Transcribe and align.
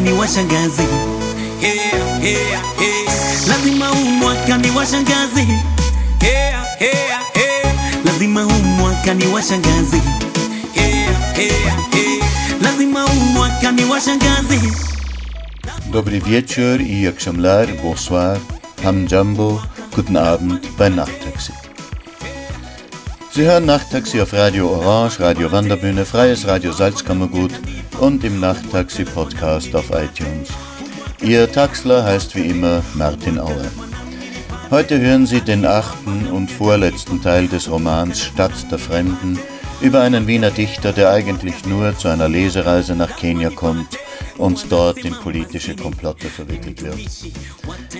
Ni 0.00 0.12
washangazi 0.12 0.82
yeah, 1.62 2.24
yeah, 2.24 2.64
yeah. 2.80 3.48
lazima 3.48 3.88
huu 3.88 4.04
mwaka 4.04 4.58
ni 4.58 4.70
washangazi 4.70 5.40
yeah, 6.22 6.64
yeah, 6.80 7.22
yeah. 7.36 7.74
lazima 8.04 8.42
huu 8.42 8.62
mwaka 8.78 9.14
ni 9.14 9.26
washangazi 9.26 10.02
yeah, 10.76 11.38
yeah, 11.38 11.78
yeah. 11.94 12.28
lazima 12.62 13.02
huu 13.02 13.20
mwaka 13.20 13.72
ni 13.72 13.84
washangazi 13.84 14.60
Dobry 15.92 16.20
wieczór 16.20 16.80
i 16.82 17.02
Yakşamlar, 17.04 17.66
bonsoir, 17.82 18.38
Hamjambo, 18.82 19.62
guten 19.94 20.16
Abend 20.16 20.60
bei 20.78 20.90
Nachttaxi. 20.90 21.52
Sie 23.34 23.44
hören 23.46 23.64
Nachttaxi 23.66 24.20
auf 24.20 24.32
Radio 24.32 24.68
Orange, 24.70 25.20
Radio 25.20 25.52
Wanderbühne, 25.52 26.04
Freies 26.04 26.46
Radio 26.48 26.72
Salzkammergut 26.72 27.52
und 28.00 28.24
im 28.24 28.40
Nachttaxi-Podcast 28.40 29.74
auf 29.74 29.90
iTunes. 29.90 30.48
Ihr 31.20 31.50
Taxler 31.50 32.04
heißt 32.04 32.34
wie 32.36 32.48
immer 32.48 32.82
Martin 32.94 33.38
Auer. 33.38 33.70
Heute 34.70 35.00
hören 35.00 35.26
Sie 35.26 35.40
den 35.40 35.64
achten 35.64 36.26
und 36.26 36.50
vorletzten 36.50 37.22
Teil 37.22 37.48
des 37.48 37.70
Romans 37.70 38.20
Stadt 38.20 38.70
der 38.70 38.78
Fremden 38.78 39.38
über 39.80 40.00
einen 40.00 40.26
Wiener 40.26 40.50
Dichter, 40.50 40.92
der 40.92 41.10
eigentlich 41.10 41.66
nur 41.66 41.96
zu 41.96 42.08
einer 42.08 42.28
Lesereise 42.28 42.94
nach 42.94 43.16
Kenia 43.16 43.50
kommt 43.50 43.98
und 44.38 44.70
dort 44.70 44.98
in 44.98 45.14
politische 45.14 45.76
Komplotte 45.76 46.26
verwickelt 46.28 46.82
wird. 46.82 46.98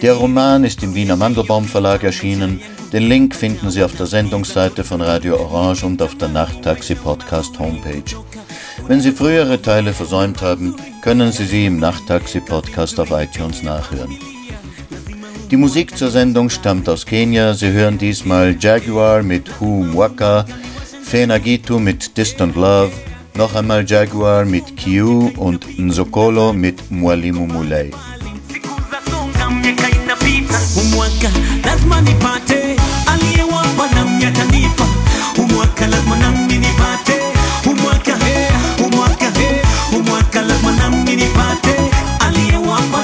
Der 0.02 0.14
Roman 0.14 0.64
ist 0.64 0.82
im 0.82 0.94
Wiener 0.94 1.16
Mandelbaum 1.16 1.64
Verlag 1.64 2.02
erschienen. 2.02 2.60
Den 2.92 3.04
Link 3.04 3.34
finden 3.34 3.70
Sie 3.70 3.82
auf 3.82 3.94
der 3.96 4.06
Sendungsseite 4.06 4.84
von 4.84 5.00
Radio 5.00 5.36
Orange 5.38 5.84
und 5.84 6.02
auf 6.02 6.16
der 6.16 6.28
Nachttaxi 6.28 6.94
Podcast 6.94 7.58
Homepage. 7.58 8.02
Wenn 8.86 9.00
Sie 9.00 9.12
frühere 9.12 9.60
Teile 9.62 9.94
versäumt 9.94 10.42
haben, 10.42 10.74
können 11.02 11.32
Sie 11.32 11.46
sie 11.46 11.66
im 11.66 11.78
Nachttaxi 11.78 12.40
Podcast 12.40 13.00
auf 13.00 13.10
iTunes 13.10 13.62
nachhören. 13.62 14.18
Die 15.50 15.56
Musik 15.56 15.96
zur 15.96 16.10
Sendung 16.10 16.50
stammt 16.50 16.88
aus 16.88 17.06
Kenia. 17.06 17.54
Sie 17.54 17.70
hören 17.70 17.96
diesmal 17.96 18.56
Jaguar 18.58 19.22
mit 19.22 19.48
Hu 19.58 19.84
Mwaka, 19.84 20.44
Fena 21.02 21.38
Gitu 21.38 21.78
mit 21.78 22.16
Distant 22.16 22.56
Love, 22.56 22.92
noch 23.36 23.54
einmal 23.54 23.84
Jaguar 23.88 24.44
mit 24.44 24.64
Q 24.76 25.30
und 25.36 25.78
Nzokolo 25.78 26.52
mit 26.52 26.90
Mwalimu 26.90 27.46
Mulei. 27.46 27.90
Lazima 40.48 40.72
nami 40.72 41.16
nipate 41.16 41.74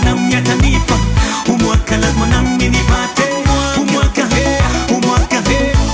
nami 0.04 0.34
atanipa, 0.34 0.98
umwaka 1.48 1.96
lazima 1.96 2.26
nami 2.26 2.68
nipate 2.68 3.22
umwaka 3.80 4.26
umwaka 4.90 5.42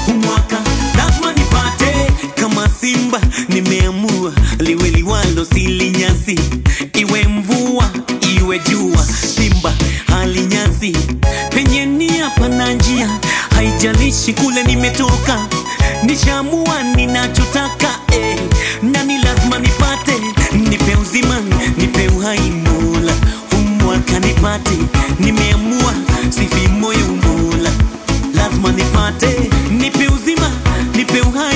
umwaka 0.08 0.56
lazima 0.96 1.32
nipate. 1.32 2.12
Kama 2.34 2.68
simba 2.68 3.20
nimeamua 3.48 4.32
liwe 4.58 4.90
liwalo 4.90 5.44
silinyasi 5.44 6.38
iwe 6.94 7.24
mvua 7.28 7.90
iwe 8.38 8.58
jua 8.58 9.04
simba 9.36 9.72
halinyasi 10.06 10.96
penye 11.50 11.86
nia 11.86 12.30
pana 12.30 12.72
njia 12.72 13.08
haijalishi 13.54 14.32
kule 14.32 14.62
nimetoka. 14.62 15.46
Nishamua 16.02 16.82
ninachotaka 16.82 17.88
eh, 18.12 18.38
uhai 22.26 22.50
mola 22.50 23.12
umwaka 23.52 24.18
nipate 24.18 24.78
nimeamua 25.20 25.92
sifi 26.30 26.68
moyo 26.68 27.06
mola. 27.22 27.70
Lazima 28.34 28.72
nipate 28.72 29.50
nipe 29.70 30.08
uzima 30.08 30.50
nipe 30.96 31.20
uhai 31.20 31.55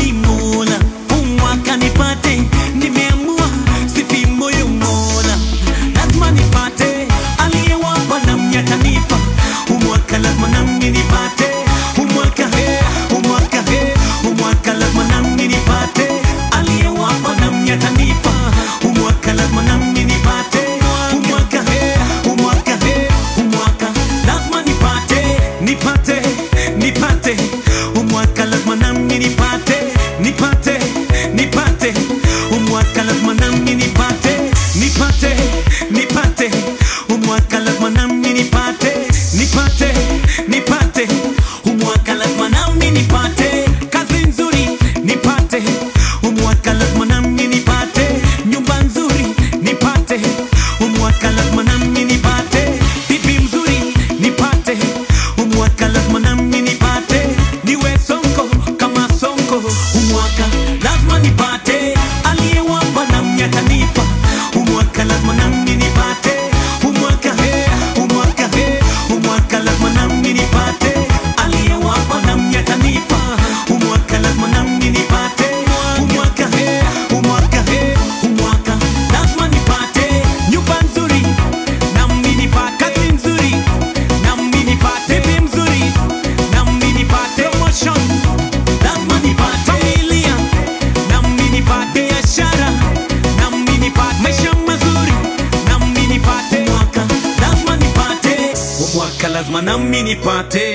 nami 99.58 100.02
nipate. 100.02 100.66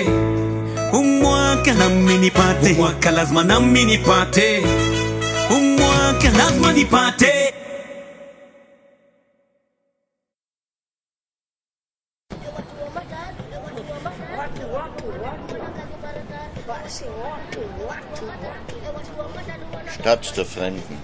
Umwaka 1.00 1.72
nami 1.74 2.18
nipate. 2.18 2.72
Umwaka 2.76 3.12
lazima 3.12 3.44
nami 3.44 3.86
nipate. 3.86 4.48
Umwaka 5.56 6.30
lazima 6.38 6.74
nipate. 6.74 7.54
Stadt 19.96 20.38
der 20.38 20.46
Fremden 20.46 20.98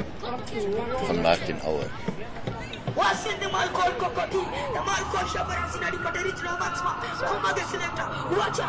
von 1.08 1.22
Martin 1.22 1.58
Auer. 1.66 1.90
Wasinde 2.96 3.48
malkol 3.52 3.92
kokoti. 4.02 4.44
Da 4.74 4.82
malkol 4.90 5.26
shabara 5.34 5.66
sinadi 5.74 5.98
pateri 6.06 6.32
chlo 6.40 6.52
matsma 6.62 6.92
kuma 7.28 7.54
de 7.56 7.64
selecta 7.72 8.06
wacha 8.40 8.68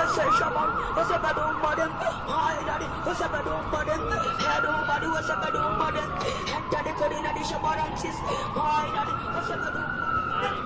ese 0.00 0.24
shabar 0.38 0.68
ese 1.00 1.16
badu 1.24 1.44
modem 1.64 1.92
ay 2.38 2.58
dadi 2.68 2.86
ese 3.10 3.26
badu 3.34 3.52
modem 3.72 4.02
hadu 4.46 4.72
badu 4.88 5.08
ese 5.20 5.34
badu 5.42 5.60
modem 5.80 6.08
enta 6.56 6.80
de 6.86 6.92
korina 7.00 7.30
di 7.36 7.42
shabaram 7.50 7.92
sis 8.02 8.16
ay 8.64 8.86
dadi 8.96 9.12
ese 9.40 9.54
badu 9.62 9.80
modem 10.40 10.56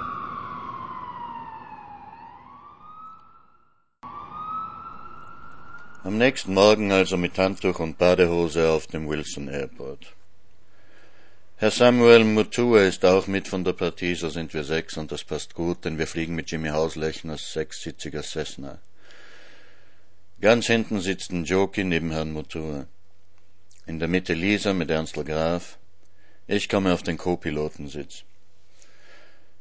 Am 6.02 6.16
nächsten 6.16 6.54
Morgen 6.54 6.90
also 6.92 7.18
mit 7.18 7.38
Handtuch 7.38 7.78
und 7.78 7.98
Badehose 7.98 8.70
auf 8.70 8.86
dem 8.86 9.06
Wilson 9.06 9.48
Airport. 9.48 10.16
Herr 11.60 11.70
Samuel 11.70 12.24
Mutua 12.24 12.84
ist 12.84 13.04
auch 13.04 13.26
mit 13.26 13.46
von 13.46 13.64
der 13.64 13.74
Partie, 13.74 14.14
so 14.14 14.30
sind 14.30 14.54
wir 14.54 14.64
sechs 14.64 14.96
und 14.96 15.12
das 15.12 15.24
passt 15.24 15.54
gut, 15.54 15.84
denn 15.84 15.98
wir 15.98 16.06
fliegen 16.06 16.34
mit 16.34 16.50
Jimmy 16.50 16.70
Hauslechners 16.70 17.52
sechssitziger 17.52 18.22
Cessna. 18.22 18.78
Ganz 20.40 20.68
hinten 20.68 21.02
sitzt 21.02 21.32
ein 21.32 21.44
Jockey 21.44 21.84
neben 21.84 22.12
Herrn 22.12 22.32
Mutua. 22.32 22.86
In 23.84 23.98
der 23.98 24.08
Mitte 24.08 24.32
Lisa 24.32 24.72
mit 24.72 24.90
Ernstl 24.90 25.22
Graf. 25.22 25.76
Ich 26.46 26.70
komme 26.70 26.94
auf 26.94 27.02
den 27.02 27.18
Co-Pilotensitz. 27.18 28.24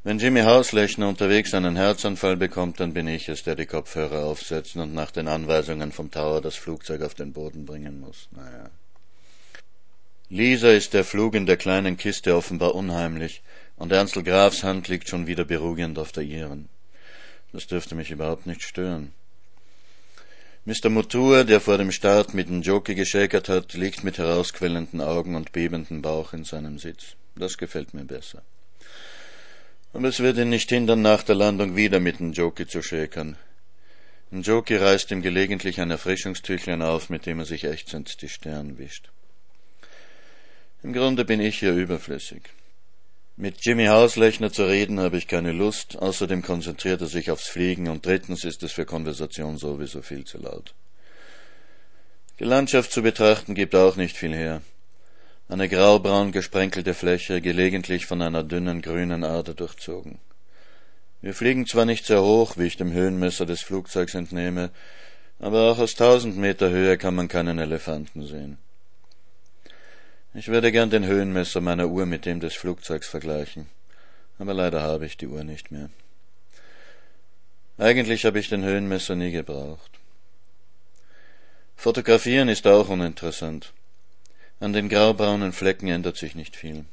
Wenn 0.05 0.19
Jimmy 0.19 0.43
Hauslechner 0.43 1.09
unterwegs 1.09 1.53
einen 1.53 1.75
Herzanfall 1.75 2.37
bekommt, 2.37 2.79
dann 2.79 2.93
bin 2.93 3.09
ich 3.09 3.27
es, 3.27 3.43
der 3.43 3.57
die 3.57 3.65
Kopfhörer 3.65 4.23
aufsetzt 4.23 4.77
und 4.77 4.93
nach 4.93 5.11
den 5.11 5.27
Anweisungen 5.27 5.91
vom 5.91 6.09
Tower 6.09 6.39
das 6.39 6.55
Flugzeug 6.55 7.01
auf 7.01 7.13
den 7.13 7.33
Boden 7.33 7.65
bringen 7.65 7.99
muss. 7.99 8.29
Naja. 8.31 8.69
Lisa 10.31 10.69
ist 10.69 10.93
der 10.93 11.03
Flug 11.03 11.33
in 11.33 11.47
der 11.47 11.57
kleinen 11.57 11.97
Kiste 11.97 12.35
offenbar 12.35 12.75
unheimlich, 12.75 13.41
und 13.77 13.91
Ernstl 13.91 14.21
Grafs 14.21 14.63
Hand 14.63 14.87
liegt 14.87 15.09
schon 15.09 15.25
wieder 15.25 15.43
beruhigend 15.43 15.97
auf 15.97 16.11
der 16.11 16.21
ihren. 16.21 16.69
Das 17.51 17.65
dürfte 17.65 17.95
mich 17.95 18.11
überhaupt 18.11 18.45
nicht 18.45 18.61
stören. 18.61 19.11
Mr. 20.65 20.89
Mutua, 20.89 21.45
der 21.45 21.59
vor 21.59 21.79
dem 21.79 21.91
Start 21.91 22.35
mit 22.35 22.47
dem 22.47 22.61
Jockey 22.61 22.93
geschäkert 22.93 23.49
hat, 23.49 23.73
liegt 23.73 24.03
mit 24.03 24.19
herausquellenden 24.19 25.01
Augen 25.01 25.33
und 25.33 25.51
bebendem 25.51 26.03
Bauch 26.03 26.33
in 26.33 26.43
seinem 26.43 26.77
Sitz. 26.77 27.15
Das 27.35 27.57
gefällt 27.57 27.95
mir 27.95 28.05
besser. 28.05 28.43
Aber 29.93 30.09
es 30.09 30.19
wird 30.19 30.37
ihn 30.37 30.49
nicht 30.49 30.69
hindern, 30.69 31.01
nach 31.01 31.23
der 31.23 31.35
Landung 31.35 31.75
wieder 31.75 31.99
mit 31.99 32.19
dem 32.19 32.33
Jockey 32.33 32.67
zu 32.67 32.83
schäkern. 32.83 33.35
Ein 34.31 34.43
Jockey 34.43 34.75
reißt 34.75 35.09
ihm 35.09 35.23
gelegentlich 35.23 35.81
ein 35.81 35.89
Erfrischungstüchlein 35.89 36.83
auf, 36.83 37.09
mit 37.09 37.25
dem 37.25 37.39
er 37.39 37.45
sich 37.45 37.63
ächzend 37.63 38.21
die 38.21 38.29
Stirn 38.29 38.77
wischt. 38.77 39.09
Im 40.81 40.93
Grunde 40.93 41.25
bin 41.25 41.41
ich 41.41 41.59
hier 41.59 41.73
überflüssig. 41.73 42.43
Mit 43.35 43.65
Jimmy 43.65 43.87
Hauslechner 43.87 44.51
zu 44.51 44.63
reden 44.63 44.99
habe 44.99 45.17
ich 45.17 45.27
keine 45.27 45.51
Lust, 45.51 45.97
außerdem 45.97 46.41
konzentriert 46.41 47.01
er 47.01 47.07
sich 47.07 47.31
aufs 47.31 47.47
Fliegen 47.47 47.89
und 47.89 48.05
drittens 48.05 48.45
ist 48.45 48.63
es 48.63 48.71
für 48.71 48.85
Konversation 48.85 49.57
sowieso 49.57 50.01
viel 50.01 50.23
zu 50.23 50.37
laut. 50.37 50.73
Die 52.39 52.45
Landschaft 52.45 52.93
zu 52.93 53.01
betrachten 53.01 53.55
gibt 53.55 53.75
auch 53.75 53.97
nicht 53.97 54.15
viel 54.15 54.33
her. 54.33 54.61
Eine 55.49 55.67
graubraun 55.67 56.31
gesprenkelte 56.31 56.93
Fläche, 56.93 57.41
gelegentlich 57.41 58.05
von 58.05 58.21
einer 58.21 58.43
dünnen 58.43 58.81
grünen 58.81 59.25
Ader 59.25 59.53
durchzogen. 59.53 60.19
Wir 61.21 61.33
fliegen 61.33 61.65
zwar 61.65 61.83
nicht 61.83 62.05
sehr 62.05 62.23
hoch, 62.23 62.55
wie 62.55 62.67
ich 62.67 62.77
dem 62.77 62.93
Höhenmesser 62.93 63.45
des 63.45 63.61
Flugzeugs 63.61 64.13
entnehme, 64.13 64.69
aber 65.39 65.71
auch 65.71 65.79
aus 65.79 65.95
tausend 65.95 66.37
Meter 66.37 66.69
Höhe 66.69 66.97
kann 66.97 67.15
man 67.15 67.27
keinen 67.27 67.59
Elefanten 67.59 68.25
sehen. 68.25 68.57
Ich 70.35 70.47
würde 70.47 70.71
gern 70.71 70.91
den 70.91 71.05
Höhenmesser 71.05 71.59
meiner 71.59 71.87
Uhr 71.87 72.05
mit 72.05 72.25
dem 72.25 72.39
des 72.39 72.53
Flugzeugs 72.53 73.07
vergleichen, 73.07 73.67
aber 74.37 74.53
leider 74.53 74.83
habe 74.83 75.07
ich 75.07 75.17
die 75.17 75.25
Uhr 75.25 75.43
nicht 75.43 75.71
mehr. 75.71 75.89
Eigentlich 77.79 78.25
habe 78.25 78.37
ich 78.37 78.47
den 78.47 78.63
Höhenmesser 78.63 79.15
nie 79.15 79.31
gebraucht. 79.31 79.89
Fotografieren 81.75 82.47
ist 82.47 82.67
auch 82.67 82.89
uninteressant. 82.89 83.73
An 84.59 84.73
den 84.73 84.87
graubraunen 84.87 85.51
Flecken 85.51 85.87
ändert 85.87 86.17
sich 86.17 86.35
nicht 86.35 86.55
viel. 86.55 86.85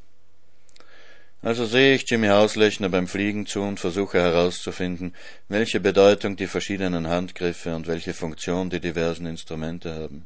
Also 1.43 1.67
sehe 1.67 1.95
ich 1.95 2.09
Jimmy 2.09 2.29
Hauslechner 2.29 2.89
beim 2.89 3.07
Fliegen 3.07 3.45
zu 3.45 3.61
und 3.61 3.79
versuche 3.79 4.19
herauszufinden, 4.19 5.15
welche 5.49 5.81
Bedeutung 5.81 6.37
die 6.37 6.47
verschiedenen 6.47 7.07
Handgriffe 7.07 7.77
und 7.77 7.87
welche 7.87 8.15
Funktion 8.15 8.71
die 8.71 8.81
diversen 8.81 9.27
Instrumente 9.27 9.95
haben, 9.95 10.25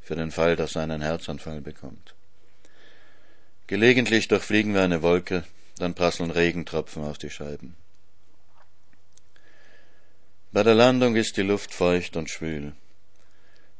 für 0.00 0.14
den 0.14 0.30
Fall, 0.30 0.54
dass 0.54 0.76
er 0.76 0.82
einen 0.82 1.02
Herzanfall 1.02 1.60
bekommt. 1.60 2.14
Gelegentlich 3.68 4.28
durchfliegen 4.28 4.72
wir 4.72 4.80
eine 4.80 5.02
Wolke, 5.02 5.44
dann 5.76 5.92
prasseln 5.92 6.30
Regentropfen 6.30 7.04
auf 7.04 7.18
die 7.18 7.28
Scheiben. 7.28 7.76
Bei 10.52 10.62
der 10.62 10.74
Landung 10.74 11.16
ist 11.16 11.36
die 11.36 11.42
Luft 11.42 11.74
feucht 11.74 12.16
und 12.16 12.30
schwül. 12.30 12.72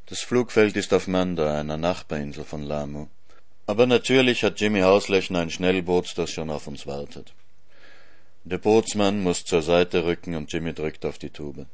Das 0.05 0.20
Flugfeld 0.20 0.76
ist 0.76 0.92
auf 0.92 1.09
Manda, 1.09 1.59
einer 1.59 1.78
Nachbarinsel 1.78 2.45
von 2.45 2.62
Lamu. 2.62 3.07
Aber 3.66 3.87
natürlich 3.87 4.45
hat 4.45 4.61
Jimmy 4.61 4.80
Hauslechner 4.80 5.38
ein 5.40 5.50
Schnellboot, 5.50 6.18
das 6.18 6.33
schon 6.33 6.50
auf 6.50 6.66
uns 6.66 6.87
wartet. 6.87 7.33
Der 8.45 8.59
Bootsmann 8.59 9.23
muss 9.23 9.45
zur 9.45 9.62
Seite 9.62 10.04
rücken 10.04 10.35
und 10.35 10.52
Jimmy 10.52 10.75
drückt 10.75 11.07
auf 11.07 11.16
die 11.16 11.30
Tube. 11.30 11.64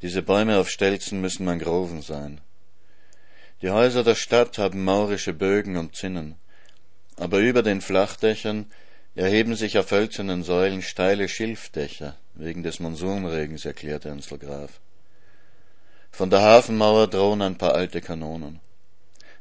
Diese 0.00 0.22
Bäume 0.22 0.58
auf 0.58 0.70
Stelzen 0.70 1.20
müssen 1.20 1.44
Mangroven 1.44 2.02
sein. 2.02 2.40
Die 3.62 3.70
Häuser 3.70 4.04
der 4.04 4.14
Stadt 4.14 4.58
haben 4.58 4.84
maurische 4.84 5.32
Bögen 5.32 5.76
und 5.76 5.96
Zinnen, 5.96 6.36
aber 7.18 7.38
über 7.38 7.62
den 7.62 7.80
Flachdächern 7.80 8.66
erheben 9.14 9.56
sich 9.56 9.78
auf 9.78 9.90
hölzernen 9.90 10.44
Säulen 10.44 10.82
steile 10.82 11.28
Schilfdächer, 11.28 12.16
wegen 12.34 12.62
des 12.62 12.78
Monsunregens, 12.78 13.64
erklärte 13.64 14.08
Ernstl 14.08 14.38
Graf. 14.38 14.80
Von 16.12 16.30
der 16.30 16.42
Hafenmauer 16.42 17.08
drohen 17.08 17.42
ein 17.42 17.58
paar 17.58 17.74
alte 17.74 18.00
Kanonen. 18.00 18.60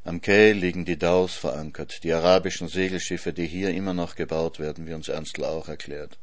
Am 0.03 0.21
Quai 0.21 0.53
liegen 0.53 0.85
die 0.85 0.97
Daus 0.97 1.33
verankert, 1.35 2.03
die 2.03 2.13
arabischen 2.13 2.67
Segelschiffe, 2.67 3.33
die 3.33 3.45
hier 3.45 3.71
immer 3.71 3.93
noch 3.93 4.15
gebaut 4.15 4.59
werden, 4.59 4.87
wie 4.87 4.93
uns 4.93 5.09
Ernstl 5.09 5.43
auch 5.43 5.67
erklärt. 5.67 6.17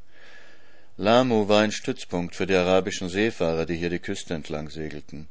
Lamu 0.96 1.48
war 1.48 1.62
ein 1.62 1.72
Stützpunkt 1.72 2.34
für 2.34 2.46
die 2.46 2.54
arabischen 2.54 3.08
Seefahrer, 3.08 3.66
die 3.66 3.76
hier 3.76 3.90
die 3.90 3.98
Küste 3.98 4.34
entlang 4.34 4.70
segelten. 4.70 5.28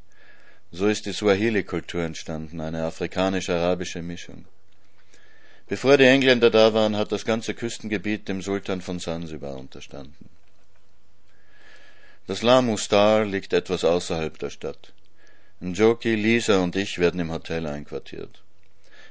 So 0.71 0.87
ist 0.87 1.05
die 1.05 1.13
Swahili-Kultur 1.13 2.03
entstanden, 2.03 2.59
eine 2.59 2.83
afrikanisch-arabische 2.83 4.01
Mischung. 4.01 4.45
Bevor 5.67 5.97
die 5.97 6.05
Engländer 6.05 6.49
da 6.49 6.73
waren, 6.73 6.97
hat 6.97 7.11
das 7.11 7.25
ganze 7.25 7.53
Küstengebiet 7.53 8.27
dem 8.27 8.41
Sultan 8.41 8.81
von 8.81 8.99
Sansibar 8.99 9.57
unterstanden. 9.57 10.29
Das 12.27 12.41
Lamu 12.41 12.77
Star 12.77 13.25
liegt 13.25 13.53
etwas 13.53 13.83
außerhalb 13.83 14.37
der 14.39 14.49
Stadt. 14.49 14.93
Njoki, 15.59 16.15
Lisa 16.15 16.59
und 16.59 16.75
ich 16.75 16.99
werden 16.99 17.19
im 17.19 17.31
Hotel 17.31 17.65
einquartiert. 17.67 18.41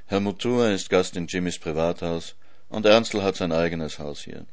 Herr 0.07 0.19
Mutua 0.19 0.69
ist 0.69 0.89
Gast 0.89 1.15
in 1.15 1.27
Jimmys 1.27 1.57
Privathaus 1.57 2.35
und 2.69 2.85
Ernstl 2.85 3.23
hat 3.23 3.35
sein 3.35 3.51
eigenes 3.51 3.97
Haus 3.97 4.21
hier. 4.21 4.45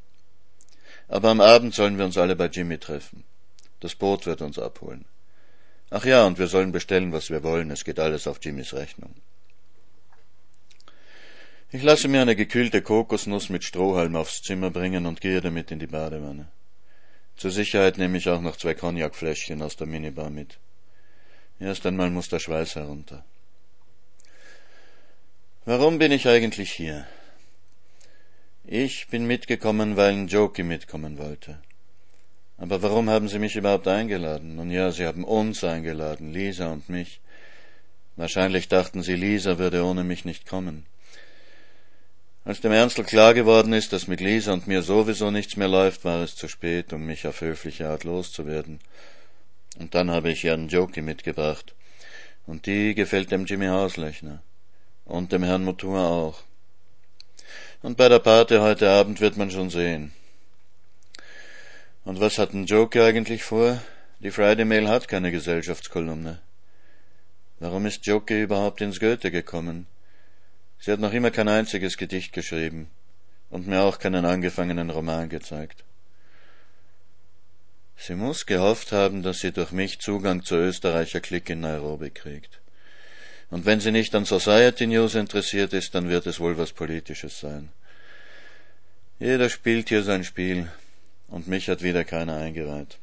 Aber 1.09 1.29
am 1.29 1.41
Abend 1.41 1.75
sollen 1.75 1.99
wir 1.99 2.05
uns 2.05 2.17
alle 2.17 2.37
bei 2.37 2.47
Jimmy 2.47 2.79
treffen. 2.79 3.25
Das 3.81 3.95
Boot 3.95 4.27
wird 4.27 4.43
uns 4.43 4.59
abholen. 4.59 5.05
Ach 5.91 6.05
ja, 6.05 6.25
und 6.25 6.39
wir 6.39 6.47
sollen 6.47 6.73
bestellen, 6.73 7.13
was 7.13 7.31
wir 7.31 7.43
wollen. 7.43 7.71
Es 7.71 7.85
geht 7.85 7.99
alles 7.99 8.27
auf 8.27 8.39
Jimmys 8.43 8.75
Rechnung. 8.75 9.15
Ich 11.73 11.85
lasse 11.85 12.09
mir 12.09 12.21
eine 12.21 12.35
gekühlte 12.35 12.83
Kokosnuss 12.83 13.49
mit 13.49 13.63
Strohhalm 13.63 14.17
aufs 14.17 14.43
Zimmer 14.43 14.71
bringen 14.71 15.07
und 15.07 15.21
gehe 15.21 15.41
damit 15.41 15.71
in 15.71 15.79
die 15.79 15.87
Badewanne. 15.87 16.49
Zur 17.37 17.53
Sicherheit 17.53 17.97
nehme 17.97 18.19
ich 18.19 18.29
auch 18.29 18.41
noch 18.41 18.57
zwei 18.57 18.75
Cognacfläschchen 18.75 19.63
aus 19.63 19.77
der 19.77 19.87
Minibar 19.87 20.31
mit. 20.31 20.59
Erst 21.61 21.87
einmal 21.87 22.11
muss 22.11 22.29
der 22.29 22.41
Schweiß 22.41 22.75
herunter. 22.75 23.25
Warum 25.65 25.99
bin 25.99 26.11
ich 26.11 26.27
eigentlich 26.27 26.73
hier? 26.73 27.07
Ich 28.65 29.07
bin 29.07 29.27
mitgekommen, 29.27 29.97
weil 29.97 30.13
ein 30.13 30.27
Joki 30.27 30.65
mitkommen 30.65 31.19
wollte. 31.19 31.61
Aber 32.59 32.83
warum 32.83 33.09
haben 33.09 33.29
Sie 33.29 33.39
mich 33.39 33.55
überhaupt 33.55 33.87
eingeladen? 33.87 34.57
Nun 34.57 34.73
ja, 34.73 34.91
Sie 34.91 35.07
haben 35.07 35.23
uns 35.23 35.63
eingeladen, 35.63 36.33
Lisa 36.33 36.73
und 36.73 36.89
mich. 36.89 37.21
Wahrscheinlich 38.17 38.67
dachten 38.67 39.05
Sie, 39.05 39.15
Lisa 39.15 39.59
würde 39.59 39.85
ohne 39.85 40.03
mich 40.03 40.25
nicht 40.25 40.47
kommen. 40.47 40.85
Als 42.51 42.61
dem 42.61 42.73
Ernstl 42.73 43.05
klar 43.05 43.33
geworden 43.33 43.73
ist, 43.73 43.93
dass 43.93 44.09
mit 44.09 44.21
Lisa 44.21 44.53
und 44.53 44.67
mir 44.67 44.83
sowieso 44.83 45.31
nichts 45.31 45.57
mehr 45.57 45.69
läuft, 45.69 46.05
war 46.05 46.21
es 46.21 46.35
zu 46.35 46.49
spät, 46.49 46.93
um 46.93 47.07
mich 47.07 47.29
auf 47.29 47.43
höfliche 47.43 47.89
Art 47.89 48.03
loszuwerden. 48.03 48.81
Und 49.79 49.95
dann 49.95 50.11
habe 50.11 50.33
ich 50.33 50.43
Jan 50.43 50.67
Joki 50.67 51.01
mitgebracht. 51.01 51.77
Und 52.49 52.67
die 52.67 52.97
gefällt 52.97 53.31
dem 53.31 53.45
Jimmy 53.45 53.67
Hauslechner. 53.67 54.43
Und 55.05 55.31
dem 55.31 55.45
Herrn 55.45 55.63
Motor 55.63 56.01
auch. 56.01 56.43
Und 57.83 57.97
bei 57.97 58.09
der 58.09 58.19
Party 58.19 58.57
heute 58.57 58.91
Abend 58.91 59.21
wird 59.21 59.37
man 59.37 59.53
schon 59.53 59.71
sehen. 59.71 60.11
Und 62.05 62.19
was 62.19 62.37
hat 62.37 62.53
ein 62.53 62.67
Joker 62.67 63.05
eigentlich 63.05 63.45
vor? 63.45 63.81
Die 64.19 64.33
Friday 64.33 64.65
Mail 64.65 64.89
hat 64.89 65.07
keine 65.07 65.31
Gesellschaftskolumne. 65.31 66.41
Warum 67.61 67.87
ist 67.87 68.07
Jockey 68.07 68.43
überhaupt 68.43 68.81
ins 68.81 68.99
Goethe 68.99 69.31
gekommen? 69.31 69.87
Sie 70.81 70.91
hat 70.91 71.01
noch 71.01 71.13
immer 71.13 71.31
kein 71.31 71.49
einziges 71.49 71.97
Gedicht 71.97 72.33
geschrieben 72.33 72.91
und 73.51 73.67
mir 73.67 73.83
auch 73.83 73.99
keinen 73.99 74.25
angefangenen 74.25 74.91
Roman 74.91 75.29
gezeigt. 75.29 75.85
Sie 77.97 78.15
muss 78.15 78.47
gehofft 78.47 78.93
haben, 78.93 79.23
dass 79.23 79.41
sie 79.41 79.53
durch 79.53 79.73
mich 79.73 79.99
Zugang 80.01 80.43
zur 80.43 80.59
Österreicher 80.59 81.21
Clique 81.21 81.53
in 81.53 81.61
Nairobi 81.61 82.11
kriegt. 82.11 82.61
Und 83.51 83.67
wenn 83.67 83.81
sie 83.81 83.93
nicht 83.93 84.15
an 84.15 84.25
Society 84.25 84.87
News 84.87 85.17
interessiert 85.17 85.75
ist, 85.75 85.95
dann 85.95 86.09
wird 86.09 86.27
es 86.27 86.41
wohl 86.41 86.57
was 86.57 86.73
Politisches 86.73 87.41
sein. 87.41 87.71
Jeder 89.19 89.51
spielt 89.51 89.91
hier 89.91 90.03
sein 90.03 90.25
Spiel, 90.25 90.71
und 91.29 91.47
mich 91.47 91.69
hat 91.69 91.83
wieder 91.83 92.05
keiner 92.05 92.37
eingeweiht. 92.37 92.99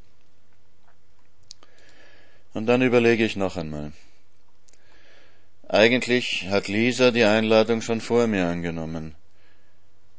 Und 2.54 2.66
dann 2.66 2.82
überlege 2.82 3.24
ich 3.24 3.36
noch 3.36 3.56
einmal. 3.56 3.92
Eigentlich 5.70 6.48
hat 6.48 6.70
Lisa 6.70 7.12
die 7.12 7.26
Einladung 7.26 7.82
schon 7.82 8.00
vor 8.00 8.28
mir 8.28 8.48
angenommen. 8.48 9.16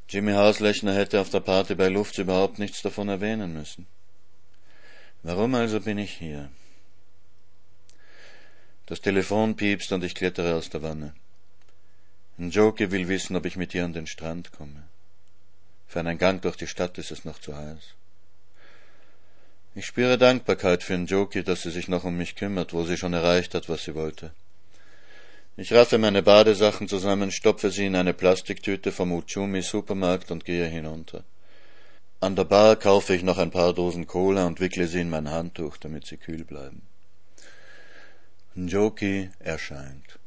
Jimmy 0.06 0.32
Hauslechner 0.32 0.94
hätte 0.94 1.22
auf 1.22 1.30
der 1.30 1.40
Party 1.40 1.74
bei 1.74 1.88
Luft 1.88 2.18
überhaupt 2.18 2.58
nichts 2.58 2.82
davon 2.82 3.08
erwähnen 3.08 3.54
müssen. 3.54 3.86
Warum 5.22 5.54
also 5.54 5.80
bin 5.80 5.96
ich 5.96 6.12
hier? 6.12 6.50
Das 8.84 9.00
Telefon 9.00 9.56
piepst 9.56 9.90
und 9.92 10.04
ich 10.04 10.14
klettere 10.14 10.54
aus 10.54 10.68
der 10.68 10.82
Wanne. 10.82 11.14
Njoki 12.36 12.90
will 12.90 13.08
wissen, 13.08 13.34
ob 13.34 13.46
ich 13.46 13.56
mit 13.56 13.74
ihr 13.74 13.86
an 13.86 13.94
den 13.94 14.06
Strand 14.06 14.52
komme. 14.52 14.82
Für 15.86 16.00
einen 16.00 16.18
Gang 16.18 16.42
durch 16.42 16.56
die 16.56 16.66
Stadt 16.66 16.98
ist 16.98 17.10
es 17.10 17.24
noch 17.24 17.38
zu 17.38 17.56
heiß. 17.56 17.94
Ich 19.74 19.86
spüre 19.86 20.18
Dankbarkeit 20.18 20.82
für 20.82 20.98
Njoki, 20.98 21.42
dass 21.42 21.62
sie 21.62 21.70
sich 21.70 21.88
noch 21.88 22.04
um 22.04 22.18
mich 22.18 22.36
kümmert, 22.36 22.74
wo 22.74 22.84
sie 22.84 22.98
schon 22.98 23.14
erreicht 23.14 23.54
hat, 23.54 23.70
was 23.70 23.84
sie 23.84 23.94
wollte. 23.94 24.30
Ich 25.60 25.72
raffe 25.72 25.98
meine 25.98 26.22
Badesachen 26.22 26.86
zusammen, 26.86 27.32
stopfe 27.32 27.72
sie 27.72 27.86
in 27.86 27.96
eine 27.96 28.14
Plastiktüte 28.14 28.92
vom 28.92 29.10
Uchumi 29.10 29.60
Supermarkt 29.60 30.30
und 30.30 30.44
gehe 30.44 30.66
hinunter. 30.66 31.24
An 32.20 32.36
der 32.36 32.44
Bar 32.44 32.76
kaufe 32.76 33.12
ich 33.12 33.24
noch 33.24 33.38
ein 33.38 33.50
paar 33.50 33.74
Dosen 33.74 34.06
Cola 34.06 34.46
und 34.46 34.60
wickle 34.60 34.86
sie 34.86 35.00
in 35.00 35.10
mein 35.10 35.28
Handtuch, 35.28 35.76
damit 35.76 36.06
sie 36.06 36.16
kühl 36.16 36.44
bleiben. 36.44 36.82
Njoki 38.54 39.30
erscheint. 39.40 40.20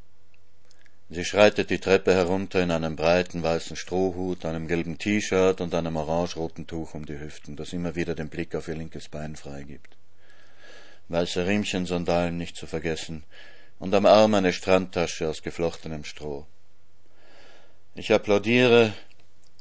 Sie 1.09 1.23
schreitet 1.23 1.69
die 1.69 1.79
Treppe 1.79 2.13
herunter 2.13 2.61
in 2.61 2.71
einem 2.71 2.97
breiten 2.97 3.41
weißen 3.41 3.77
Strohhut, 3.77 4.43
einem 4.43 4.67
gelben 4.67 4.97
T-Shirt 4.97 5.61
und 5.61 5.73
einem 5.73 5.95
orange-roten 5.95 6.67
Tuch 6.67 6.93
um 6.93 7.05
die 7.05 7.21
Hüften, 7.21 7.55
das 7.55 7.71
immer 7.71 7.95
wieder 7.95 8.15
den 8.15 8.27
Blick 8.27 8.53
auf 8.53 8.67
ihr 8.67 8.75
linkes 8.75 9.07
Bein 9.07 9.37
freigibt. 9.37 9.95
Weiße 11.07 11.47
Riemchensandalen 11.47 12.35
nicht 12.37 12.57
zu 12.57 12.67
vergessen, 12.67 13.23
und 13.81 13.95
am 13.95 14.05
Arm 14.05 14.35
eine 14.35 14.53
Strandtasche 14.53 15.27
aus 15.27 15.41
geflochtenem 15.41 16.03
Stroh. 16.03 16.45
Ich 17.95 18.13
applaudiere, 18.13 18.93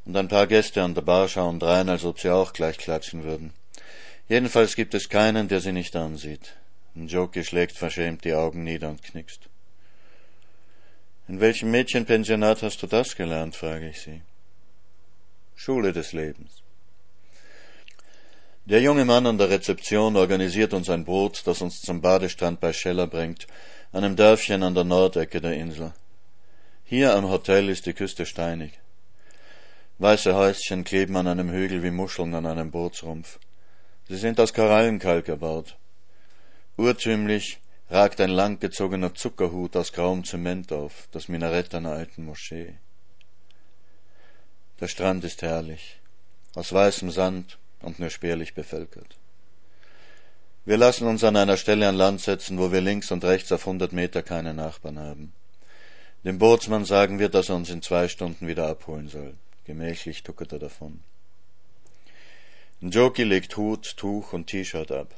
und 0.04 0.14
ein 0.14 0.28
paar 0.28 0.46
Gäste 0.46 0.82
an 0.82 0.94
der 0.94 1.00
Bar 1.00 1.26
schauen 1.26 1.58
drein, 1.58 1.88
als 1.88 2.04
ob 2.04 2.20
sie 2.20 2.28
auch 2.28 2.52
gleich 2.52 2.76
klatschen 2.76 3.24
würden. 3.24 3.54
Jedenfalls 4.28 4.76
gibt 4.76 4.92
es 4.92 5.08
keinen, 5.08 5.48
der 5.48 5.60
sie 5.60 5.72
nicht 5.72 5.96
ansieht. 5.96 6.54
Njoki 6.94 7.44
schlägt 7.44 7.78
verschämt 7.78 8.24
die 8.24 8.34
Augen 8.34 8.62
nieder 8.62 8.90
und 8.90 9.02
knickst. 9.02 9.48
In 11.26 11.40
welchem 11.40 11.70
Mädchenpensionat 11.70 12.62
hast 12.62 12.82
du 12.82 12.86
das 12.86 13.16
gelernt? 13.16 13.56
frage 13.56 13.88
ich 13.88 14.02
sie. 14.02 14.20
Schule 15.56 15.94
des 15.94 16.12
Lebens. 16.12 16.62
Der 18.66 18.82
junge 18.82 19.06
Mann 19.06 19.26
an 19.26 19.38
der 19.38 19.48
Rezeption 19.48 20.16
organisiert 20.16 20.74
uns 20.74 20.90
ein 20.90 21.06
Boot, 21.06 21.42
das 21.46 21.62
uns 21.62 21.80
zum 21.80 22.02
Badestrand 22.02 22.60
bei 22.60 22.72
Scheller 22.74 23.06
bringt, 23.06 23.46
einem 23.92 24.16
Dörfchen 24.16 24.62
an 24.62 24.74
der 24.74 24.84
Nordecke 24.84 25.40
der 25.40 25.54
Insel. 25.54 25.92
Hier 26.84 27.14
am 27.14 27.28
Hotel 27.28 27.68
ist 27.68 27.86
die 27.86 27.92
Küste 27.92 28.24
steinig. 28.24 28.78
Weiße 29.98 30.34
Häuschen 30.34 30.84
kleben 30.84 31.16
an 31.16 31.26
einem 31.26 31.50
Hügel 31.50 31.82
wie 31.82 31.90
Muscheln 31.90 32.34
an 32.34 32.46
einem 32.46 32.70
Bootsrumpf. 32.70 33.38
Sie 34.08 34.16
sind 34.16 34.40
aus 34.40 34.54
Korallenkalk 34.54 35.28
erbaut. 35.28 35.76
Urtümlich 36.76 37.60
ragt 37.90 38.20
ein 38.20 38.30
langgezogener 38.30 39.14
Zuckerhut 39.14 39.76
aus 39.76 39.92
grauem 39.92 40.24
Zement 40.24 40.72
auf, 40.72 41.08
das 41.10 41.28
Minarett 41.28 41.74
einer 41.74 41.92
alten 41.92 42.24
Moschee. 42.24 42.74
Der 44.80 44.88
Strand 44.88 45.24
ist 45.24 45.42
herrlich, 45.42 46.00
aus 46.54 46.72
weißem 46.72 47.10
Sand 47.10 47.58
und 47.82 47.98
nur 47.98 48.10
spärlich 48.10 48.54
bevölkert. 48.54 49.19
Wir 50.70 50.76
lassen 50.76 51.08
uns 51.08 51.24
an 51.24 51.34
einer 51.34 51.56
Stelle 51.56 51.88
an 51.88 51.96
Land 51.96 52.20
setzen, 52.20 52.56
wo 52.56 52.70
wir 52.70 52.80
links 52.80 53.10
und 53.10 53.24
rechts 53.24 53.50
auf 53.50 53.66
hundert 53.66 53.92
Meter 53.92 54.22
keine 54.22 54.54
Nachbarn 54.54 55.00
haben. 55.00 55.32
Dem 56.22 56.38
Bootsmann 56.38 56.84
sagen 56.84 57.18
wir, 57.18 57.28
dass 57.28 57.48
er 57.48 57.56
uns 57.56 57.70
in 57.70 57.82
zwei 57.82 58.06
Stunden 58.06 58.46
wieder 58.46 58.68
abholen 58.68 59.08
soll. 59.08 59.34
Gemächlich 59.64 60.22
tuckert 60.22 60.52
er 60.52 60.60
davon. 60.60 61.00
Njoki 62.80 63.24
legt 63.24 63.56
Hut, 63.56 63.96
Tuch 63.96 64.32
und 64.32 64.46
T-Shirt 64.46 64.92
ab. 64.92 65.12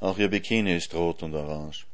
Auch 0.00 0.18
ihr 0.18 0.28
Bikini 0.28 0.76
ist 0.76 0.92
rot 0.92 1.22
und 1.22 1.36
orange. 1.36 1.86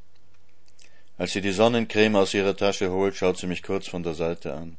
Als 1.19 1.33
sie 1.33 1.43
die 1.43 1.53
Sonnencreme 1.53 2.17
aus 2.17 2.33
ihrer 2.33 2.57
Tasche 2.57 2.91
holt, 2.91 3.15
schaut 3.15 3.37
sie 3.37 3.47
mich 3.47 3.63
kurz 3.63 3.89
von 3.89 4.03
der 4.03 4.15
Seite 4.15 4.55
an. 4.55 4.79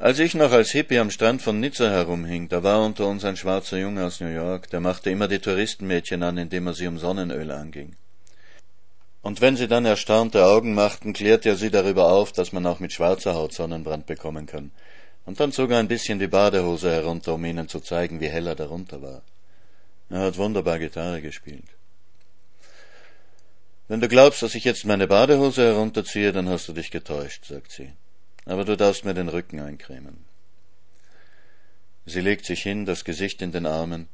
Als 0.00 0.20
ich 0.20 0.34
noch 0.34 0.52
als 0.52 0.70
Hippie 0.70 1.00
am 1.00 1.10
Strand 1.10 1.42
von 1.42 1.58
Nizza 1.58 1.90
herumhing, 1.90 2.48
da 2.48 2.62
war 2.62 2.84
unter 2.84 3.08
uns 3.08 3.24
ein 3.24 3.36
schwarzer 3.36 3.78
Junge 3.78 4.06
aus 4.06 4.20
New 4.20 4.28
York, 4.28 4.70
der 4.70 4.78
machte 4.78 5.10
immer 5.10 5.26
die 5.26 5.40
Touristenmädchen 5.40 6.22
an, 6.22 6.38
indem 6.38 6.68
er 6.68 6.74
sie 6.74 6.86
um 6.86 6.98
Sonnenöl 7.00 7.50
anging. 7.50 7.96
Und 9.22 9.40
wenn 9.40 9.56
sie 9.56 9.66
dann 9.66 9.84
erstaunte 9.84 10.46
Augen 10.46 10.72
machten, 10.72 11.14
klärte 11.14 11.48
er 11.48 11.56
sie 11.56 11.72
darüber 11.72 12.12
auf, 12.12 12.30
dass 12.30 12.52
man 12.52 12.64
auch 12.66 12.78
mit 12.78 12.92
schwarzer 12.92 13.34
Haut 13.34 13.52
Sonnenbrand 13.52 14.06
bekommen 14.06 14.46
kann. 14.46 14.70
Und 15.26 15.40
dann 15.40 15.50
zog 15.50 15.72
er 15.72 15.78
ein 15.78 15.88
bisschen 15.88 16.20
die 16.20 16.28
Badehose 16.28 16.92
herunter, 16.92 17.34
um 17.34 17.44
ihnen 17.44 17.68
zu 17.68 17.80
zeigen, 17.80 18.20
wie 18.20 18.28
hell 18.28 18.46
er 18.46 18.54
darunter 18.54 19.02
war. 19.02 19.22
Er 20.10 20.20
hat 20.20 20.38
wunderbar 20.38 20.78
Gitarre 20.78 21.20
gespielt. 21.20 21.66
Wenn 23.88 24.00
du 24.00 24.06
glaubst, 24.06 24.42
dass 24.42 24.54
ich 24.54 24.62
jetzt 24.62 24.84
meine 24.84 25.08
Badehose 25.08 25.66
herunterziehe, 25.66 26.30
dann 26.30 26.48
hast 26.48 26.68
du 26.68 26.72
dich 26.72 26.92
getäuscht, 26.92 27.46
sagt 27.46 27.72
sie 27.72 27.90
aber 28.48 28.64
du 28.64 28.76
darfst 28.76 29.04
mir 29.04 29.14
den 29.14 29.28
Rücken 29.28 29.60
eincremen. 29.60 30.24
Sie 32.06 32.20
legt 32.20 32.46
sich 32.46 32.62
hin, 32.62 32.86
das 32.86 33.04
Gesicht 33.04 33.42
in 33.42 33.52
den 33.52 33.66
Armen, 33.66 34.08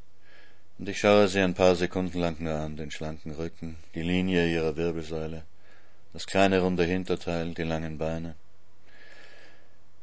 und 0.79 0.89
ich 0.89 0.99
schaue 0.99 1.29
sie 1.29 1.41
ein 1.41 1.55
paar 1.55 1.77
Sekunden 1.77 2.19
lang 2.19 2.37
nur 2.41 2.55
an, 2.55 2.77
den 2.77 2.91
schlanken 2.91 3.33
Rücken, 3.33 3.77
die 3.95 4.03
Linie 4.03 4.49
ihrer 4.49 4.75
Wirbelsäule, 4.77 5.45
das 6.13 6.27
kleine 6.27 6.61
runde 6.61 6.85
Hinterteil, 6.85 7.55
die 7.55 7.63
langen 7.63 7.97
Beine. 7.99 8.35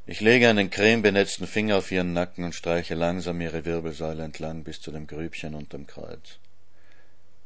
Ich 0.08 0.22
lege 0.22 0.50
einen 0.50 0.70
cremebenetzten 0.70 1.46
Finger 1.46 1.78
auf 1.78 1.92
ihren 1.92 2.14
Nacken 2.14 2.46
und 2.46 2.56
streiche 2.56 2.96
langsam 2.96 3.42
ihre 3.42 3.66
Wirbelsäule 3.66 4.24
entlang 4.24 4.64
bis 4.64 4.80
zu 4.80 4.92
dem 4.92 5.08
Grübchen 5.08 5.54
unterm 5.54 5.86
Kreuz. 5.88 6.40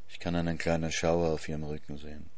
Ich 0.10 0.20
kann 0.20 0.36
einen 0.36 0.60
kleinen 0.60 0.92
Schauer 0.92 1.34
auf 1.34 1.50
ihrem 1.50 1.64
Rücken 1.64 1.98
sehen. 1.98 2.30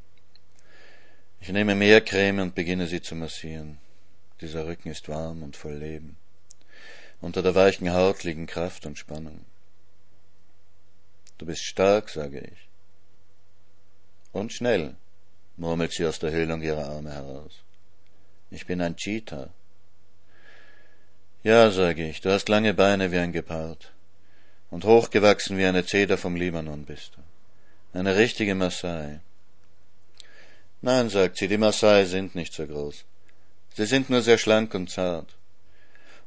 Ich 1.41 1.49
nehme 1.49 1.75
mehr 1.75 2.01
Creme 2.01 2.39
und 2.39 2.55
beginne 2.55 2.87
sie 2.87 3.01
zu 3.01 3.13
massieren. 3.13 3.77
Dieser 4.41 4.67
Rücken 4.67 4.89
ist 4.89 5.10
warm 5.10 5.44
und 5.44 5.56
voll 5.56 5.74
Leben. 5.74 6.15
Unter 7.22 7.41
der 7.41 7.56
weichen 7.56 7.94
Haut 7.94 8.24
liegen 8.24 8.46
Kraft 8.46 8.86
und 8.86 8.98
Spannung. 8.98 9.46
Du 11.38 11.46
bist 11.46 11.63
stark, 11.63 12.10
sage 12.10 12.39
ich. 12.39 12.67
Und 14.32 14.53
schnell, 14.53 14.96
murmelt 15.56 15.91
sie 15.91 16.06
aus 16.06 16.20
der 16.20 16.32
Höhlung 16.32 16.62
ihrer 16.62 16.89
Arme 16.89 17.12
heraus. 17.12 17.63
Ich 18.51 18.65
bin 18.65 18.82
ein 18.82 18.96
Cheetah. 18.96 19.50
Ja, 21.44 21.72
sage 21.72 22.08
ich, 22.08 22.22
du 22.22 22.32
hast 22.32 22.50
lange 22.50 22.74
Beine 22.74 23.12
wie 23.12 23.17
ein 23.17 23.32
Gepard. 23.32 23.91
Und 24.70 24.84
hochgewachsen 24.84 25.58
wie 25.58 25.65
eine 25.65 25.86
Zeder 25.86 26.17
vom 26.17 26.36
Libanon 26.36 26.86
bist 26.86 27.15
du. 27.15 27.98
Eine 27.98 28.15
richtige 28.17 28.53
Maasai. 28.53 29.22
Nein, 30.82 31.10
sagt 31.10 31.38
sie, 31.38 31.48
die 31.48 31.58
Maasai 31.58 32.06
sind 32.06 32.36
nicht 32.36 32.53
so 32.53 32.67
groß. 32.67 33.06
Sie 33.77 33.86
sind 33.86 34.10
nur 34.10 34.24
sehr 34.24 34.39
schlank 34.39 34.74
und 34.74 34.89
zart. 34.89 35.36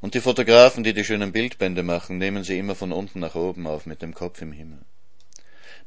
Und 0.01 0.15
die 0.15 0.21
Fotografen, 0.21 0.85
die 0.85 0.93
die 0.93 1.03
schönen 1.03 1.33
Bildbände 1.33 1.83
machen, 1.83 2.17
nehmen 2.17 2.45
sie 2.45 2.57
immer 2.57 2.77
von 2.77 2.93
unten 2.93 3.19
nach 3.19 3.35
oben 3.35 3.67
auf 3.67 3.87
mit 3.87 4.03
dem 4.03 4.15
Kopf 4.15 4.41
im 4.41 4.53
Himmel. 4.53 4.79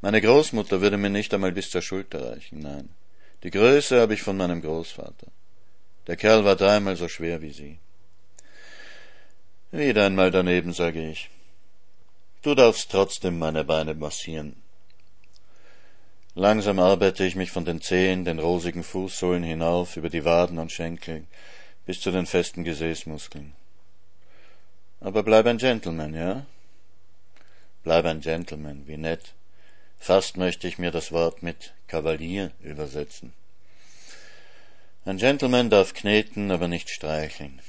Meine 0.01 0.20
Großmutter 0.20 0.82
würde 0.82 0.98
mir 0.98 1.10
nicht 1.10 1.34
einmal 1.34 1.53
bis 1.53 1.70
zur 1.70 1.82
Schulter 1.82 2.32
reichen, 2.32 2.60
nein. 2.60 2.89
Die 3.43 3.50
Größe 3.50 4.01
habe 4.01 4.13
ich 4.13 4.24
von 4.24 4.36
meinem 4.36 4.62
Großvater. 4.62 5.27
Der 6.08 6.17
Kerl 6.17 6.43
war 6.43 6.58
dreimal 6.58 6.98
so 6.98 7.08
schwer 7.08 7.41
wie 7.41 7.53
Sie. 7.53 7.79
Wieder 9.72 10.05
einmal 10.05 10.32
daneben, 10.32 10.74
sage 10.74 11.10
ich. 11.12 11.29
Du 12.41 12.55
darfst 12.55 12.91
trotzdem 12.91 13.39
meine 13.39 13.63
Beine 13.63 13.93
massieren. 13.93 14.58
Langsam 16.36 16.79
arbeite 16.79 17.24
ich 17.25 17.36
mich 17.36 17.51
von 17.51 17.63
den 17.63 17.79
Zehen, 17.79 18.25
den 18.25 18.39
rosigen 18.39 18.84
Fußsohlen 18.84 19.43
hinauf, 19.43 19.98
über 19.98 20.10
die 20.10 20.25
Waden 20.25 20.58
und 20.58 20.72
Schenkel, 20.72 21.25
bis 21.85 21.99
zu 21.99 22.11
den 22.11 22.25
festen 22.25 22.63
Gesäßmuskeln. 22.63 23.53
Aber 25.01 25.23
bleib 25.23 25.45
ein 25.45 25.57
Gentleman, 25.57 26.13
ja? 26.13 26.45
Bleib 27.83 28.05
ein 28.05 28.21
Gentleman, 28.21 28.87
wie 28.87 28.97
nett. 28.97 29.33
Fast 29.99 30.37
möchte 30.37 30.67
ich 30.67 30.77
mir 30.77 30.91
das 30.91 31.11
Wort 31.11 31.43
mit 31.43 31.73
Kavalier 31.87 32.51
übersetzen. 32.61 33.33
Ein 35.05 35.17
Gentleman 35.17 35.69
darf 35.69 35.93
kneten, 35.93 36.49
aber 36.51 36.69
nicht 36.69 36.89
streicheln. 36.89 37.59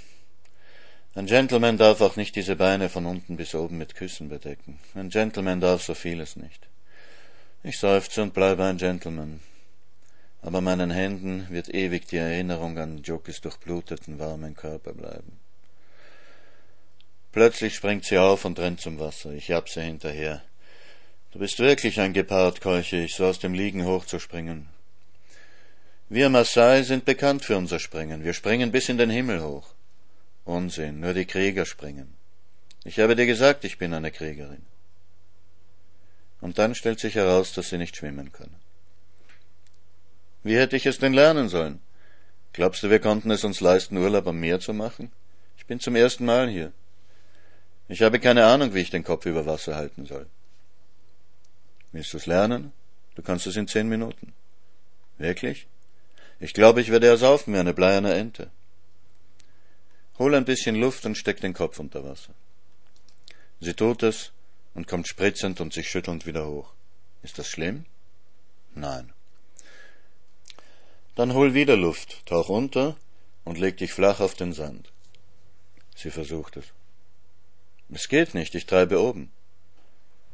Ein 1.17 1.27
Gentleman 1.27 1.79
darf 1.79 2.01
auch 2.01 2.17
nicht 2.17 2.37
diese 2.37 2.57
Beine 2.57 2.89
von 2.89 3.07
unten 3.07 3.37
bis 3.37 3.55
oben 3.55 3.79
mit 3.79 3.95
Küssen 3.95 4.29
bedecken. 4.29 4.79
Ein 4.95 5.11
Gentleman 5.11 5.61
darf 5.61 5.83
so 5.83 5.95
vieles 5.95 6.37
nicht. 6.37 6.67
Ich 7.65 7.79
seufze 7.79 8.23
und 8.23 8.35
bleibe 8.35 8.65
ein 8.65 8.79
Gentleman. 8.79 9.41
Aber 10.45 10.61
meinen 10.61 10.91
Händen 10.91 11.47
wird 11.49 11.73
ewig 11.73 12.07
die 12.07 12.19
Erinnerung 12.19 12.77
an 12.77 12.99
Jokis 13.03 13.41
durchbluteten, 13.41 14.19
warmen 14.19 14.55
Körper 14.55 14.93
bleiben. 14.93 15.39
Plötzlich 17.33 17.75
springt 17.75 18.05
sie 18.05 18.19
auf 18.19 18.45
und 18.45 18.59
rennt 18.59 18.83
zum 18.83 18.99
Wasser. 18.99 19.33
Ich 19.33 19.49
jab 19.49 19.71
sie 19.71 19.81
hinterher. 19.81 20.43
Du 21.33 21.39
bist 21.39 21.59
wirklich 21.61 21.99
ein 21.99 22.13
Gepard, 22.13 22.61
keuche 22.61 22.99
ich, 22.99 23.15
so 23.15 23.25
aus 23.25 23.39
dem 23.39 23.55
Liegen 23.55 23.87
hochzuspringen. 23.87 24.69
Wir 26.11 26.29
Maasai 26.29 26.83
sind 26.83 27.07
bekannt 27.07 27.43
für 27.43 27.57
unser 27.57 27.79
Springen. 27.79 28.23
Wir 28.23 28.35
springen 28.35 28.71
bis 28.71 28.91
in 28.91 28.99
den 28.99 29.09
Himmel 29.09 29.43
hoch. 29.43 29.69
Unsinn, 30.45 31.01
nur 31.01 31.15
die 31.15 31.25
Krieger 31.25 31.65
springen. 31.65 32.13
Ich 32.85 33.01
habe 33.01 33.17
dir 33.17 33.25
gesagt, 33.25 33.65
ich 33.65 33.79
bin 33.79 33.95
eine 33.95 34.13
Kriegerin. 34.13 34.67
Und 36.43 36.59
dann 36.59 36.75
stellt 36.75 37.01
sich 37.01 37.15
heraus, 37.15 37.55
dass 37.55 37.71
sie 37.71 37.79
nicht 37.79 37.97
schwimmen 37.97 38.31
kann. 38.31 38.55
Wie 40.45 40.57
hätte 40.57 40.77
ich 40.77 40.87
es 40.87 40.99
denn 40.99 41.15
lernen 41.15 41.49
sollen? 41.49 41.81
Glaubst 42.53 42.83
du, 42.83 42.91
wir 42.91 43.01
konnten 43.01 43.31
es 43.31 43.43
uns 43.43 43.61
leisten, 43.61 43.97
Urlaub 43.97 44.29
am 44.29 44.39
Meer 44.39 44.61
zu 44.61 44.73
machen? 44.73 45.11
Ich 45.57 45.67
bin 45.67 45.81
zum 45.81 45.97
ersten 45.97 46.27
Mal 46.27 46.49
hier. 46.49 46.73
Ich 47.89 48.03
habe 48.03 48.21
keine 48.21 48.45
Ahnung, 48.45 48.75
wie 48.75 48.81
ich 48.81 48.91
den 48.91 49.05
Kopf 49.05 49.25
über 49.25 49.47
Wasser 49.47 49.75
halten 49.75 50.05
soll. 50.07 50.27
Willst 51.93 52.13
du 52.13 52.19
es 52.19 52.27
lernen? 52.27 52.73
Du 53.15 53.23
kannst 53.23 53.47
es 53.47 53.57
in 53.57 53.69
zehn 53.69 53.89
Minuten. 53.89 54.35
Wirklich? 55.17 55.67
Ich 56.41 56.53
glaube, 56.53 56.83
ich 56.83 56.91
werde 56.91 57.07
ersaufen 57.07 57.55
wie 57.55 57.59
eine 57.59 57.73
bleierne 57.73 58.13
Ente. 58.15 58.51
Hol 60.19 60.35
ein 60.35 60.45
bisschen 60.45 60.77
Luft 60.77 61.07
und 61.07 61.17
steck 61.17 61.41
den 61.41 61.55
Kopf 61.55 61.79
unter 61.79 62.05
Wasser. 62.05 62.35
Sie 63.61 63.73
tut 63.73 64.03
es 64.03 64.33
und 64.75 64.87
kommt 64.87 65.09
spritzend 65.09 65.61
und 65.63 65.73
sich 65.73 65.89
schüttelnd 65.89 66.27
wieder 66.27 66.47
hoch. 66.47 66.75
Ist 67.23 67.39
das 67.39 67.49
schlimm? 67.49 67.87
Nein. 68.75 69.14
Dann 71.15 71.33
hol 71.35 71.55
wieder 71.55 71.77
Luft, 71.77 72.27
tauch 72.27 72.49
unter 72.49 72.97
und 73.45 73.59
leg 73.59 73.77
dich 73.77 73.93
flach 73.93 74.21
auf 74.21 74.35
den 74.35 74.53
Sand. 74.53 74.91
Sie 75.95 76.11
versucht 76.11 76.57
es. 76.57 76.67
Es 77.93 78.09
geht 78.09 78.35
nicht, 78.35 78.55
ich 78.55 78.67
treibe 78.67 79.01
oben. 79.01 79.31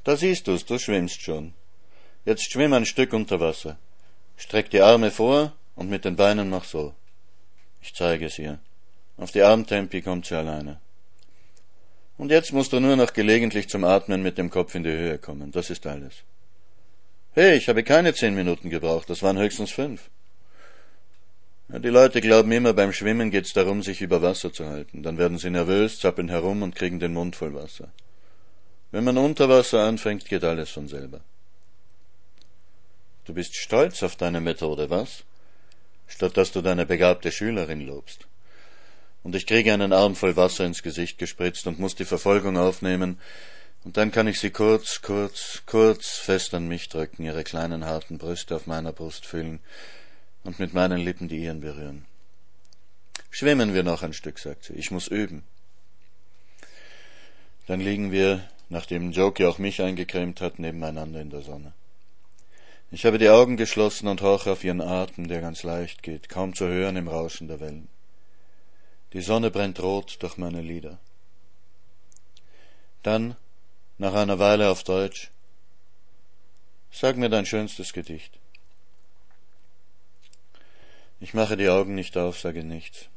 Da 0.05 0.17
siehst 0.17 0.49
du's, 0.49 0.65
du 0.65 0.79
schwimmst 0.79 1.21
schon. 1.21 1.53
Jetzt 2.25 2.51
schwimm 2.51 2.73
ein 2.73 2.87
Stück 2.87 3.13
unter 3.13 3.41
Wasser. 3.41 3.79
Streck 4.37 4.71
die 4.71 4.81
Arme 4.81 5.11
vor 5.11 5.53
und 5.75 5.91
mit 5.91 6.05
den 6.05 6.17
Beinen 6.17 6.49
mach 6.49 6.65
so. 6.65 6.95
Ich 7.83 7.95
zeige 7.95 8.27
es 8.27 8.39
ihr. 8.39 8.59
Auf 9.19 9.33
die 9.33 9.43
Armtempi 9.43 10.01
kommt 10.01 10.25
sie 10.27 10.37
alleine. 10.37 10.81
Und 12.17 12.31
jetzt 12.31 12.53
musst 12.53 12.73
du 12.73 12.81
nur 12.81 12.97
noch 12.97 13.13
gelegentlich 13.13 13.69
zum 13.69 13.85
Atmen 13.85 14.23
mit 14.23 14.39
dem 14.39 14.51
Kopf 14.51 14.75
in 14.75 14.85
die 14.85 14.91
Höhe 14.91 15.19
kommen. 15.19 15.53
Das 15.53 15.69
ist 15.69 15.87
alles. 15.87 16.15
Hey, 17.33 17.57
ich 17.57 17.69
habe 17.69 17.85
keine 17.85 18.15
zehn 18.15 18.35
Minuten 18.35 18.71
gebraucht, 18.71 19.09
das 19.11 19.23
waren 19.23 19.39
höchstens 19.39 19.71
fünf. 19.71 20.11
Die 21.73 21.89
Leute 21.89 22.21
glauben 22.21 22.51
immer, 22.51 22.73
beim 22.73 22.93
Schwimmen 22.93 23.31
geht's 23.31 23.53
darum, 23.53 23.85
sich 23.85 24.01
über 24.01 24.23
Wasser 24.23 24.53
zu 24.53 24.67
halten. 24.67 25.05
Dann 25.05 25.19
werden 25.19 25.39
sie 25.39 25.51
nervös, 25.51 26.01
zappeln 26.01 26.29
herum 26.29 26.63
und 26.63 26.75
kriegen 26.75 26.99
den 26.99 27.13
Mund 27.13 27.37
voll 27.37 27.55
Wasser. 27.55 27.93
Wenn 28.91 29.05
man 29.05 29.17
unter 29.17 29.49
Wasser 29.49 29.85
anfängt, 29.85 30.25
geht 30.25 30.43
alles 30.43 30.71
von 30.71 30.89
selber. 30.89 31.21
Du 33.25 33.35
bist 33.35 33.55
stolz 33.55 34.03
auf 34.03 34.17
deine 34.17 34.41
Methode, 34.41 34.91
was? 34.91 35.23
statt 36.09 36.37
dass 36.37 36.51
du 36.51 36.61
deine 36.61 36.87
begabte 36.87 37.31
Schülerin 37.31 37.87
lobst. 37.87 38.27
Und 39.23 39.37
ich 39.37 39.47
kriege 39.47 39.73
einen 39.73 39.93
Arm 39.93 40.17
voll 40.17 40.35
Wasser 40.35 40.65
ins 40.65 40.83
Gesicht 40.83 41.19
gespritzt 41.19 41.69
und 41.69 41.79
muss 41.79 41.95
die 41.95 42.05
Verfolgung 42.05 42.57
aufnehmen, 42.57 43.21
und 43.85 43.97
dann 43.97 44.11
kann 44.11 44.27
ich 44.27 44.41
sie 44.41 44.51
kurz, 44.51 45.01
kurz, 45.01 45.63
kurz 45.65 46.09
fest 46.09 46.53
an 46.53 46.69
mich 46.69 46.91
drücken, 46.91 47.23
ihre 47.23 47.45
kleinen 47.45 47.87
harten 47.87 48.19
Brüste 48.19 48.57
auf 48.57 48.67
meiner 48.67 48.93
Brust 48.93 49.25
fühlen 49.25 49.61
und 50.45 50.59
mit 50.59 50.75
meinen 50.75 50.99
Lippen 50.99 51.29
die 51.29 51.45
ihren 51.45 51.61
berühren. 51.61 52.05
Schwimmen 53.31 53.75
wir 53.75 53.83
noch 53.83 54.03
ein 54.03 54.13
Stück, 54.13 54.39
sagt 54.39 54.65
sie. 54.65 54.75
Ich 54.75 54.91
muss 54.91 55.07
üben. 55.07 55.45
Dann 57.67 57.81
liegen 57.81 58.11
wir, 58.11 58.49
nachdem 58.69 59.13
Joki 59.13 59.45
auch 59.45 59.59
mich 59.59 59.81
eingecremt 59.81 60.41
hat, 60.41 60.59
nebeneinander 60.59 61.21
in 61.21 61.31
der 61.31 61.43
Sonne. 61.43 61.73
Ich 62.91 63.07
habe 63.07 63.19
die 63.19 63.29
Augen 63.29 63.57
geschlossen 63.57 64.09
und 64.09 64.21
horche 64.21 64.51
auf 64.51 64.65
ihren 64.65 64.81
Atem, 64.81 65.29
der 65.29 65.41
ganz 65.41 65.63
leicht 65.63 66.03
geht, 66.03 66.29
kaum 66.29 66.55
zu 66.55 66.67
hören 66.67 66.97
im 66.97 67.07
Rauschen 67.07 67.47
der 67.47 67.61
Wellen. 67.61 67.87
Die 69.13 69.21
Sonne 69.21 69.53
brennt 69.53 69.81
rot 69.81 70.17
durch 70.21 70.37
meine 70.37 70.61
Lider. 70.61 70.99
Dann, 73.05 73.37
nach 73.99 74.15
einer 74.15 74.41
Weile 74.41 74.71
auf 74.71 74.83
Deutsch, 74.83 75.31
sag 76.91 77.17
mir 77.17 77.29
dein 77.29 77.47
schönstes 77.47 77.93
Gedicht. 77.93 78.40
Ich 81.21 81.35
mache 81.35 81.57
die 81.57 81.69
Augen 81.69 81.95
nicht 81.95 82.17
auf, 82.17 82.39
sage 82.39 82.65
nichts. 82.65 83.09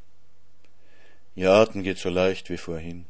Ihr 1.35 1.51
Atem 1.51 1.83
geht 1.83 1.97
so 1.97 2.09
leicht 2.09 2.49
wie 2.49 2.57
vorhin. 2.57 3.05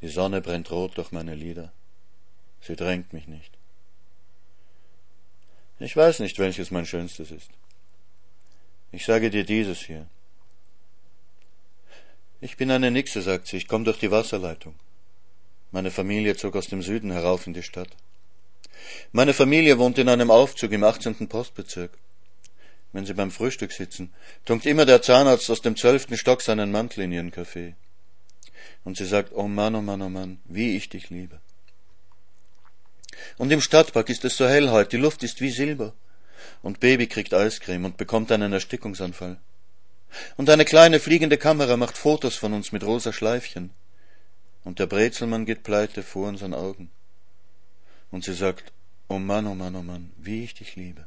Die 0.00 0.08
Sonne 0.08 0.40
brennt 0.40 0.70
rot 0.70 0.96
durch 0.96 1.12
meine 1.12 1.34
Lider. 1.34 1.72
Sie 2.60 2.74
drängt 2.74 3.12
mich 3.12 3.28
nicht. 3.28 3.52
Ich 5.78 5.96
weiß 5.96 6.20
nicht, 6.20 6.38
welches 6.38 6.70
mein 6.70 6.86
schönstes 6.86 7.30
ist. 7.30 7.50
Ich 8.92 9.04
sage 9.04 9.28
dir 9.28 9.44
dieses 9.44 9.80
hier. 9.80 10.06
Ich 12.40 12.56
bin 12.56 12.70
eine 12.70 12.90
Nixe, 12.90 13.22
sagt 13.22 13.46
sie, 13.46 13.58
ich 13.58 13.68
komme 13.68 13.84
durch 13.84 13.98
die 13.98 14.10
Wasserleitung. 14.10 14.74
Meine 15.72 15.90
Familie 15.90 16.36
zog 16.36 16.56
aus 16.56 16.68
dem 16.68 16.82
Süden 16.82 17.10
herauf 17.10 17.46
in 17.46 17.54
die 17.54 17.62
Stadt. 17.62 17.90
Meine 19.12 19.34
Familie 19.34 19.78
wohnt 19.78 19.98
in 19.98 20.08
einem 20.08 20.30
Aufzug 20.30 20.72
im 20.72 20.84
18. 20.84 21.28
Postbezirk. 21.28 21.98
Wenn 22.94 23.06
sie 23.06 23.14
beim 23.14 23.32
Frühstück 23.32 23.72
sitzen, 23.72 24.14
tunkt 24.44 24.66
immer 24.66 24.86
der 24.86 25.02
Zahnarzt 25.02 25.50
aus 25.50 25.60
dem 25.60 25.76
zwölften 25.76 26.16
Stock 26.16 26.40
seinen 26.40 26.70
Mantel 26.70 27.02
in 27.02 27.10
ihren 27.10 27.32
Kaffee. 27.32 27.74
Und 28.84 28.96
sie 28.96 29.04
sagt, 29.04 29.32
oh 29.34 29.48
Mann, 29.48 29.74
oh 29.74 29.82
Mann, 29.82 30.00
oh 30.00 30.08
Mann, 30.08 30.38
wie 30.44 30.76
ich 30.76 30.90
dich 30.90 31.10
liebe. 31.10 31.40
Und 33.36 33.50
im 33.50 33.60
Stadtpark 33.60 34.08
ist 34.10 34.24
es 34.24 34.36
so 34.36 34.46
hell 34.46 34.70
heute, 34.70 34.90
die 34.90 35.02
Luft 35.02 35.24
ist 35.24 35.40
wie 35.40 35.50
Silber. 35.50 35.92
Und 36.62 36.78
Baby 36.78 37.08
kriegt 37.08 37.34
Eiscreme 37.34 37.84
und 37.84 37.96
bekommt 37.96 38.30
einen 38.30 38.52
Erstickungsanfall. 38.52 39.38
Und 40.36 40.48
eine 40.48 40.64
kleine 40.64 41.00
fliegende 41.00 41.36
Kamera 41.36 41.76
macht 41.76 41.98
Fotos 41.98 42.36
von 42.36 42.52
uns 42.52 42.70
mit 42.70 42.84
rosa 42.84 43.12
Schleifchen. 43.12 43.70
Und 44.62 44.78
der 44.78 44.86
Brezelmann 44.86 45.46
geht 45.46 45.64
pleite 45.64 46.04
vor 46.04 46.28
unseren 46.28 46.54
Augen. 46.54 46.92
Und 48.12 48.22
sie 48.22 48.34
sagt, 48.34 48.72
oh 49.08 49.18
Mann, 49.18 49.48
oh 49.48 49.56
Mann, 49.56 49.74
oh 49.74 49.82
Mann, 49.82 50.12
wie 50.16 50.44
ich 50.44 50.54
dich 50.54 50.76
liebe. 50.76 51.06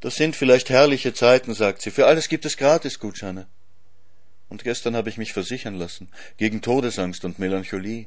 Das 0.00 0.16
sind 0.16 0.36
vielleicht 0.36 0.70
herrliche 0.70 1.14
Zeiten, 1.14 1.54
sagt 1.54 1.82
sie. 1.82 1.90
Für 1.90 2.06
alles 2.06 2.28
gibt 2.28 2.44
es 2.44 2.56
Gratisgutscheine. 2.56 3.46
Und 4.48 4.64
gestern 4.64 4.94
habe 4.96 5.08
ich 5.08 5.18
mich 5.18 5.32
versichern 5.32 5.74
lassen, 5.74 6.08
gegen 6.36 6.62
Todesangst 6.62 7.24
und 7.24 7.38
Melancholie. 7.38 8.06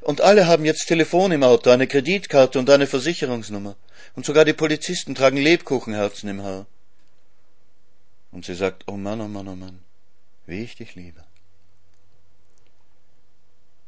Und 0.00 0.20
alle 0.20 0.46
haben 0.46 0.64
jetzt 0.64 0.86
Telefon 0.86 1.32
im 1.32 1.42
Auto, 1.42 1.70
eine 1.70 1.86
Kreditkarte 1.86 2.58
und 2.58 2.70
eine 2.70 2.86
Versicherungsnummer. 2.86 3.76
Und 4.14 4.26
sogar 4.26 4.44
die 4.44 4.52
Polizisten 4.52 5.14
tragen 5.14 5.38
Lebkuchenherzen 5.38 6.28
im 6.28 6.42
Haar. 6.42 6.66
Und 8.30 8.44
sie 8.44 8.54
sagt, 8.54 8.84
oh 8.86 8.96
Mann, 8.96 9.20
oh 9.20 9.28
Mann, 9.28 9.48
oh 9.48 9.56
Mann, 9.56 9.80
wie 10.46 10.62
ich 10.62 10.76
dich 10.76 10.94
liebe. 10.94 11.24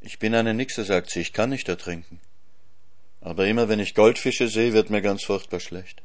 Ich 0.00 0.18
bin 0.18 0.34
eine 0.34 0.52
Nixe, 0.52 0.84
sagt 0.84 1.10
sie, 1.10 1.20
ich 1.20 1.32
kann 1.32 1.50
nicht 1.50 1.68
ertrinken. 1.68 2.20
Aber 3.22 3.46
immer 3.46 3.70
wenn 3.70 3.80
ich 3.80 3.94
Goldfische 3.94 4.48
sehe, 4.48 4.74
wird 4.74 4.90
mir 4.90 5.00
ganz 5.00 5.24
furchtbar 5.24 5.60
schlecht. 5.60 6.02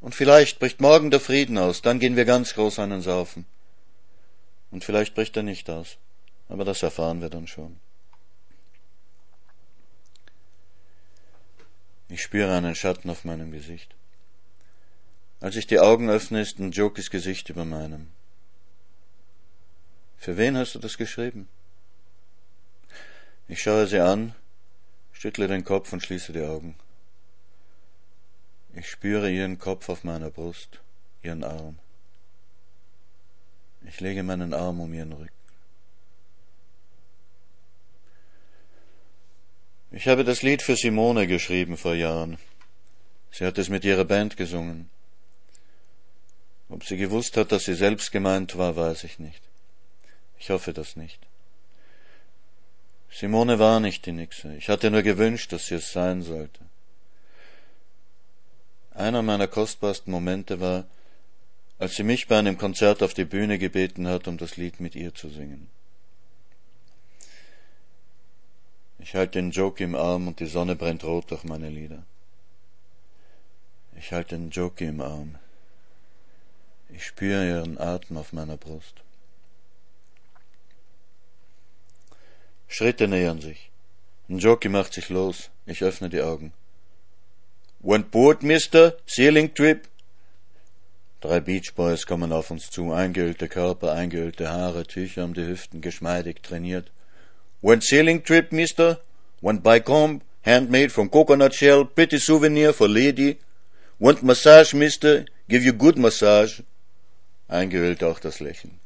Und 0.00 0.14
vielleicht 0.14 0.58
bricht 0.58 0.80
morgen 0.80 1.10
der 1.10 1.20
Frieden 1.20 1.58
aus, 1.58 1.82
dann 1.82 1.98
gehen 1.98 2.16
wir 2.16 2.24
ganz 2.24 2.54
groß 2.54 2.78
einen 2.78 3.02
saufen. 3.02 3.44
Und 4.70 4.84
vielleicht 4.84 5.14
bricht 5.14 5.36
er 5.36 5.42
nicht 5.42 5.68
aus, 5.68 5.98
aber 6.48 6.64
das 6.64 6.82
erfahren 6.82 7.20
wir 7.20 7.28
dann 7.28 7.46
schon. 7.46 7.78
Ich 12.08 12.22
spüre 12.22 12.56
einen 12.56 12.74
Schatten 12.74 13.10
auf 13.10 13.24
meinem 13.24 13.52
Gesicht. 13.52 13.94
Als 15.40 15.56
ich 15.56 15.66
die 15.66 15.80
Augen 15.80 16.10
öffne, 16.10 16.40
ist 16.40 16.58
ein 16.58 16.72
Jokis 16.72 17.10
Gesicht 17.10 17.48
über 17.50 17.64
meinem. 17.64 18.08
Für 20.18 20.36
wen 20.36 20.56
hast 20.56 20.74
du 20.74 20.78
das 20.78 20.98
geschrieben? 20.98 21.48
Ich 23.48 23.62
schaue 23.62 23.86
sie 23.86 24.00
an, 24.00 24.34
schüttle 25.12 25.48
den 25.48 25.64
Kopf 25.64 25.92
und 25.92 26.02
schließe 26.02 26.32
die 26.32 26.42
Augen. 26.42 26.76
Ich 28.74 28.88
spüre 28.88 29.30
ihren 29.30 29.58
Kopf 29.58 29.88
auf 29.88 30.04
meiner 30.04 30.30
Brust, 30.30 30.80
ihren 31.22 31.44
Arm. 31.44 31.78
Ich 33.86 34.00
lege 34.00 34.22
meinen 34.22 34.54
Arm 34.54 34.80
um 34.80 34.92
ihren 34.94 35.12
Rücken. 35.12 35.30
Ich 39.90 40.06
habe 40.06 40.22
das 40.22 40.42
Lied 40.42 40.62
für 40.62 40.76
Simone 40.76 41.26
geschrieben 41.26 41.76
vor 41.76 41.94
Jahren. 41.94 42.38
Sie 43.32 43.44
hat 43.44 43.58
es 43.58 43.68
mit 43.68 43.84
ihrer 43.84 44.04
Band 44.04 44.36
gesungen. 44.36 44.88
Ob 46.68 46.84
sie 46.84 46.96
gewusst 46.96 47.36
hat, 47.36 47.50
dass 47.50 47.64
sie 47.64 47.74
selbst 47.74 48.12
gemeint 48.12 48.56
war, 48.56 48.76
weiß 48.76 49.02
ich 49.02 49.18
nicht. 49.18 49.42
Ich 50.38 50.50
hoffe 50.50 50.72
das 50.72 50.94
nicht. 50.94 51.18
Simone 53.10 53.58
war 53.58 53.80
nicht 53.80 54.06
die 54.06 54.12
Nixe. 54.12 54.54
Ich 54.56 54.68
hatte 54.68 54.90
nur 54.92 55.02
gewünscht, 55.02 55.52
dass 55.52 55.66
sie 55.66 55.74
es 55.74 55.92
sein 55.92 56.22
sollte. 56.22 56.69
Einer 58.90 59.22
meiner 59.22 59.48
kostbarsten 59.48 60.12
Momente 60.12 60.60
war, 60.60 60.84
als 61.78 61.96
sie 61.96 62.02
mich 62.02 62.28
bei 62.28 62.38
einem 62.38 62.58
Konzert 62.58 63.02
auf 63.02 63.14
die 63.14 63.24
Bühne 63.24 63.58
gebeten 63.58 64.06
hat, 64.06 64.28
um 64.28 64.36
das 64.36 64.56
Lied 64.56 64.80
mit 64.80 64.94
ihr 64.94 65.14
zu 65.14 65.28
singen. 65.28 65.68
Ich 68.98 69.14
halte 69.14 69.38
den 69.38 69.50
Joke 69.50 69.82
im 69.82 69.94
Arm 69.94 70.28
und 70.28 70.40
die 70.40 70.46
Sonne 70.46 70.76
brennt 70.76 71.04
rot 71.04 71.30
durch 71.30 71.44
meine 71.44 71.70
Lieder. 71.70 72.02
Ich 73.96 74.12
halte 74.12 74.36
den 74.36 74.50
Joke 74.50 74.84
im 74.84 75.00
Arm. 75.00 75.36
Ich 76.90 77.06
spüre 77.06 77.46
ihren 77.46 77.78
Atem 77.78 78.18
auf 78.18 78.32
meiner 78.32 78.56
Brust. 78.56 79.02
Schritte 82.68 83.08
nähern 83.08 83.40
sich. 83.40 83.70
Njoki 84.28 84.68
macht 84.68 84.92
sich 84.92 85.08
los. 85.08 85.50
Ich 85.66 85.82
öffne 85.82 86.08
die 86.08 86.22
Augen. 86.22 86.52
Want 87.80 88.10
board, 88.10 88.42
Mister? 88.42 88.94
Sailing 89.06 89.54
Trip? 89.54 89.88
Drei 91.20 91.40
Beach 91.40 91.74
Boys 91.74 92.06
kommen 92.06 92.32
auf 92.32 92.50
uns 92.50 92.70
zu, 92.70 92.92
eingeölte 92.92 93.48
Körper, 93.48 93.92
eingeölte 93.92 94.50
Haare, 94.50 94.84
Tücher 94.86 95.24
um 95.24 95.34
die 95.34 95.46
Hüften, 95.46 95.80
geschmeidig 95.80 96.42
trainiert. 96.42 96.90
Want 97.62 97.82
sailing 97.82 98.22
trip, 98.24 98.52
Mister? 98.52 99.00
Want 99.42 99.62
comb, 99.84 100.22
handmade 100.44 100.90
from 100.90 101.10
coconut 101.10 101.54
shell, 101.54 101.84
pretty 101.84 102.18
souvenir 102.18 102.72
for 102.72 102.88
lady? 102.88 103.38
Want 103.98 104.22
massage, 104.22 104.74
Mister? 104.74 105.24
Give 105.48 105.64
you 105.64 105.72
good 105.72 105.98
massage 105.98 106.62
eingehüllt 107.48 108.04
auch 108.04 108.20
das 108.20 108.40
Lächeln. 108.40 108.78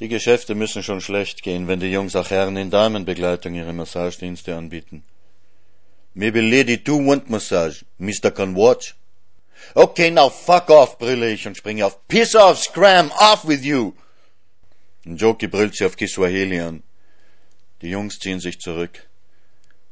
Die 0.00 0.08
Geschäfte 0.08 0.54
müssen 0.54 0.82
schon 0.82 1.00
schlecht 1.00 1.42
gehen, 1.42 1.68
wenn 1.68 1.80
die 1.80 1.90
Jungs 1.90 2.14
auch 2.16 2.30
Herren 2.30 2.56
in 2.56 2.70
Damenbegleitung 2.70 3.54
ihre 3.54 3.72
Massagedienste 3.72 4.56
anbieten. 4.56 5.02
Maybe 6.18 6.42
lady 6.42 6.76
too 6.78 6.96
want 6.96 7.30
massage. 7.30 7.84
Mr. 8.00 8.34
can 8.34 8.52
watch. 8.52 8.96
Okay, 9.76 10.10
now 10.10 10.28
fuck 10.28 10.68
off, 10.68 10.98
brülle 10.98 11.30
ich 11.30 11.46
und 11.46 11.56
springe 11.56 11.86
auf. 11.86 12.08
Piss 12.08 12.34
off, 12.34 12.58
scram, 12.58 13.12
off 13.20 13.46
with 13.46 13.64
you! 13.64 13.94
Joki 15.04 15.46
brüllt 15.46 15.76
sie 15.76 15.84
auf 15.84 15.96
Kiswahili 15.96 16.58
an. 16.58 16.82
Die 17.82 17.90
Jungs 17.90 18.18
ziehen 18.18 18.40
sich 18.40 18.58
zurück. 18.60 19.06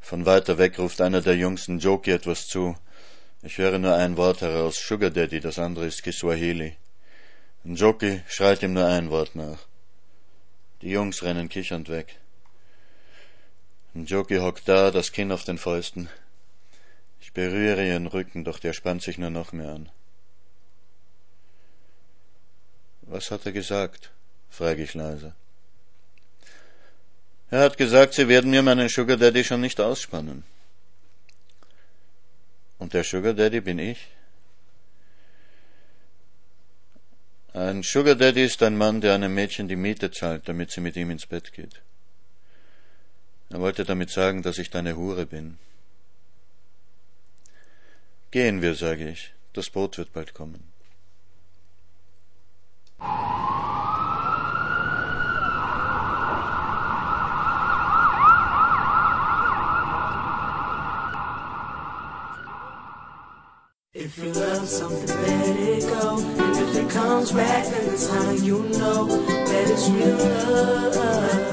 Von 0.01 0.25
weiter 0.25 0.57
weg 0.57 0.77
ruft 0.79 0.99
einer 0.99 1.21
der 1.21 1.37
Jungs 1.37 1.67
Joki 1.67 2.11
etwas 2.11 2.47
zu. 2.49 2.75
Ich 3.41 3.57
höre 3.57 3.79
nur 3.79 3.95
ein 3.95 4.17
Wort 4.17 4.41
heraus, 4.41 4.75
Sugar 4.75 5.11
Daddy, 5.11 5.39
das 5.39 5.57
andere 5.57 5.85
ist 5.85 6.03
Kiswahili. 6.03 6.75
Njoki 7.63 8.21
schreit 8.27 8.63
ihm 8.63 8.73
nur 8.73 8.85
ein 8.85 9.09
Wort 9.11 9.33
nach. 9.33 9.59
Die 10.81 10.89
Jungs 10.89 11.23
rennen 11.23 11.47
kichernd 11.47 11.87
weg. 11.87 12.19
Njoki 13.93 14.37
hockt 14.37 14.67
da, 14.67 14.91
das 14.91 15.11
Kinn 15.11 15.31
auf 15.31 15.43
den 15.43 15.57
Fäusten. 15.57 16.09
Ich 17.19 17.33
berühre 17.33 17.85
ihren 17.85 18.07
Rücken, 18.07 18.43
doch 18.43 18.59
der 18.59 18.73
spannt 18.73 19.01
sich 19.01 19.17
nur 19.17 19.29
noch 19.29 19.51
mehr 19.51 19.69
an. 19.69 19.89
Was 23.01 23.31
hat 23.31 23.45
er 23.45 23.51
gesagt? 23.51 24.11
frage 24.49 24.83
ich 24.83 24.93
leise. 24.93 25.33
Er 27.49 27.61
hat 27.61 27.77
gesagt, 27.77 28.13
Sie 28.13 28.27
werden 28.27 28.51
mir 28.51 28.61
meinen 28.61 28.89
Sugar 28.89 29.17
Daddy 29.17 29.43
schon 29.43 29.61
nicht 29.61 29.79
ausspannen. 29.79 30.43
Und 32.77 32.93
der 32.93 33.03
Sugar 33.03 33.33
Daddy 33.33 33.61
bin 33.61 33.79
ich? 33.79 34.07
Ein 37.53 37.81
Sugar 37.83 38.15
Daddy 38.15 38.43
ist 38.43 38.61
ein 38.61 38.77
Mann, 38.77 39.01
der 39.01 39.15
einem 39.15 39.33
Mädchen 39.33 39.67
die 39.67 39.75
Miete 39.75 40.11
zahlt, 40.11 40.47
damit 40.47 40.71
sie 40.71 40.81
mit 40.81 40.95
ihm 40.95 41.09
ins 41.09 41.25
Bett 41.25 41.53
geht. 41.53 41.81
Er 43.49 43.61
wollte 43.61 43.85
damit 43.85 44.09
sagen, 44.09 44.41
dass 44.41 44.57
ich 44.57 44.69
deine 44.69 44.97
Hure 44.97 45.25
bin. 45.25 45.57
Gehen 48.31 48.61
wir, 48.61 48.75
sage 48.75 49.09
ich. 49.09 49.33
Das 49.53 49.69
Boot 49.69 49.97
wird 49.97 50.11
bald 50.11 50.33
kommen. 50.33 50.63
If 63.93 64.17
you 64.19 64.31
love 64.31 64.67
something, 64.67 65.07
let 65.07 65.55
it 65.57 65.83
go. 65.83 66.19
And 66.19 66.55
if 66.57 66.75
it 66.75 66.89
comes 66.89 67.31
back, 67.31 67.65
then 67.65 67.93
it's 67.93 68.07
how 68.07 68.31
you 68.31 68.59
know 68.77 69.07
that 69.07 69.69
it's 69.71 69.89
real 69.89 70.17
love. 70.17 71.46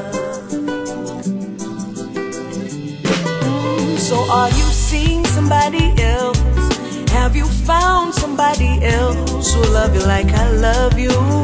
Found 7.64 8.14
somebody 8.14 8.78
else 8.84 9.54
who 9.54 9.62
love 9.72 9.94
you 9.94 10.02
like 10.02 10.26
I 10.26 10.50
love 10.52 10.98
you? 10.98 11.43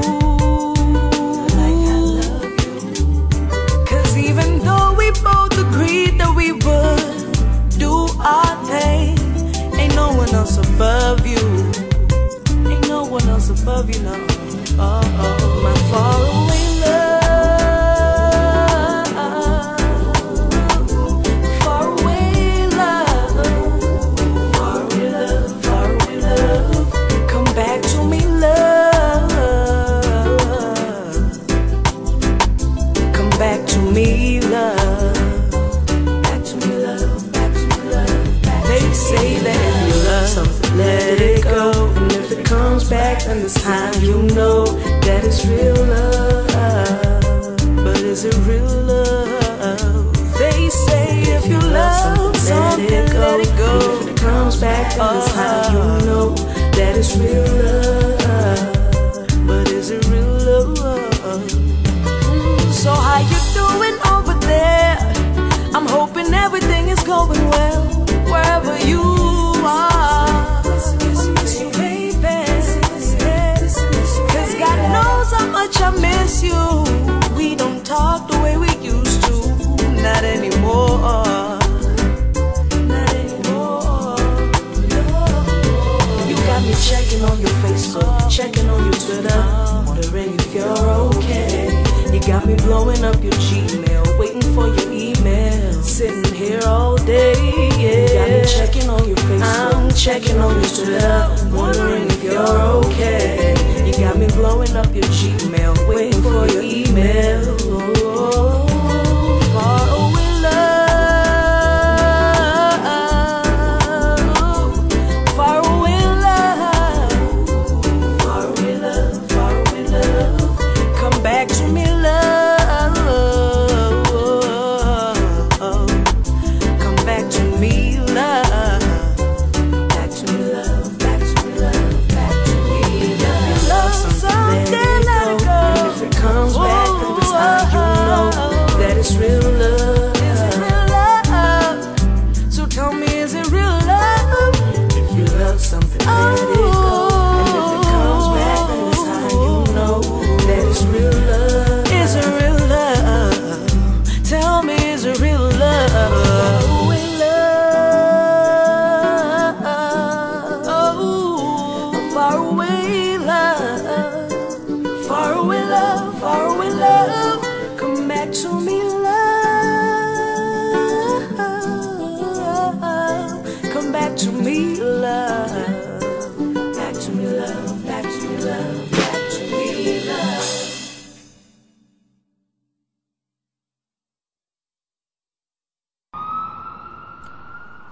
Checking 100.01 100.39
on 100.39 100.57
you 100.57 100.65
still, 100.65 101.55
wondering 101.55 102.07
if 102.07 102.25
you're 102.25 102.39
okay. 102.39 103.53
You 103.87 103.93
got 103.99 104.17
me 104.17 104.29
blowing 104.29 104.75
up 104.75 104.87
your 104.95 105.05
Gmail, 105.05 105.87
waiting 105.87 106.23
for 106.23 106.47
your 106.47 106.63
email. 106.63 108.50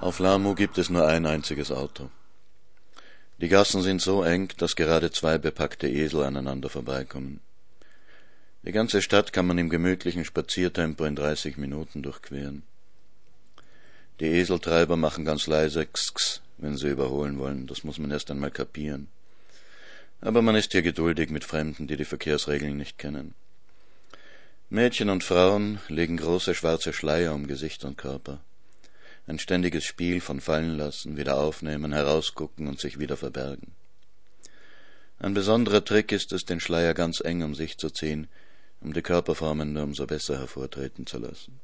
Auf 0.01 0.21
Lamu 0.21 0.55
gibt 0.55 0.79
es 0.79 0.91
nur 0.91 1.09
ein 1.09 1.27
einziges 1.27 1.73
Auto. 1.73 2.09
Die 3.39 3.49
Gassen 3.49 3.83
sind 3.83 4.01
so 4.01 4.23
eng, 4.23 4.49
dass 4.57 4.77
gerade 4.77 5.11
zwei 5.11 5.39
bepackte 5.39 5.89
Esel 5.89 6.23
aneinander 6.23 6.69
vorbeikommen. 6.69 7.41
Die 8.63 8.71
ganze 8.71 9.03
Stadt 9.03 9.33
kann 9.33 9.49
man 9.49 9.59
im 9.59 9.69
gemütlichen 9.69 10.25
Spaziertempo 10.25 11.05
in 11.05 11.17
30 11.17 11.57
Minuten 11.57 12.05
durchqueren. 12.05 12.63
Die 14.21 14.27
Eseltreiber 14.27 14.97
machen 14.97 15.25
ganz 15.25 15.49
leise 15.49 15.83
X, 15.83 16.43
wenn 16.59 16.77
sie 16.77 16.91
überholen 16.91 17.41
wollen, 17.41 17.67
das 17.67 17.83
muss 17.83 17.99
man 17.99 18.13
erst 18.13 18.31
einmal 18.31 18.53
kapieren. 18.53 19.09
Aber 20.21 20.43
man 20.43 20.55
ist 20.55 20.71
hier 20.71 20.83
geduldig 20.83 21.31
mit 21.31 21.45
Fremden, 21.45 21.89
die 21.89 21.97
die 21.97 22.05
Verkehrsregeln 22.05 22.77
nicht 22.77 22.99
kennen. 22.99 23.35
Mädchen 24.71 25.11
und 25.11 25.25
Frauen 25.25 25.81
legen 25.89 26.19
große 26.19 26.55
schwarze 26.55 26.93
Schleier 26.93 27.35
um 27.35 27.49
Gesicht 27.49 27.85
und 27.85 27.99
Körper. 27.99 28.41
Ein 29.29 29.39
ständiges 29.39 29.85
Spiel 29.85 30.23
von 30.23 30.41
fallen 30.41 30.79
lassen, 30.79 31.19
wieder 31.19 31.37
aufnehmen, 31.37 31.93
herausgucken 31.93 32.67
und 32.67 32.81
sich 32.81 32.99
wieder 32.99 33.19
verbergen. 33.19 33.73
Ein 35.19 35.35
besonderer 35.35 35.85
Trick 35.85 36.13
ist 36.13 36.33
es, 36.33 36.47
den 36.47 36.61
Schleier 36.61 36.95
ganz 36.95 37.21
eng 37.21 37.43
um 37.43 37.55
sich 37.55 37.77
zu 37.77 37.91
ziehen, 37.91 38.29
um 38.81 38.95
die 38.95 39.03
Körperformen 39.03 39.75
nur 39.75 39.83
umso 39.83 40.07
besser 40.07 40.39
hervortreten 40.39 41.07
zu 41.07 41.19
lassen. 41.19 41.61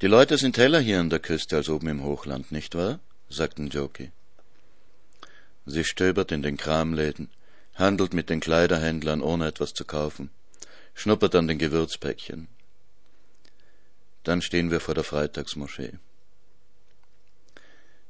Die 0.00 0.08
Leute 0.08 0.36
sind 0.36 0.58
heller 0.58 0.80
hier 0.80 0.98
an 0.98 1.10
der 1.10 1.20
Küste 1.20 1.54
als 1.54 1.68
oben 1.68 1.86
im 1.86 2.02
Hochland, 2.02 2.50
nicht 2.50 2.74
wahr? 2.74 2.98
sagten 3.28 3.68
Joki. 3.68 4.10
Sie 5.64 5.84
stöbert 5.84 6.32
in 6.32 6.42
den 6.42 6.56
Kramläden, 6.56 7.28
handelt 7.76 8.14
mit 8.14 8.28
den 8.28 8.40
Kleiderhändlern, 8.40 9.22
ohne 9.22 9.46
etwas 9.46 9.74
zu 9.74 9.84
kaufen, 9.84 10.30
schnuppert 10.94 11.36
an 11.36 11.46
den 11.46 11.58
Gewürzpäckchen. 11.58 12.48
Dann 14.24 14.42
stehen 14.42 14.70
wir 14.70 14.80
vor 14.80 14.94
der 14.94 15.04
Freitagsmoschee. 15.04 15.92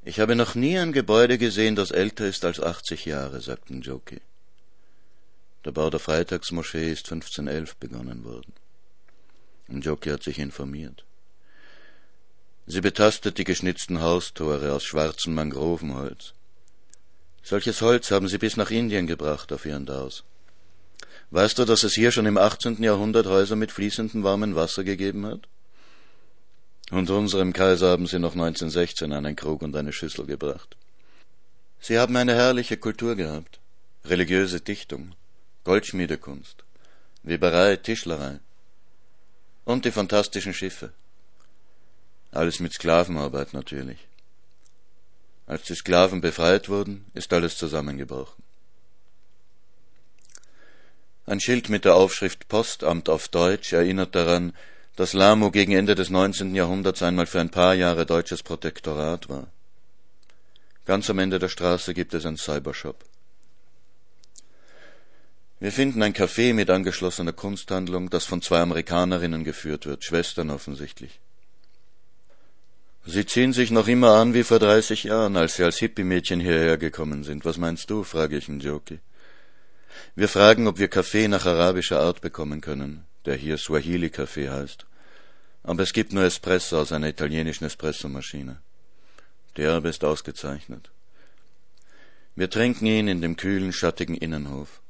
Ich 0.03 0.19
habe 0.19 0.35
noch 0.35 0.55
nie 0.55 0.77
ein 0.77 0.93
Gebäude 0.93 1.37
gesehen, 1.37 1.75
das 1.75 1.91
älter 1.91 2.27
ist 2.27 2.43
als 2.43 2.59
80 2.59 3.05
Jahre, 3.05 3.39
sagten 3.39 3.81
Joki. 3.81 4.19
Der 5.63 5.71
Bau 5.71 5.91
der 5.91 5.99
Freitagsmoschee 5.99 6.91
ist 6.91 7.11
1511 7.11 7.75
begonnen 7.75 8.23
worden. 8.23 8.53
Joki 9.69 10.09
hat 10.09 10.23
sich 10.23 10.39
informiert. 10.39 11.05
Sie 12.65 12.81
betastet 12.81 13.37
die 13.37 13.43
geschnitzten 13.43 14.01
Haustore 14.01 14.73
aus 14.73 14.83
schwarzem 14.83 15.35
Mangrovenholz. 15.35 16.33
Solches 17.43 17.81
Holz 17.81 18.11
haben 18.11 18.27
sie 18.27 18.37
bis 18.37 18.57
nach 18.57 18.71
Indien 18.71 19.07
gebracht 19.07 19.51
auf 19.53 19.65
ihren 19.65 19.85
Daus. 19.85 20.23
Weißt 21.31 21.57
du, 21.57 21.65
dass 21.65 21.83
es 21.83 21.93
hier 21.93 22.11
schon 22.11 22.25
im 22.25 22.37
18. 22.37 22.81
Jahrhundert 22.83 23.25
Häuser 23.25 23.55
mit 23.55 23.71
fließendem 23.71 24.23
warmem 24.23 24.55
Wasser 24.55 24.83
gegeben 24.83 25.25
hat? 25.25 25.47
Und 26.91 27.09
unserem 27.09 27.53
Kaiser 27.53 27.89
haben 27.89 28.05
sie 28.05 28.19
noch 28.19 28.33
1916 28.33 29.13
einen 29.13 29.37
Krug 29.37 29.61
und 29.61 29.75
eine 29.75 29.93
Schüssel 29.93 30.25
gebracht. 30.25 30.75
Sie 31.79 31.97
haben 31.97 32.15
eine 32.17 32.35
herrliche 32.35 32.77
Kultur 32.77 33.15
gehabt. 33.15 33.59
Religiöse 34.03 34.59
Dichtung, 34.59 35.15
Goldschmiedekunst, 35.63 36.63
Weberei, 37.23 37.77
Tischlerei 37.77 38.39
und 39.63 39.85
die 39.85 39.91
fantastischen 39.91 40.53
Schiffe. 40.53 40.91
Alles 42.31 42.59
mit 42.59 42.73
Sklavenarbeit 42.73 43.53
natürlich. 43.53 43.99
Als 45.47 45.63
die 45.63 45.75
Sklaven 45.75 46.19
befreit 46.19 46.67
wurden, 46.67 47.05
ist 47.13 47.31
alles 47.31 47.57
zusammengebrochen. 47.57 48.43
Ein 51.25 51.39
Schild 51.39 51.69
mit 51.69 51.85
der 51.85 51.95
Aufschrift 51.95 52.47
Postamt 52.47 53.07
auf 53.07 53.27
Deutsch 53.27 53.71
erinnert 53.71 54.15
daran, 54.15 54.53
dass 54.95 55.13
Lamu 55.13 55.51
gegen 55.51 55.71
Ende 55.71 55.95
des 55.95 56.09
19. 56.09 56.53
Jahrhunderts 56.55 57.01
einmal 57.01 57.25
für 57.25 57.39
ein 57.39 57.49
paar 57.49 57.73
Jahre 57.73 58.05
deutsches 58.05 58.43
Protektorat 58.43 59.29
war. 59.29 59.47
Ganz 60.85 61.09
am 61.09 61.19
Ende 61.19 61.39
der 61.39 61.49
Straße 61.49 61.93
gibt 61.93 62.13
es 62.13 62.25
einen 62.25 62.37
Cybershop. 62.37 63.03
Wir 65.59 65.71
finden 65.71 66.01
ein 66.01 66.13
Café 66.13 66.55
mit 66.55 66.71
angeschlossener 66.71 67.33
Kunsthandlung, 67.33 68.09
das 68.09 68.25
von 68.25 68.41
zwei 68.41 68.61
Amerikanerinnen 68.61 69.43
geführt 69.43 69.85
wird, 69.85 70.03
Schwestern 70.03 70.49
offensichtlich. 70.49 71.19
Sie 73.05 73.25
ziehen 73.25 73.53
sich 73.53 73.71
noch 73.71 73.87
immer 73.87 74.11
an 74.13 74.33
wie 74.33 74.43
vor 74.43 74.59
30 74.59 75.03
Jahren, 75.03 75.37
als 75.37 75.55
sie 75.55 75.63
als 75.63 75.77
Hippie-Mädchen 75.77 76.39
hierher 76.39 76.77
gekommen 76.77 77.23
sind. 77.23 77.45
Was 77.45 77.57
meinst 77.57 77.89
du? 77.89 78.03
frage 78.03 78.37
ich 78.37 78.47
Njoki. 78.47 78.99
Wir 80.15 80.27
fragen, 80.27 80.67
ob 80.67 80.79
wir 80.79 80.87
Kaffee 80.87 81.27
nach 81.27 81.45
arabischer 81.45 81.99
Art 81.99 82.21
bekommen 82.21 82.61
können, 82.61 83.05
der 83.25 83.35
hier 83.35 83.57
Swahili-Kaffee 83.57 84.49
heißt. 84.49 84.85
Aber 85.63 85.83
es 85.83 85.93
gibt 85.93 86.13
nur 86.13 86.23
Espresso 86.23 86.79
aus 86.79 86.91
einer 86.91 87.09
italienischen 87.09 87.65
Espressomaschine. 87.65 88.61
Der 89.57 89.73
aber 89.73 89.89
ist 89.89 90.03
ausgezeichnet. 90.03 90.89
Wir 92.35 92.49
trinken 92.49 92.85
ihn 92.85 93.07
in 93.07 93.21
dem 93.21 93.35
kühlen, 93.35 93.73
schattigen 93.73 94.15
Innenhof. 94.15 94.81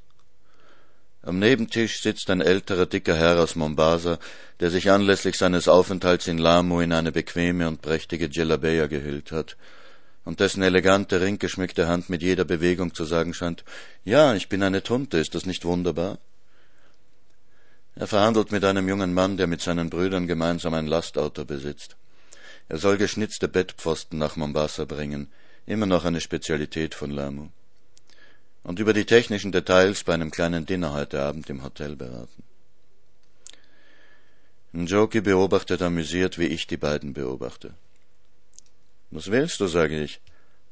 Am 1.24 1.39
Nebentisch 1.39 2.02
sitzt 2.02 2.30
ein 2.30 2.41
älterer, 2.41 2.86
dicker 2.86 3.15
Herr 3.15 3.39
aus 3.39 3.56
Mombasa, 3.56 4.17
der 4.60 4.72
sich 4.72 4.89
anlässlich 4.89 5.38
seines 5.38 5.67
Aufenthalts 5.67 6.28
in 6.28 6.38
Lamu 6.38 6.82
in 6.82 6.94
eine 6.94 7.12
bequeme 7.12 7.67
und 7.67 7.82
prächtige 7.82 8.28
Jelabeya 8.28 8.88
gehüllt 8.88 9.32
hat 9.32 9.58
und 10.24 10.39
dessen 10.39 10.63
elegante, 10.63 11.22
ringgeschmückte 11.22 11.88
Hand 11.88 12.10
mit 12.10 12.22
jeder 12.22 12.46
Bewegung 12.46 12.94
zu 12.94 13.06
sagen 13.06 13.34
scheint, 13.34 13.63
ja, 14.04 14.36
ich 14.36 14.50
bin 14.50 14.63
eine 14.63 14.84
Tunte, 14.84 15.17
ist 15.17 15.36
das 15.36 15.46
nicht 15.46 15.65
wunderbar? 15.65 16.20
Er 18.01 18.07
verhandelt 18.07 18.51
mit 18.51 18.63
einem 18.65 18.89
jungen 18.89 19.13
Mann, 19.13 19.37
der 19.37 19.45
mit 19.45 19.61
seinen 19.61 19.91
Brüdern 19.91 20.25
gemeinsam 20.25 20.73
ein 20.73 20.87
Lastauto 20.87 21.45
besitzt. 21.45 21.97
Er 22.67 22.79
soll 22.79 22.97
geschnitzte 22.97 23.47
Bettpfosten 23.47 24.17
nach 24.17 24.35
Mombasa 24.35 24.85
bringen, 24.85 25.31
immer 25.67 25.85
noch 25.85 26.03
eine 26.03 26.19
Spezialität 26.19 26.95
von 26.95 27.11
Lamu. 27.11 27.49
Und 28.63 28.79
über 28.79 28.93
die 28.93 29.05
technischen 29.05 29.51
Details 29.51 30.03
bei 30.03 30.15
einem 30.15 30.31
kleinen 30.31 30.65
Dinner 30.65 30.95
heute 30.95 31.21
Abend 31.21 31.47
im 31.51 31.63
Hotel 31.63 31.95
beraten. 31.95 32.41
Njoki 34.73 35.21
beobachtet 35.21 35.83
amüsiert, 35.83 36.39
wie 36.39 36.47
ich 36.47 36.65
die 36.65 36.77
beiden 36.77 37.13
beobachte. 37.13 37.75
Was 39.11 39.29
willst 39.29 39.59
du, 39.59 39.67
sage 39.67 40.01
ich. 40.01 40.21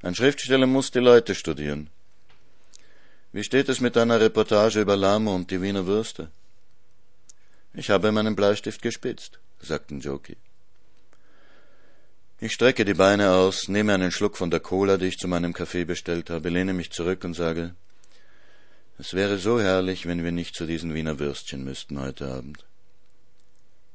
Ein 0.02 0.16
Schriftsteller 0.16 0.66
muss 0.66 0.90
die 0.90 1.06
Leute 1.12 1.36
studieren. 1.36 1.92
Wie 3.34 3.44
steht 3.44 3.70
es 3.70 3.82
mit 3.82 3.96
deiner 3.96 4.20
Reportage 4.20 4.82
über 4.82 4.98
Lamu 4.98 5.36
und 5.36 5.52
die 5.52 5.62
Wiener 5.62 5.86
Würste? 5.86 6.32
Ich 7.74 7.90
habe 7.90 8.12
meinen 8.12 8.36
Bleistift 8.36 8.82
gespitzt, 8.82 9.40
sagten 9.60 10.00
Joki. 10.00 10.38
Ich 12.42 12.54
strecke 12.54 12.86
die 12.86 12.94
Beine 12.94 13.32
aus, 13.32 13.68
nehme 13.68 13.94
einen 13.94 14.12
Schluck 14.12 14.38
von 14.38 14.50
der 14.50 14.62
Cola, 14.62 14.98
die 14.98 15.08
ich 15.08 15.18
zu 15.18 15.28
meinem 15.28 15.54
Kaffee 15.54 15.84
bestellt 15.84 16.30
habe, 16.30 16.50
lehne 16.50 16.74
mich 16.74 16.92
zurück 16.92 17.24
und 17.26 17.34
sage, 17.34 17.76
es 18.98 19.14
wäre 19.14 19.38
so 19.38 19.60
herrlich, 19.60 20.06
wenn 20.06 20.24
wir 20.24 20.32
nicht 20.32 20.56
zu 20.56 20.66
diesen 20.66 20.94
Wiener 20.94 21.20
Würstchen 21.20 21.64
müssten 21.64 22.00
heute 22.00 22.32
Abend. 22.32 22.66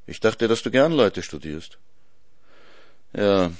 Ich 0.07 0.19
dachte, 0.19 0.47
dass 0.47 0.61
du 0.61 0.71
gern 0.71 0.91
Leute 0.91 1.23
studierst. 1.23 1.77
Ja, 3.13 3.51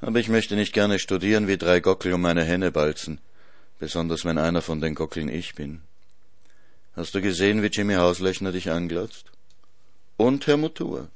aber 0.00 0.18
ich 0.18 0.28
möchte 0.28 0.56
nicht 0.56 0.72
gerne 0.72 0.98
studieren 0.98 1.48
wie 1.48 1.56
drei 1.56 1.80
Gockel 1.80 2.12
um 2.12 2.24
eine 2.24 2.44
Henne 2.44 2.72
balzen, 2.72 3.20
besonders 3.78 4.24
wenn 4.24 4.38
einer 4.38 4.62
von 4.62 4.80
den 4.80 4.94
Gockeln 4.94 5.28
ich 5.28 5.54
bin. 5.54 5.82
Hast 6.94 7.14
du 7.14 7.22
gesehen, 7.22 7.62
wie 7.62 7.68
Jimmy 7.68 7.94
Hauslechner 7.94 8.52
dich 8.52 8.70
anglotzt? 8.70 9.26
Und 10.16 10.46
Herr 10.46 10.58
Mutur. 10.58 11.08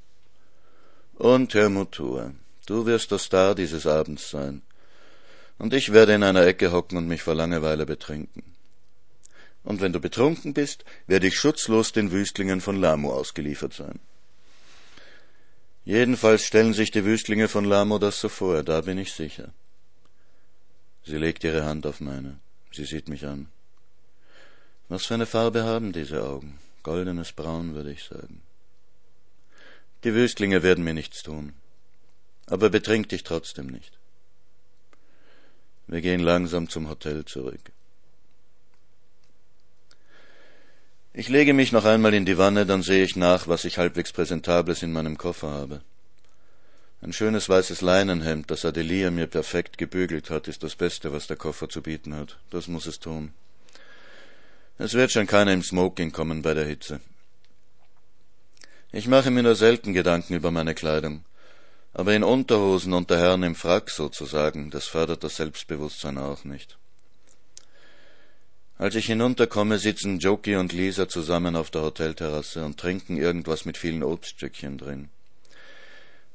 Und 1.15 1.53
Herr 1.53 1.69
Mutur. 1.69 2.33
Du 2.65 2.85
wirst 2.85 3.11
der 3.11 3.19
Star 3.19 3.53
dieses 3.55 3.85
Abends 3.85 4.29
sein. 4.29 4.61
Und 5.59 5.73
ich 5.73 5.93
werde 5.93 6.13
in 6.13 6.23
einer 6.23 6.45
Ecke 6.45 6.71
hocken 6.71 6.97
und 6.97 7.07
mich 7.07 7.23
vor 7.23 7.35
Langeweile 7.35 7.85
betrinken. 7.85 8.43
Und 9.63 9.81
wenn 9.81 9.93
du 9.93 9.99
betrunken 9.99 10.53
bist, 10.53 10.85
werde 11.07 11.27
ich 11.27 11.37
schutzlos 11.37 11.91
den 11.91 12.11
Wüstlingen 12.11 12.61
von 12.61 12.79
Lamu 12.79 13.11
ausgeliefert 13.11 13.73
sein. 13.73 13.99
Jedenfalls 15.87 16.43
stellen 16.43 16.73
sich 16.73 16.91
die 16.91 17.05
Wüstlinge 17.05 17.47
von 17.47 17.63
Lamo 17.63 17.97
das 17.97 18.19
so 18.19 18.27
vor, 18.27 18.63
da 18.63 18.81
bin 18.81 18.97
ich 18.97 19.13
sicher. 19.13 19.53
Sie 21.05 21.17
legt 21.17 21.45
ihre 21.45 21.63
Hand 21.63 21.85
auf 21.85 22.01
meine. 22.01 22.39
Sie 22.73 22.83
sieht 22.83 23.07
mich 23.07 23.25
an. 23.25 23.47
Was 24.89 25.05
für 25.05 25.15
eine 25.15 25.25
Farbe 25.25 25.63
haben 25.63 25.91
diese 25.91 26.23
Augen? 26.23 26.59
Goldenes 26.83 27.33
Braun, 27.33 27.75
würde 27.75 27.91
ich 27.91 28.03
sagen. 28.03 28.41
Die 30.03 30.13
Wüstlinge 30.13 30.63
werden 30.63 30.83
mir 30.83 30.93
nichts 30.93 31.23
tun. 31.23 31.53
Aber 32.45 32.69
betrink 32.69 33.09
dich 33.09 33.23
trotzdem 33.23 33.67
nicht. 33.67 33.91
Wir 35.87 36.01
gehen 36.01 36.21
langsam 36.21 36.69
zum 36.69 36.89
Hotel 36.89 37.25
zurück. 37.25 37.71
Ich 41.13 41.29
lege 41.29 41.53
mich 41.53 41.71
noch 41.71 41.83
einmal 41.83 42.13
in 42.13 42.25
die 42.25 42.37
Wanne, 42.37 42.65
dann 42.65 42.83
sehe 42.83 43.03
ich 43.03 43.15
nach, 43.15 43.47
was 43.47 43.65
ich 43.65 43.77
halbwegs 43.77 44.13
Präsentables 44.13 44.83
in 44.83 44.93
meinem 44.93 45.17
Koffer 45.17 45.49
habe. 45.49 45.81
Ein 47.01 47.11
schönes 47.11 47.49
weißes 47.49 47.81
Leinenhemd, 47.81 48.49
das 48.51 48.65
Adelia 48.65 49.11
mir 49.11 49.27
perfekt 49.27 49.77
gebügelt 49.77 50.29
hat, 50.29 50.47
ist 50.47 50.63
das 50.63 50.75
Beste, 50.75 51.11
was 51.11 51.27
der 51.27 51.37
Koffer 51.37 51.69
zu 51.69 51.81
bieten 51.81 52.15
hat. 52.15 52.37
Das 52.49 52.67
muss 52.67 52.85
es 52.85 52.99
tun. 52.99 53.33
Es 54.79 54.93
wird 54.93 55.11
schon 55.11 55.25
keiner 55.25 55.53
im 55.53 55.63
Smoking 55.63 56.11
kommen 56.11 56.43
bei 56.43 56.53
der 56.53 56.65
Hitze. 56.65 56.99
Ich 58.91 59.07
mache 59.07 59.31
mir 59.31 59.43
nur 59.43 59.55
selten 59.55 59.93
Gedanken 59.93 60.35
über 60.35 60.51
meine 60.51 60.75
Kleidung. 60.75 61.25
Aber 61.93 62.13
in 62.13 62.23
Unterhosen 62.23 62.93
und 62.93 63.09
der 63.09 63.17
Herren 63.17 63.41
im 63.41 63.55
Frack 63.55 63.89
sozusagen, 63.89 64.69
das 64.69 64.85
fördert 64.85 65.23
das 65.23 65.37
Selbstbewusstsein 65.37 66.19
auch 66.19 66.43
nicht. 66.43 66.77
Als 68.77 68.93
ich 68.93 69.07
hinunterkomme, 69.07 69.79
sitzen 69.79 70.19
Joki 70.19 70.55
und 70.55 70.73
Lisa 70.73 71.09
zusammen 71.09 71.55
auf 71.55 71.71
der 71.71 71.81
Hotelterrasse 71.81 72.63
und 72.63 72.79
trinken 72.79 73.17
irgendwas 73.17 73.65
mit 73.65 73.77
vielen 73.77 74.03
Obststückchen 74.03 74.77
drin. 74.77 75.09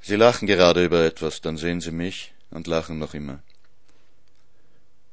Sie 0.01 0.17
lachen 0.17 0.49
gerade 0.49 0.85
über 0.85 1.05
etwas, 1.05 1.41
dann 1.41 1.57
sehen 1.57 1.81
sie 1.81 1.93
mich 1.93 2.35
und 2.51 2.67
lachen 2.67 2.99
noch 2.99 3.15
immer. 3.15 3.41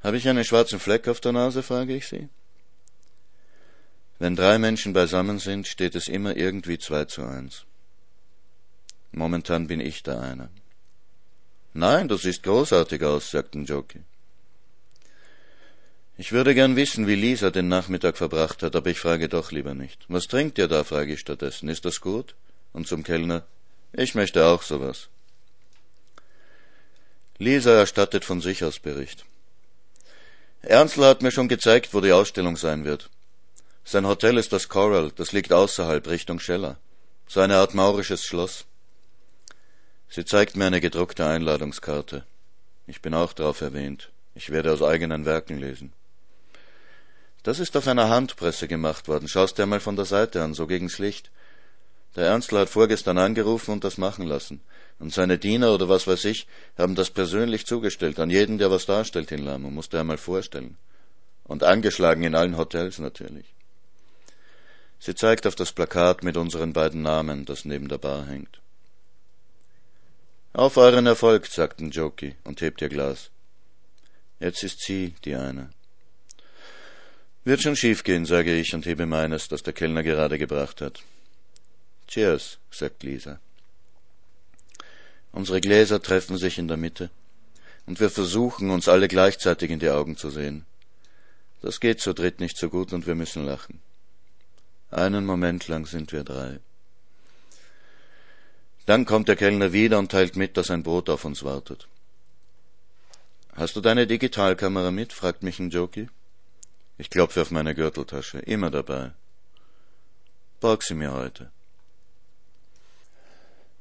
Habe 0.01 0.17
ich 0.17 0.27
einen 0.27 0.43
schwarzen 0.43 0.79
Fleck 0.79 1.07
auf 1.07 1.19
der 1.19 1.33
Nase? 1.33 1.61
frage 1.61 1.95
ich 1.95 2.07
sie. 2.07 2.29
Wenn 4.19 4.35
drei 4.35 4.57
Menschen 4.57 4.93
beisammen 4.93 5.39
sind, 5.39 5.65
steht 5.65 5.95
es 5.95 6.09
immer 6.09 6.35
irgendwie 6.35 6.77
zwei 6.77 7.05
zu 7.05 7.23
eins. 7.23 7.65
Momentan 9.11 9.67
bin 9.67 9.79
ich 9.79 10.03
der 10.03 10.19
eine. 10.19 10.49
Nein, 11.73 12.07
du 12.09 12.17
siehst 12.17 12.43
großartig 12.43 13.01
aus, 13.03 13.31
sagten 13.31 13.65
Joki. 13.65 14.01
Ich 16.17 16.33
würde 16.33 16.53
gern 16.53 16.75
wissen, 16.75 17.07
wie 17.07 17.15
Lisa 17.15 17.49
den 17.49 17.69
Nachmittag 17.69 18.17
verbracht 18.17 18.61
hat, 18.61 18.75
aber 18.75 18.89
ich 18.89 18.99
frage 18.99 19.29
doch 19.29 19.53
lieber 19.53 19.73
nicht. 19.73 20.03
Was 20.09 20.27
trinkt 20.27 20.57
ihr 20.57 20.67
da? 20.67 20.83
frage 20.83 21.13
ich 21.13 21.21
stattdessen. 21.21 21.69
Ist 21.69 21.85
das 21.85 22.01
gut? 22.01 22.35
Und 22.73 22.87
zum 22.87 23.03
Kellner. 23.03 23.45
Ich 23.93 24.15
möchte 24.15 24.45
auch 24.45 24.63
sowas. 24.63 25.07
Lisa 27.37 27.71
erstattet 27.71 28.25
von 28.25 28.41
sich 28.41 28.65
aus 28.65 28.79
Bericht. 28.79 29.23
Ernstl 30.61 31.05
hat 31.05 31.21
mir 31.21 31.31
schon 31.31 31.47
gezeigt, 31.47 31.93
wo 31.93 32.01
die 32.01 32.11
Ausstellung 32.11 32.57
sein 32.57 32.83
wird. 32.83 33.09
Sein 33.83 34.05
Hotel 34.05 34.37
ist 34.37 34.53
das 34.53 34.69
Coral, 34.69 35.11
das 35.15 35.31
liegt 35.31 35.51
außerhalb 35.51 36.07
Richtung 36.07 36.39
Scheller. 36.39 36.77
So 37.27 37.39
eine 37.39 37.57
Art 37.57 37.73
maurisches 37.73 38.23
Schloss. 38.23 38.65
Sie 40.09 40.25
zeigt 40.25 40.55
mir 40.55 40.65
eine 40.65 40.81
gedruckte 40.81 41.25
Einladungskarte. 41.25 42.25
Ich 42.87 43.01
bin 43.01 43.13
auch 43.13 43.33
drauf 43.33 43.61
erwähnt. 43.61 44.09
Ich 44.33 44.49
werde 44.49 44.71
aus 44.71 44.81
eigenen 44.81 45.25
Werken 45.25 45.59
lesen. 45.59 45.93
Das 47.43 47.59
ist 47.59 47.77
auf 47.77 47.87
einer 47.87 48.09
Handpresse 48.09 48.67
gemacht 48.67 49.07
worden. 49.07 49.27
Schau's 49.27 49.53
dir 49.53 49.65
mal 49.65 49.79
von 49.79 49.95
der 49.95 50.05
Seite 50.05 50.43
an, 50.43 50.53
so 50.53 50.67
gegen's 50.67 50.97
Licht. 50.97 51.31
Der 52.15 52.25
Ernstler 52.25 52.61
hat 52.61 52.69
vorgestern 52.69 53.17
angerufen 53.17 53.71
und 53.71 53.83
das 53.83 53.97
machen 53.97 54.25
lassen. 54.25 54.61
Und 54.97 55.13
seine 55.13 55.37
Diener 55.37 55.73
oder 55.73 55.87
was 55.87 56.07
weiß 56.07 56.25
ich 56.25 56.47
haben 56.77 56.95
das 56.95 57.11
persönlich 57.11 57.65
zugestellt 57.65 58.19
an 58.19 58.29
jeden, 58.29 58.57
der 58.57 58.71
was 58.71 58.85
darstellt 58.85 59.31
in 59.31 59.45
Lamo, 59.45 59.69
musste 59.69 59.97
er 59.97 60.03
mal 60.03 60.17
vorstellen. 60.17 60.77
Und 61.45 61.63
angeschlagen 61.63 62.23
in 62.23 62.35
allen 62.35 62.57
Hotels 62.57 62.99
natürlich. 62.99 63.45
Sie 64.99 65.15
zeigt 65.15 65.47
auf 65.47 65.55
das 65.55 65.71
Plakat 65.71 66.23
mit 66.23 66.35
unseren 66.35 66.73
beiden 66.73 67.01
Namen, 67.01 67.45
das 67.45 67.63
neben 67.63 67.87
der 67.87 67.97
Bar 67.97 68.27
hängt. 68.27 68.59
Auf 70.51 70.77
euren 70.77 71.05
Erfolg, 71.05 71.47
sagten 71.47 71.91
Joki 71.91 72.35
und 72.43 72.59
hebt 72.61 72.81
ihr 72.81 72.89
Glas. 72.89 73.29
Jetzt 74.39 74.63
ist 74.63 74.81
sie 74.81 75.15
die 75.23 75.35
eine. 75.35 75.69
Wird 77.45 77.61
schon 77.61 77.75
schiefgehen, 77.75 78.25
sage 78.25 78.53
ich 78.53 78.73
und 78.73 78.85
hebe 78.85 79.05
meines, 79.05 79.47
das 79.47 79.63
der 79.63 79.73
Kellner 79.73 80.03
gerade 80.03 80.37
gebracht 80.37 80.81
hat. 80.81 81.01
Cheers, 82.07 82.57
sagt 82.69 83.03
Lisa. 83.03 83.39
Unsere 85.31 85.61
Gläser 85.61 86.01
treffen 86.01 86.37
sich 86.37 86.57
in 86.57 86.67
der 86.67 86.77
Mitte, 86.77 87.09
und 87.85 87.99
wir 87.99 88.09
versuchen, 88.09 88.71
uns 88.71 88.87
alle 88.89 89.07
gleichzeitig 89.07 89.69
in 89.69 89.79
die 89.79 89.89
Augen 89.89 90.17
zu 90.17 90.29
sehen. 90.29 90.65
Das 91.61 91.79
geht 91.79 92.01
zu 92.01 92.13
dritt 92.13 92.39
nicht 92.39 92.57
so 92.57 92.69
gut, 92.69 92.93
und 92.93 93.05
wir 93.07 93.15
müssen 93.15 93.45
lachen. 93.45 93.79
Einen 94.91 95.25
Moment 95.25 95.67
lang 95.67 95.85
sind 95.85 96.11
wir 96.11 96.23
drei. 96.23 96.59
Dann 98.85 99.05
kommt 99.05 99.27
der 99.27 99.35
Kellner 99.35 99.71
wieder 99.71 99.99
und 99.99 100.11
teilt 100.11 100.35
mit, 100.35 100.57
dass 100.57 100.71
ein 100.71 100.81
Boot 100.83 101.09
auf 101.09 101.25
uns 101.25 101.43
wartet. 101.43 101.87
Hast 103.53 103.75
du 103.75 103.81
deine 103.81 104.07
Digitalkamera 104.07 104.89
mit? 104.89 105.13
fragt 105.13 105.43
mich 105.43 105.59
ein 105.59 105.69
Joki. 105.69 106.09
Ich 106.97 107.09
klopfe 107.09 107.41
auf 107.41 107.51
meine 107.51 107.75
Gürteltasche, 107.75 108.39
immer 108.39 108.71
dabei. 108.71 109.11
Borg 110.59 110.83
sie 110.83 110.95
mir 110.95 111.13
heute. 111.13 111.51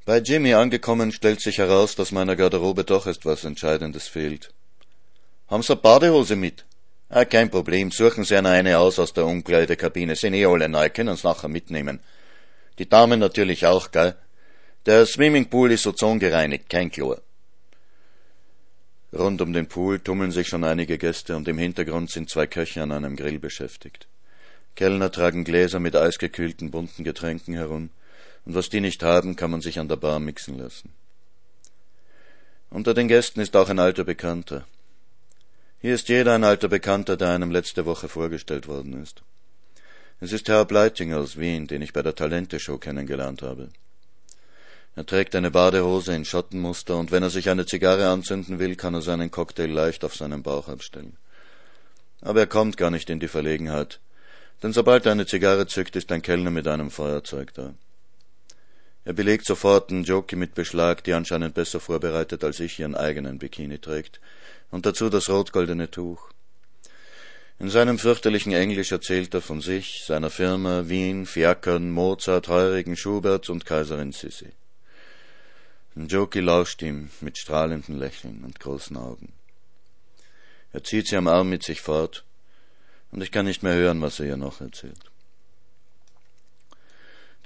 Bei 0.05 0.18
Jimmy 0.18 0.55
angekommen, 0.55 1.11
stellt 1.12 1.40
sich 1.40 1.59
heraus, 1.59 1.97
dass 1.97 2.12
meiner 2.12 2.37
Garderobe 2.37 2.85
doch 2.85 3.07
etwas 3.07 3.44
Entscheidendes 3.44 4.09
fehlt. 4.09 4.53
Haben 5.49 5.62
Sie 5.62 5.73
eine 5.73 5.81
Badehose 5.81 6.37
mit? 6.37 6.64
Ah, 7.11 7.25
kein 7.25 7.51
Problem, 7.51 7.90
suchen 7.90 8.25
Sie 8.25 8.37
einer 8.37 8.51
eine 8.51 8.79
aus 8.79 8.99
aus 8.99 9.14
der 9.14 9.25
Umkleidekabine, 9.25 10.14
sind 10.14 10.35
eh 10.35 10.44
alle 10.44 10.69
neu, 10.69 10.90
können 10.90 11.17
Sie 11.17 11.27
nachher 11.27 11.48
mitnehmen. 11.48 12.00
Die 12.79 12.88
Damen 12.88 13.19
natürlich 13.19 13.65
auch, 13.65 13.90
gell? 13.90 14.15
Der 14.85 15.06
Swimmingpool 15.06 15.73
ist 15.73 15.87
ozongereinigt, 15.87 16.69
kein 16.69 16.90
Chlor. 16.90 17.23
Rund 19.13 19.40
um 19.40 19.54
den 19.54 19.69
Pool 19.69 20.00
tummeln 20.00 20.33
sich 20.33 20.48
schon 20.48 20.65
einige 20.65 20.98
Gäste 20.98 21.35
und 21.35 21.48
im 21.48 21.56
Hintergrund 21.56 22.11
sind 22.11 22.29
zwei 22.29 22.46
Köche 22.46 22.83
an 22.83 22.92
einem 22.92 23.17
Grill 23.17 23.38
beschäftigt. 23.38 24.06
Kellner 24.77 25.11
tragen 25.11 25.44
Gläser 25.44 25.81
mit 25.81 25.96
eisgekühlten 25.96 26.71
bunten 26.71 27.04
Getränken 27.04 27.54
herum, 27.54 27.88
und 28.44 28.54
was 28.54 28.69
die 28.69 28.81
nicht 28.81 29.02
haben, 29.02 29.35
kann 29.35 29.50
man 29.50 29.63
sich 29.63 29.79
an 29.79 29.88
der 29.88 29.96
Bar 29.96 30.21
mixen 30.21 30.59
lassen. 30.59 30.92
Unter 32.71 32.92
den 32.92 33.09
Gästen 33.09 33.40
ist 33.40 33.56
auch 33.56 33.71
ein 33.71 33.79
alter 33.79 34.04
Bekannter. 34.04 34.67
Hier 35.81 35.94
ist 35.94 36.08
jeder 36.08 36.35
ein 36.35 36.42
alter 36.42 36.68
Bekannter, 36.68 37.16
der 37.16 37.31
einem 37.31 37.52
letzte 37.52 37.87
Woche 37.87 38.08
vorgestellt 38.08 38.66
worden 38.66 39.00
ist. 39.00 39.22
Es 40.20 40.33
ist 40.33 40.48
Herr 40.48 40.64
Bleitinger 40.64 41.18
aus 41.18 41.38
Wien, 41.38 41.68
den 41.68 41.83
ich 41.83 41.92
bei 41.92 42.02
der 42.02 42.16
Talente-Show 42.16 42.79
kennengelernt 42.79 43.42
habe. 43.42 43.68
Er 44.96 45.06
trägt 45.06 45.37
eine 45.37 45.52
Badehose 45.52 46.12
in 46.16 46.24
Schottenmuster 46.24 46.96
und 46.96 47.12
wenn 47.12 47.22
er 47.22 47.31
sich 47.31 47.48
eine 47.48 47.66
Zigarre 47.66 48.08
anzünden 48.08 48.58
will, 48.58 48.74
kann 48.74 48.94
er 48.94 49.02
seinen 49.02 49.31
Cocktail 49.31 49.70
leicht 49.70 50.04
auf 50.04 50.16
seinen 50.16 50.42
Bauch 50.42 50.68
abstellen. 50.68 51.16
Aber 52.20 52.40
er 52.40 52.48
kommt 52.48 52.76
gar 52.76 52.90
nicht 52.90 53.08
in 53.08 53.20
die 53.20 53.29
Verlegenheit, 53.29 54.00
denn 54.64 54.72
sobald 54.72 55.06
er 55.06 55.12
eine 55.12 55.26
Zigarre 55.26 55.68
zückt, 55.68 55.94
ist 55.94 56.10
ein 56.10 56.22
Kellner 56.22 56.50
mit 56.50 56.66
einem 56.66 56.90
Feuerzeug 56.90 57.54
da. 57.54 57.74
Er 59.04 59.12
belegt 59.12 59.46
sofort 59.46 59.92
einen 59.92 60.02
Jockey 60.02 60.35
mit 60.35 60.56
Beschlag, 60.56 61.04
die 61.04 61.12
anscheinend 61.12 61.54
besser 61.54 61.79
vorbereitet 61.79 62.42
als 62.42 62.58
ich 62.58 62.81
ihren 62.81 62.96
eigenen 62.96 63.38
Bikini 63.38 63.79
trägt, 63.79 64.18
und 64.71 64.87
dazu 64.87 65.08
das 65.08 65.29
rot-goldene 65.29 65.90
Tuch. 65.90 66.31
In 67.58 67.71
seinem 67.71 67.98
fürchterlichen 67.98 68.52
Englisch 68.52 68.92
erzählt 68.92 69.35
er 69.35 69.40
von 69.40 69.60
sich, 69.60 70.04
seiner 70.06 70.31
Firma, 70.31 70.88
Wien, 70.88 71.27
Fiakern, 71.27 71.90
Mozart, 71.90 72.46
Heurigen, 72.48 72.96
Schubert 72.96 73.50
und 73.50 73.66
Kaiserin 73.66 74.12
Sissi. 74.12 74.52
Joki 75.96 76.38
lauscht 76.38 76.81
ihm 76.83 77.10
mit 77.21 77.37
strahlenden 77.38 77.98
Lächeln 77.98 78.44
und 78.44 78.60
großen 78.60 78.96
Augen. 78.96 79.33
Er 80.73 80.85
zieht 80.85 81.08
sie 81.08 81.16
am 81.16 81.27
Arm 81.27 81.48
mit 81.48 81.64
sich 81.64 81.81
fort, 81.81 82.25
und 83.10 83.23
ich 83.23 83.33
kann 83.33 83.46
nicht 83.46 83.64
mehr 83.64 83.75
hören, 83.75 84.00
was 84.00 84.21
er 84.21 84.27
ihr 84.27 84.37
noch 84.37 84.60
erzählt. 84.60 85.10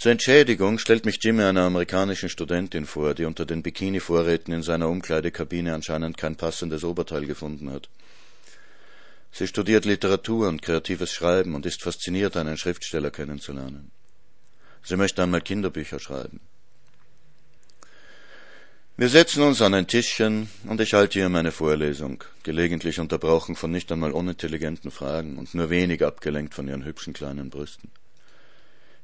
Zur 0.02 0.10
Entschädigung 0.10 0.80
stellt 0.80 1.06
mich 1.06 1.20
Jimmy 1.22 1.44
einer 1.44 1.60
amerikanischen 1.60 2.28
Studentin 2.28 2.86
vor, 2.86 3.14
die 3.14 3.24
unter 3.24 3.46
den 3.46 3.62
Bikini-Vorräten 3.62 4.52
in 4.52 4.64
seiner 4.64 4.88
Umkleidekabine 4.88 5.72
anscheinend 5.72 6.18
kein 6.18 6.34
passendes 6.34 6.82
Oberteil 6.82 7.24
gefunden 7.24 7.70
hat. 7.70 7.88
Sie 9.30 9.46
studiert 9.46 9.84
Literatur 9.84 10.48
und 10.48 10.60
kreatives 10.60 11.12
Schreiben 11.12 11.54
und 11.54 11.66
ist 11.66 11.84
fasziniert, 11.84 12.36
einen 12.36 12.56
Schriftsteller 12.56 13.12
kennenzulernen. 13.12 13.92
Sie 14.82 14.96
möchte 14.96 15.22
einmal 15.22 15.40
Kinderbücher 15.40 16.00
schreiben. 16.00 16.40
Wir 18.96 19.08
setzen 19.08 19.44
uns 19.44 19.62
an 19.62 19.72
ein 19.72 19.86
Tischchen 19.86 20.48
und 20.66 20.80
ich 20.80 20.94
halte 20.94 21.20
ihr 21.20 21.28
meine 21.28 21.52
Vorlesung, 21.52 22.24
gelegentlich 22.42 22.98
unterbrochen 22.98 23.54
von 23.54 23.70
nicht 23.70 23.92
einmal 23.92 24.10
unintelligenten 24.10 24.90
Fragen 24.90 25.38
und 25.38 25.54
nur 25.54 25.70
wenig 25.70 26.04
abgelenkt 26.04 26.54
von 26.54 26.66
ihren 26.66 26.84
hübschen 26.84 27.12
kleinen 27.12 27.50
Brüsten. 27.50 27.92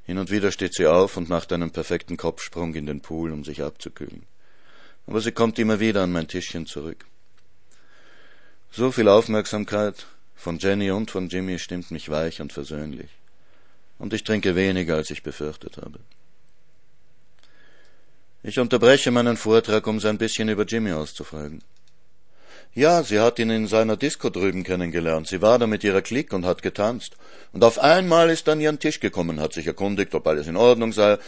Hin 0.09 0.17
und 0.17 0.31
wieder 0.31 0.51
steht 0.51 0.73
sie 0.73 0.87
auf 0.87 1.19
und 1.19 1.29
macht 1.29 1.53
einen 1.53 1.71
perfekten 1.71 2.17
Kopfsprung 2.17 2.75
in 2.75 2.87
den 2.87 3.03
Pool, 3.03 3.31
um 3.31 3.45
sich 3.45 3.63
abzukühlen. 3.63 4.23
Aber 5.07 5.21
sie 5.21 5.33
kommt 5.33 5.59
immer 5.59 5.81
wieder 5.81 6.03
an 6.03 6.13
mein 6.13 6.27
Tischchen 6.27 6.65
zurück. 6.65 7.05
So 8.73 8.91
viel 8.91 9.07
Aufmerksamkeit 9.07 10.07
von 10.35 10.59
Jenny 10.59 10.91
und 10.91 11.11
von 11.11 11.29
Jimmy 11.29 11.59
stimmt 11.59 11.91
mich 11.91 12.09
weich 12.09 12.41
und 12.41 12.55
versöhnlich. 12.55 13.11
Und 13.99 14.15
ich 14.15 14.25
trinke 14.25 14.57
weniger, 14.57 14.95
als 14.97 15.11
ich 15.11 15.23
befürchtet 15.23 15.77
habe. 15.77 16.01
Ich 18.43 18.59
unterbreche 18.59 19.11
meinen 19.11 19.37
Vortrag, 19.37 19.87
um 19.87 20.01
so 20.01 20.09
ein 20.09 20.17
bisschen 20.17 20.49
über 20.49 20.65
Jimmy 20.65 20.93
auszufragen. 20.93 21.63
Ja, 22.75 23.03
sie 23.03 23.19
hat 23.19 23.39
ihn 23.39 23.51
in 23.51 23.67
seiner 23.67 23.97
Disco 23.97 24.31
drüben 24.31 24.63
kennengelernt. 24.63 25.27
Sie 25.27 25.43
war 25.43 25.59
da 25.59 25.67
mit 25.67 25.83
ihrer 25.85 26.03
Clique 26.03 26.35
und 26.35 26.45
hat 26.45 26.63
getanzt. 26.63 27.17
Und 27.53 27.65
auf 27.65 27.79
einmal 27.79 28.31
ist 28.31 28.47
er 28.47 28.53
an 28.53 28.61
ihren 28.61 28.79
Tisch 28.79 29.01
gekommen, 29.01 29.41
hat 29.41 29.53
sich 29.53 29.67
erkundigt, 29.67 30.15
ob 30.15 30.27
alles 30.27 30.47
in 30.47 30.57
Ordnung 30.57 30.93
sei. 30.93 31.19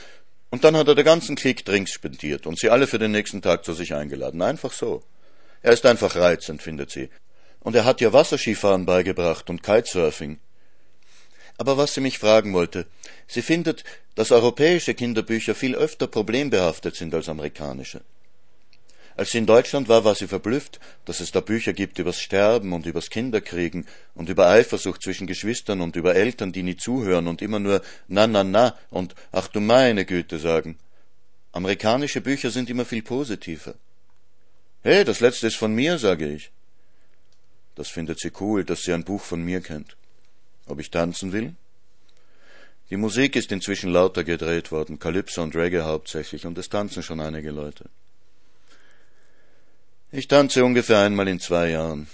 Und 0.51 0.65
dann 0.65 0.77
hat 0.77 0.89
er 0.89 0.95
der 0.95 1.05
ganzen 1.05 1.37
Clique 1.37 1.65
Drinks 1.65 1.93
spendiert 1.93 2.47
und 2.47 2.59
sie 2.59 2.71
alle 2.71 2.87
für 2.87 2.99
den 2.99 3.13
nächsten 3.13 3.41
Tag 3.41 3.65
zu 3.65 3.73
sich 3.73 3.95
eingeladen. 3.95 4.43
Einfach 4.43 4.73
so. 4.73 5.03
Er 5.63 5.73
ist 5.73 5.87
einfach 5.87 6.17
reizend, 6.17 6.63
findet 6.63 6.91
sie. 6.91 7.09
Und 7.61 7.75
er 7.77 7.85
hat 7.85 8.01
ihr 8.01 8.13
Wasserskifahren 8.13 8.87
beigebracht 8.87 9.51
und 9.51 9.63
Kitesurfing. 9.63 10.39
Aber 11.59 11.77
was 11.77 11.95
sie 11.95 12.01
mich 12.01 12.19
fragen 12.19 12.55
wollte, 12.55 12.87
sie 13.27 13.43
findet, 13.43 13.85
dass 14.15 14.33
europäische 14.33 14.95
Kinderbücher 14.95 15.55
viel 15.55 15.75
öfter 15.75 16.07
problembehaftet 16.07 16.97
sind 16.97 17.15
als 17.15 17.29
amerikanische. 17.29 18.01
Als 19.21 19.33
sie 19.33 19.37
in 19.37 19.45
Deutschland 19.45 19.91
war, 19.91 20.03
war 20.07 20.15
sie 20.15 20.29
verblüfft, 20.29 20.81
dass 21.05 21.21
es 21.21 21.31
da 21.31 21.41
Bücher 21.41 21.75
gibt 21.75 21.99
übers 21.99 22.23
Sterben 22.23 22.73
und 22.73 22.87
übers 22.87 23.11
Kinderkriegen 23.11 23.87
und 24.15 24.31
über 24.31 24.49
Eifersucht 24.49 25.03
zwischen 25.03 25.27
Geschwistern 25.27 25.83
und 25.83 25.95
über 25.95 26.15
Eltern, 26.15 26.53
die 26.53 26.63
nie 26.63 26.79
zuhören 26.79 27.29
und 27.29 27.43
immer 27.43 27.59
nur 27.59 27.83
na 28.09 28.27
na 28.27 28.45
na 28.45 28.79
und 28.89 29.15
ach 29.31 29.49
du 29.49 29.61
meine 29.61 30.07
Güte 30.07 30.39
sagen. 30.39 30.79
Amerikanische 31.53 32.23
Bücher 32.23 32.51
sind 32.51 32.71
immer 32.71 32.87
viel 32.87 33.03
positiver. 33.03 33.75
Hey, 34.81 35.05
das 35.05 35.21
letzte 35.21 35.49
ist 35.49 35.57
von 35.57 35.75
mir, 35.75 35.99
sage 35.99 36.27
ich. 36.33 36.51
Das 37.75 37.91
findet 37.91 38.21
sie 38.21 38.33
cool, 38.41 38.65
dass 38.65 38.85
sie 38.85 38.95
ein 38.95 39.05
Buch 39.05 39.21
von 39.21 39.45
mir 39.45 39.61
kennt. 39.61 39.99
Ob 40.65 40.81
ich 40.81 40.91
tanzen 40.91 41.33
will? 41.33 41.55
Die 42.89 42.97
Musik 42.97 43.37
ist 43.37 43.53
inzwischen 43.53 43.93
lauter 43.93 44.25
gedreht 44.25 44.73
worden, 44.73 44.99
Calypso 44.99 45.43
und 45.43 45.55
Reggae 45.55 45.83
hauptsächlich, 45.83 46.47
und 46.47 46.57
es 46.57 46.71
tanzen 46.71 47.03
schon 47.03 47.21
einige 47.21 47.51
Leute. 47.51 47.91
Ich 50.13 50.27
tanze 50.27 50.65
ungefähr 50.65 50.99
einmal 50.99 51.29
in 51.29 51.39
zwei 51.39 51.71
Jahren. 51.71 52.09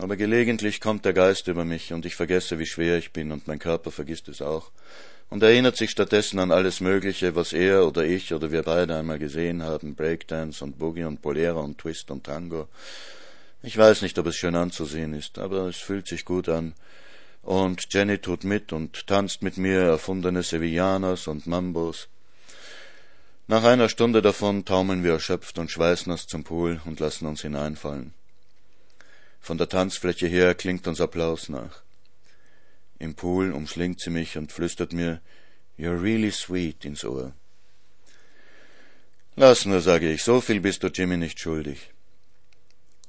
Aber 0.00 0.16
gelegentlich 0.16 0.80
kommt 0.80 1.04
der 1.04 1.12
Geist 1.12 1.46
über 1.46 1.64
mich 1.64 1.92
und 1.92 2.04
ich 2.06 2.16
vergesse, 2.16 2.58
wie 2.58 2.66
schwer 2.66 2.98
ich 2.98 3.12
bin 3.12 3.30
und 3.30 3.46
mein 3.46 3.60
Körper 3.60 3.92
vergisst 3.92 4.26
es 4.26 4.42
auch 4.42 4.72
und 5.30 5.44
erinnert 5.44 5.76
sich 5.76 5.90
stattdessen 5.90 6.40
an 6.40 6.50
alles 6.50 6.80
Mögliche, 6.80 7.36
was 7.36 7.52
er 7.52 7.86
oder 7.86 8.04
ich 8.04 8.34
oder 8.34 8.50
wir 8.50 8.64
beide 8.64 8.96
einmal 8.96 9.20
gesehen 9.20 9.62
haben, 9.62 9.94
Breakdance 9.94 10.64
und 10.64 10.76
Boogie 10.76 11.04
und 11.04 11.22
Bolero 11.22 11.62
und 11.62 11.78
Twist 11.78 12.10
und 12.10 12.24
Tango. 12.24 12.66
Ich 13.62 13.78
weiß 13.78 14.02
nicht, 14.02 14.18
ob 14.18 14.26
es 14.26 14.34
schön 14.34 14.56
anzusehen 14.56 15.14
ist, 15.14 15.38
aber 15.38 15.68
es 15.68 15.76
fühlt 15.76 16.08
sich 16.08 16.24
gut 16.24 16.48
an 16.48 16.74
und 17.42 17.86
Jenny 17.90 18.18
tut 18.18 18.42
mit 18.42 18.72
und 18.72 19.06
tanzt 19.06 19.40
mit 19.40 19.56
mir 19.56 19.82
erfundene 19.82 20.42
Sevillanas 20.42 21.28
und 21.28 21.46
Mambos. 21.46 22.08
Nach 23.46 23.62
einer 23.62 23.90
Stunde 23.90 24.22
davon 24.22 24.64
taumeln 24.64 25.04
wir 25.04 25.12
erschöpft 25.12 25.58
und 25.58 25.70
schweißnass 25.70 26.26
zum 26.26 26.44
Pool 26.44 26.80
und 26.86 26.98
lassen 26.98 27.26
uns 27.26 27.42
hineinfallen. 27.42 28.14
Von 29.38 29.58
der 29.58 29.68
Tanzfläche 29.68 30.26
her 30.26 30.54
klingt 30.54 30.86
uns 30.86 30.98
Applaus 30.98 31.50
nach. 31.50 31.82
Im 32.98 33.14
Pool 33.14 33.52
umschlingt 33.52 34.00
sie 34.00 34.08
mich 34.08 34.38
und 34.38 34.50
flüstert 34.50 34.94
mir 34.94 35.20
You're 35.78 36.00
really 36.00 36.30
sweet 36.30 36.86
ins 36.86 37.04
Ohr. 37.04 37.34
Lass 39.36 39.66
nur, 39.66 39.82
sage 39.82 40.10
ich, 40.10 40.22
so 40.22 40.40
viel 40.40 40.60
bist 40.60 40.82
du 40.82 40.86
Jimmy 40.86 41.18
nicht 41.18 41.38
schuldig. 41.38 41.90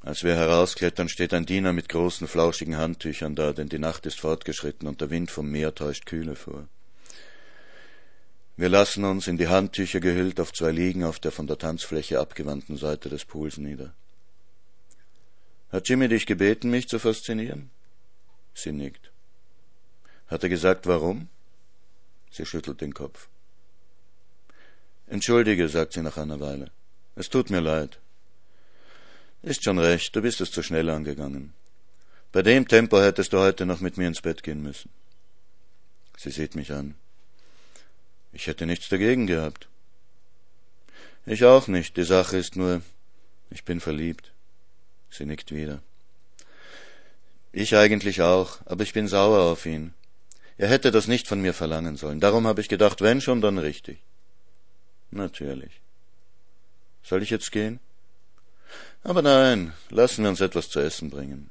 Als 0.02 0.24
wir 0.24 0.36
herausklettern, 0.36 1.08
steht 1.08 1.34
ein 1.34 1.46
Diener 1.46 1.72
mit 1.72 1.88
großen, 1.88 2.28
flauschigen 2.28 2.78
Handtüchern 2.78 3.36
da, 3.36 3.54
denn 3.54 3.70
die 3.70 3.80
Nacht 3.80 4.06
ist 4.06 4.20
fortgeschritten 4.20 4.88
und 4.88 5.00
der 5.00 5.12
Wind 5.12 5.32
vom 5.32 5.50
Meer 5.50 5.74
täuscht 5.74 6.06
Kühle 6.06 6.36
vor. 6.36 6.68
Wir 8.58 8.70
lassen 8.70 9.04
uns 9.04 9.28
in 9.28 9.38
die 9.38 9.50
Handtücher 9.50 10.00
gehüllt 10.00 10.40
auf 10.40 10.54
zwei 10.54 10.72
Liegen 10.72 11.04
auf 11.04 11.20
der 11.20 11.32
von 11.32 11.46
der 11.46 11.58
Tanzfläche 11.58 12.20
abgewandten 12.20 12.78
Seite 12.78 13.10
des 13.10 13.26
Pools 13.26 13.58
nieder. 13.58 13.94
Hat 15.72 15.90
Jimmy 15.90 16.08
dich 16.08 16.26
gebeten, 16.26 16.70
mich 16.70 16.88
zu 16.88 17.00
faszinieren? 17.00 17.70
Sie 18.54 18.72
nickt. 18.72 19.12
Hat 20.28 20.44
er 20.44 20.50
gesagt, 20.50 20.88
warum? 20.88 21.28
Sie 22.32 22.46
schüttelt 22.46 22.80
den 22.80 22.94
Kopf. 22.94 23.28
Entschuldige, 25.08 25.68
sagt 25.68 25.94
sie 25.94 26.02
nach 26.02 26.18
einer 26.18 26.40
Weile. 26.40 26.72
Es 27.16 27.30
tut 27.30 27.50
mir 27.50 27.60
leid. 27.60 28.00
Ist 29.42 29.64
schon 29.64 29.80
recht, 29.80 30.16
du 30.16 30.22
bist 30.22 30.40
es 30.40 30.52
zu 30.52 30.64
schnell 30.64 30.90
angegangen. 30.90 31.54
Bei 32.32 32.42
dem 32.42 32.68
Tempo 32.68 33.00
hättest 33.00 33.34
du 33.34 33.40
heute 33.40 33.66
noch 33.66 33.82
mit 33.82 33.98
mir 33.98 34.08
ins 34.08 34.22
Bett 34.22 34.44
gehen 34.44 34.62
müssen. 34.62 34.90
Sie 36.18 36.32
sieht 36.32 36.56
mich 36.56 36.72
an. 36.72 36.96
Ich 38.36 38.48
hätte 38.48 38.66
nichts 38.66 38.90
dagegen 38.90 39.28
gehabt. 39.28 39.70
Ich 41.26 41.46
auch 41.46 41.70
nicht. 41.70 41.96
Die 41.96 42.04
Sache 42.04 42.36
ist 42.36 42.58
nur, 42.58 42.82
ich 43.50 43.64
bin 43.64 43.80
verliebt. 43.80 44.34
Sie 45.10 45.26
nickt 45.26 45.54
wieder. 45.54 45.82
Ich 47.54 47.78
eigentlich 47.78 48.22
auch, 48.22 48.60
aber 48.66 48.84
ich 48.84 48.92
bin 48.92 49.08
sauer 49.08 49.40
auf 49.40 49.66
ihn. 49.66 49.94
Er 50.58 50.68
hätte 50.68 50.92
das 50.92 51.08
nicht 51.08 51.30
von 51.30 51.40
mir 51.42 51.54
verlangen 51.54 51.96
sollen. 51.96 52.20
Darum 52.20 52.46
habe 52.46 52.60
ich 52.60 52.68
gedacht, 52.68 53.00
wenn 53.00 53.22
schon, 53.22 53.40
dann 53.40 53.58
richtig. 53.58 54.00
Natürlich. 55.12 55.80
Soll 57.04 57.24
ich 57.24 57.30
jetzt 57.30 57.54
gehen? 57.54 57.80
Aber 59.02 59.22
nein, 59.22 59.72
lassen 59.90 60.24
wir 60.24 60.30
uns 60.30 60.42
etwas 60.42 60.70
zu 60.70 60.82
essen 60.82 61.10
bringen. 61.10 61.50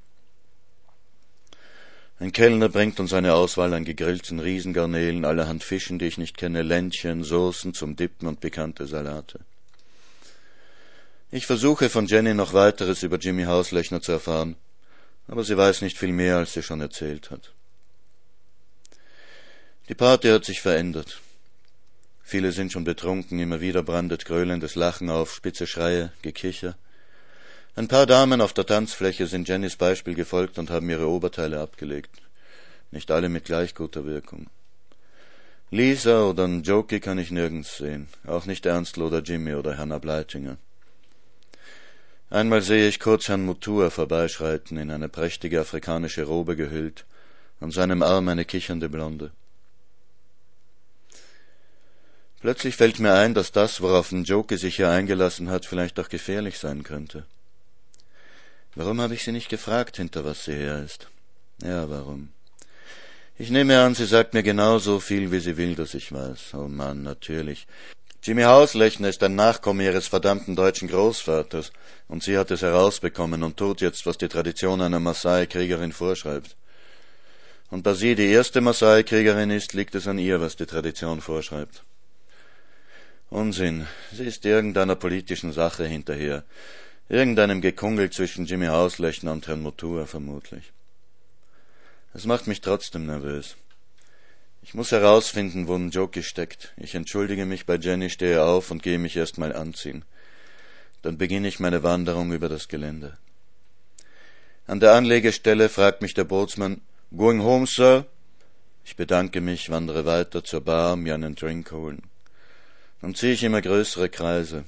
Ein 2.20 2.30
Kellner 2.32 2.68
bringt 2.68 3.00
uns 3.00 3.12
eine 3.12 3.34
Auswahl 3.34 3.74
an 3.74 3.84
gegrillten 3.84 4.38
Riesengarnelen, 4.38 5.24
allerhand 5.24 5.64
Fischen, 5.64 5.98
die 5.98 6.06
ich 6.06 6.18
nicht 6.18 6.36
kenne, 6.36 6.62
Ländchen, 6.62 7.24
Soßen 7.24 7.74
zum 7.74 7.96
Dippen 7.96 8.28
und 8.28 8.40
pikante 8.40 8.86
Salate. 8.86 9.40
Ich 11.32 11.46
versuche 11.46 11.90
von 11.90 12.06
Jenny 12.06 12.32
noch 12.32 12.52
weiteres 12.52 13.02
über 13.02 13.18
Jimmy 13.18 13.44
Hauslechner 13.44 14.00
zu 14.00 14.12
erfahren, 14.12 14.54
aber 15.26 15.42
sie 15.42 15.56
weiß 15.56 15.82
nicht 15.82 15.98
viel 15.98 16.12
mehr, 16.12 16.36
als 16.36 16.52
sie 16.52 16.62
schon 16.62 16.80
erzählt 16.80 17.32
hat. 17.32 17.52
Die 19.88 19.94
Party 19.96 20.28
hat 20.28 20.44
sich 20.44 20.60
verändert. 20.60 21.20
Viele 22.22 22.52
sind 22.52 22.72
schon 22.72 22.84
betrunken, 22.84 23.40
immer 23.40 23.60
wieder 23.60 23.82
brandet 23.82 24.24
gröhlendes 24.24 24.76
Lachen 24.76 25.10
auf, 25.10 25.34
spitze 25.34 25.66
Schreie, 25.66 26.12
Gekicher. 26.22 26.76
Ein 27.76 27.88
paar 27.88 28.06
Damen 28.06 28.40
auf 28.40 28.52
der 28.52 28.66
Tanzfläche 28.66 29.26
sind 29.26 29.48
Jennys 29.48 29.74
Beispiel 29.74 30.14
gefolgt 30.14 30.58
und 30.58 30.70
haben 30.70 30.88
ihre 30.88 31.08
Oberteile 31.08 31.60
abgelegt. 31.60 32.22
Nicht 32.92 33.10
alle 33.10 33.28
mit 33.28 33.46
gleich 33.46 33.74
guter 33.74 34.04
Wirkung. 34.04 34.46
Lisa 35.72 36.22
oder 36.22 36.46
Njoki 36.46 37.00
kann 37.00 37.18
ich 37.18 37.32
nirgends 37.32 37.78
sehen, 37.78 38.06
auch 38.28 38.46
nicht 38.46 38.64
Ernstl 38.64 39.02
oder 39.02 39.18
Jimmy 39.18 39.54
oder 39.54 39.76
Hannah 39.76 39.98
Bleitinger. 39.98 40.56
Einmal 42.30 42.62
sehe 42.62 42.86
ich 42.86 43.00
kurz 43.00 43.26
Herrn 43.26 43.44
Mutua 43.44 43.90
vorbeischreiten, 43.90 44.78
in 44.78 44.92
eine 44.92 45.08
prächtige 45.08 45.60
afrikanische 45.60 46.22
Robe 46.22 46.54
gehüllt, 46.54 47.04
an 47.58 47.72
seinem 47.72 48.04
Arm 48.04 48.28
eine 48.28 48.44
kichernde 48.44 48.88
Blonde. 48.88 49.32
Plötzlich 52.40 52.76
fällt 52.76 53.00
mir 53.00 53.14
ein, 53.14 53.34
dass 53.34 53.50
das, 53.50 53.80
worauf 53.80 54.12
Njoki 54.12 54.58
sich 54.58 54.76
hier 54.76 54.90
eingelassen 54.90 55.50
hat, 55.50 55.66
vielleicht 55.66 55.98
auch 55.98 56.08
gefährlich 56.08 56.60
sein 56.60 56.84
könnte. 56.84 57.26
Warum 58.76 59.00
habe 59.00 59.14
ich 59.14 59.22
sie 59.22 59.32
nicht 59.32 59.48
gefragt, 59.48 59.96
hinter 59.96 60.24
was 60.24 60.44
sie 60.44 60.54
her 60.54 60.82
ist? 60.84 61.08
Ja, 61.62 61.88
warum? 61.88 62.30
Ich 63.38 63.50
nehme 63.50 63.80
an, 63.80 63.94
sie 63.94 64.06
sagt 64.06 64.34
mir 64.34 64.42
genau 64.42 64.78
so 64.78 65.00
viel, 65.00 65.30
wie 65.30 65.40
sie 65.40 65.56
will, 65.56 65.74
dass 65.74 65.94
ich 65.94 66.12
weiß. 66.12 66.54
Oh 66.54 66.68
Mann, 66.68 67.02
natürlich. 67.02 67.66
Jimmy 68.22 68.42
Hauslechner 68.42 69.08
ist 69.08 69.22
ein 69.22 69.34
Nachkomme 69.34 69.84
ihres 69.84 70.06
verdammten 70.06 70.56
deutschen 70.56 70.88
Großvaters, 70.88 71.72
und 72.08 72.22
sie 72.22 72.38
hat 72.38 72.50
es 72.50 72.62
herausbekommen 72.62 73.42
und 73.42 73.56
tut 73.56 73.80
jetzt, 73.80 74.06
was 74.06 74.18
die 74.18 74.28
Tradition 74.28 74.80
einer 74.80 75.00
Maasai-Kriegerin 75.00 75.92
vorschreibt. 75.92 76.56
Und 77.70 77.86
da 77.86 77.94
sie 77.94 78.14
die 78.14 78.30
erste 78.30 78.60
Maasai-Kriegerin 78.60 79.50
ist, 79.50 79.72
liegt 79.72 79.94
es 79.94 80.08
an 80.08 80.18
ihr, 80.18 80.40
was 80.40 80.56
die 80.56 80.66
Tradition 80.66 81.20
vorschreibt. 81.20 81.84
Unsinn, 83.30 83.86
sie 84.12 84.24
ist 84.24 84.44
irgendeiner 84.44 84.96
politischen 84.96 85.52
Sache 85.52 85.84
hinterher, 85.84 86.44
irgendeinem 87.08 87.60
Gekungel 87.60 88.10
zwischen 88.10 88.46
Jimmy 88.46 88.66
Hauslechner 88.66 89.32
und 89.32 89.46
Herrn 89.46 89.62
Motua 89.62 90.06
vermutlich. 90.06 90.72
Es 92.14 92.26
macht 92.26 92.46
mich 92.46 92.60
trotzdem 92.60 93.06
nervös. 93.06 93.56
Ich 94.62 94.72
muss 94.72 94.92
herausfinden, 94.92 95.66
wo 95.68 95.74
ein 95.74 95.90
Joke 95.90 96.22
steckt. 96.22 96.72
Ich 96.76 96.94
entschuldige 96.94 97.44
mich 97.44 97.66
bei 97.66 97.76
Jenny, 97.76 98.08
stehe 98.08 98.42
auf 98.42 98.70
und 98.70 98.82
gehe 98.82 98.98
mich 98.98 99.16
erstmal 99.16 99.54
anziehen. 99.54 100.04
Dann 101.02 101.18
beginne 101.18 101.48
ich 101.48 101.60
meine 101.60 101.82
Wanderung 101.82 102.32
über 102.32 102.48
das 102.48 102.68
Gelände. 102.68 103.18
An 104.66 104.80
der 104.80 104.92
Anlegestelle 104.92 105.68
fragt 105.68 106.00
mich 106.00 106.14
der 106.14 106.24
Bootsmann, 106.24 106.80
Going 107.14 107.42
home, 107.42 107.66
Sir? 107.66 108.06
Ich 108.86 108.96
bedanke 108.96 109.42
mich, 109.42 109.68
wandere 109.68 110.06
weiter 110.06 110.42
zur 110.42 110.62
Bar, 110.62 110.96
mir 110.96 111.14
einen 111.14 111.34
Drink 111.34 111.70
holen. 111.70 112.02
Dann 113.02 113.14
ziehe 113.14 113.34
ich 113.34 113.42
immer 113.42 113.60
größere 113.60 114.08
Kreise. 114.08 114.64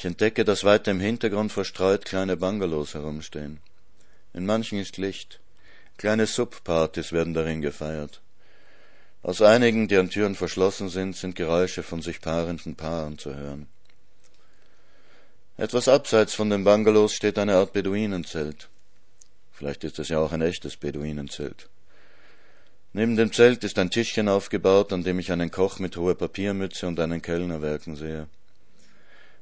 Ich 0.00 0.06
entdecke, 0.06 0.46
dass 0.46 0.64
weiter 0.64 0.92
im 0.92 0.98
Hintergrund 0.98 1.52
verstreut 1.52 2.06
kleine 2.06 2.38
Bungalows 2.38 2.94
herumstehen. 2.94 3.60
In 4.32 4.46
manchen 4.46 4.78
ist 4.78 4.96
Licht. 4.96 5.40
Kleine 5.98 6.24
Subpartys 6.24 7.12
werden 7.12 7.34
darin 7.34 7.60
gefeiert. 7.60 8.22
Aus 9.22 9.42
einigen, 9.42 9.88
deren 9.88 10.08
Türen 10.08 10.36
verschlossen 10.36 10.88
sind, 10.88 11.16
sind 11.16 11.36
Geräusche 11.36 11.82
von 11.82 12.00
sich 12.00 12.22
paarenden 12.22 12.76
Paaren 12.76 13.18
zu 13.18 13.36
hören. 13.36 13.66
Etwas 15.58 15.86
abseits 15.86 16.32
von 16.32 16.48
den 16.48 16.64
Bungalows 16.64 17.12
steht 17.12 17.36
eine 17.36 17.56
Art 17.56 17.74
Beduinenzelt. 17.74 18.70
Vielleicht 19.52 19.84
ist 19.84 19.98
es 19.98 20.08
ja 20.08 20.18
auch 20.18 20.32
ein 20.32 20.40
echtes 20.40 20.78
Beduinenzelt. 20.78 21.68
Neben 22.94 23.16
dem 23.16 23.34
Zelt 23.34 23.64
ist 23.64 23.78
ein 23.78 23.90
Tischchen 23.90 24.30
aufgebaut, 24.30 24.94
an 24.94 25.04
dem 25.04 25.18
ich 25.18 25.30
einen 25.30 25.50
Koch 25.50 25.78
mit 25.78 25.98
hoher 25.98 26.14
Papiermütze 26.14 26.86
und 26.86 26.98
einen 26.98 27.20
Kellner 27.20 27.60
werken 27.60 27.96
sehe. 27.96 28.28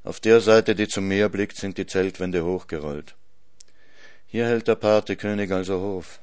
Auf 0.08 0.20
der 0.20 0.40
Seite, 0.40 0.74
die 0.74 0.88
zum 0.88 1.06
Meer 1.06 1.28
blickt, 1.28 1.58
sind 1.58 1.76
die 1.76 1.84
Zeltwände 1.84 2.42
hochgerollt. 2.42 3.14
Hier 4.26 4.46
hält 4.46 4.66
der 4.66 4.76
Patekönig 4.76 5.52
also 5.52 5.82
Hof. 5.82 6.20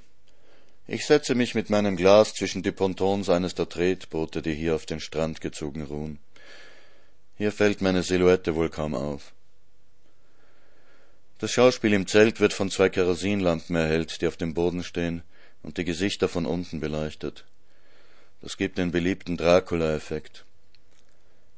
Ich 0.88 1.06
setze 1.06 1.36
mich 1.36 1.54
mit 1.54 1.70
meinem 1.70 1.96
Glas 1.96 2.34
zwischen 2.34 2.64
die 2.64 2.72
Pontons 2.72 3.30
eines 3.30 3.54
der 3.54 3.70
Tretboote, 3.70 4.42
die 4.42 4.56
hier 4.56 4.74
auf 4.74 4.88
den 4.88 5.00
Strand 5.00 5.40
gezogen 5.40 5.84
ruhen. 5.84 6.18
Hier 7.38 7.52
fällt 7.52 7.84
meine 7.84 8.02
Silhouette 8.02 8.56
wohl 8.56 8.72
kaum 8.72 8.96
auf. 8.96 9.34
Das 11.38 11.52
Schauspiel 11.52 11.94
im 11.94 12.08
Zelt 12.08 12.40
wird 12.40 12.54
von 12.54 12.72
zwei 12.72 12.90
Kerosinlampen 12.90 13.76
erhellt, 13.76 14.20
die 14.20 14.26
auf 14.26 14.36
dem 14.36 14.56
Boden 14.56 14.84
stehen 14.84 15.22
und 15.62 15.78
die 15.78 15.86
Gesichter 15.86 16.28
von 16.28 16.48
unten 16.48 16.80
beleuchtet. 16.80 17.46
Das 18.42 18.58
gibt 18.58 18.80
den 18.80 18.92
beliebten 18.92 19.38
Dracula-Effekt. 19.38 20.44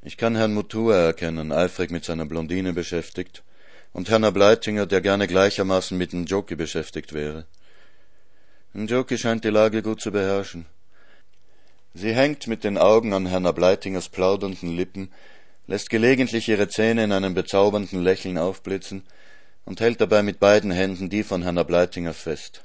Ich 0.02 0.18
kann 0.18 0.36
Herrn 0.36 0.54
Mutua 0.54 0.96
erkennen, 0.96 1.52
eifrig 1.52 1.92
mit 1.92 2.06
seiner 2.06 2.26
Blondine 2.26 2.74
beschäftigt, 2.74 3.44
und 3.94 4.10
Herrn 4.10 4.24
Ableitinger, 4.24 4.86
der 4.86 5.02
gerne 5.02 5.28
gleichermaßen 5.28 5.98
mit 5.98 6.14
Jockey 6.14 6.56
beschäftigt 6.56 7.14
wäre. 7.14 7.46
Njoki 8.74 9.18
scheint 9.18 9.44
die 9.44 9.50
Lage 9.50 9.82
gut 9.82 10.02
zu 10.02 10.12
beherrschen. 10.12 10.68
Sie 11.96 12.14
hängt 12.14 12.46
mit 12.46 12.64
den 12.64 12.78
Augen 12.78 13.12
an 13.14 13.26
Herrn 13.26 13.48
Ableitingers 13.48 14.10
plaudernden 14.10 14.76
Lippen, 14.76 15.12
lässt 15.66 15.90
gelegentlich 15.90 16.48
ihre 16.48 16.68
Zähne 16.68 17.04
in 17.06 17.12
einem 17.12 17.34
bezaubernden 17.34 18.04
Lächeln 18.04 18.38
aufblitzen 18.38 19.04
und 19.66 19.82
hält 19.82 20.00
dabei 20.00 20.22
mit 20.22 20.40
beiden 20.40 20.70
Händen 20.70 21.10
die 21.10 21.24
von 21.24 21.42
Herrn 21.42 21.58
Ableitinger 21.58 22.14
fest. 22.14 22.64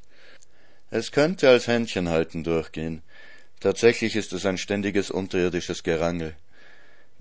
Es 0.91 1.12
könnte 1.12 1.49
als 1.49 1.66
Händchenhalten 1.66 2.45
durchgehen. 2.45 3.03
Tatsächlich 3.61 4.14
ist 4.14 4.35
es 4.35 4.45
ein 4.45 4.59
ständiges 4.59 5.11
unterirdisches 5.11 5.83
Gerangel. 5.83 6.37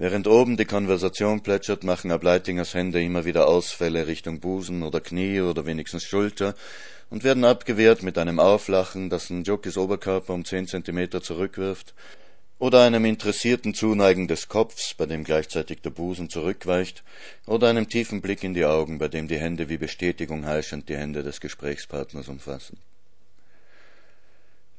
Während 0.02 0.26
oben 0.26 0.58
die 0.58 0.66
Konversation 0.66 1.44
plätschert, 1.44 1.84
machen 1.84 2.10
Ableitingers 2.10 2.74
Hände 2.74 3.04
immer 3.04 3.24
wieder 3.24 3.48
Ausfälle 3.48 4.08
Richtung 4.08 4.40
Busen 4.40 4.82
oder 4.82 5.00
Knie 5.00 5.42
oder 5.42 5.68
wenigstens 5.68 6.06
Schulter 6.06 6.56
und 7.12 7.24
werden 7.24 7.46
abgewehrt 7.46 8.02
mit 8.02 8.18
einem 8.18 8.40
Auflachen, 8.40 9.12
das 9.12 9.30
Njokis 9.30 9.78
Oberkörper 9.78 10.34
um 10.34 10.44
zehn 10.44 10.66
Zentimeter 10.66 11.22
zurückwirft, 11.22 11.94
oder 12.58 12.82
einem 12.82 13.06
interessierten 13.06 13.76
Zuneigen 13.76 14.28
des 14.28 14.48
Kopfs, 14.48 14.96
bei 14.96 15.06
dem 15.06 15.24
gleichzeitig 15.24 15.82
der 15.82 15.92
Busen 15.92 16.32
zurückweicht, 16.32 17.04
oder 17.46 17.68
einem 17.68 17.88
tiefen 17.88 18.22
Blick 18.22 18.44
in 18.44 18.56
die 18.56 18.66
Augen, 18.66 18.98
bei 18.98 19.08
dem 19.08 19.28
die 19.28 19.38
Hände 19.38 19.70
wie 19.70 19.78
Bestätigung 19.78 20.48
heischend 20.48 20.90
die 20.90 20.98
Hände 20.98 21.22
des 21.22 21.40
Gesprächspartners 21.40 22.28
umfassen. 22.28 22.80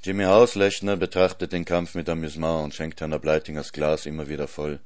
Jimmy 0.04 0.24
Hauslechner 0.24 0.96
betrachtet 0.96 1.52
den 1.52 1.64
Kampf 1.64 1.94
mit 1.94 2.08
Amüsement 2.08 2.64
und 2.64 2.74
schenkt 2.74 3.00
Herrn 3.00 3.20
Bleitingers 3.20 3.70
Glas 3.70 4.04
immer 4.04 4.28
wieder 4.28 4.48
voll, 4.48 4.80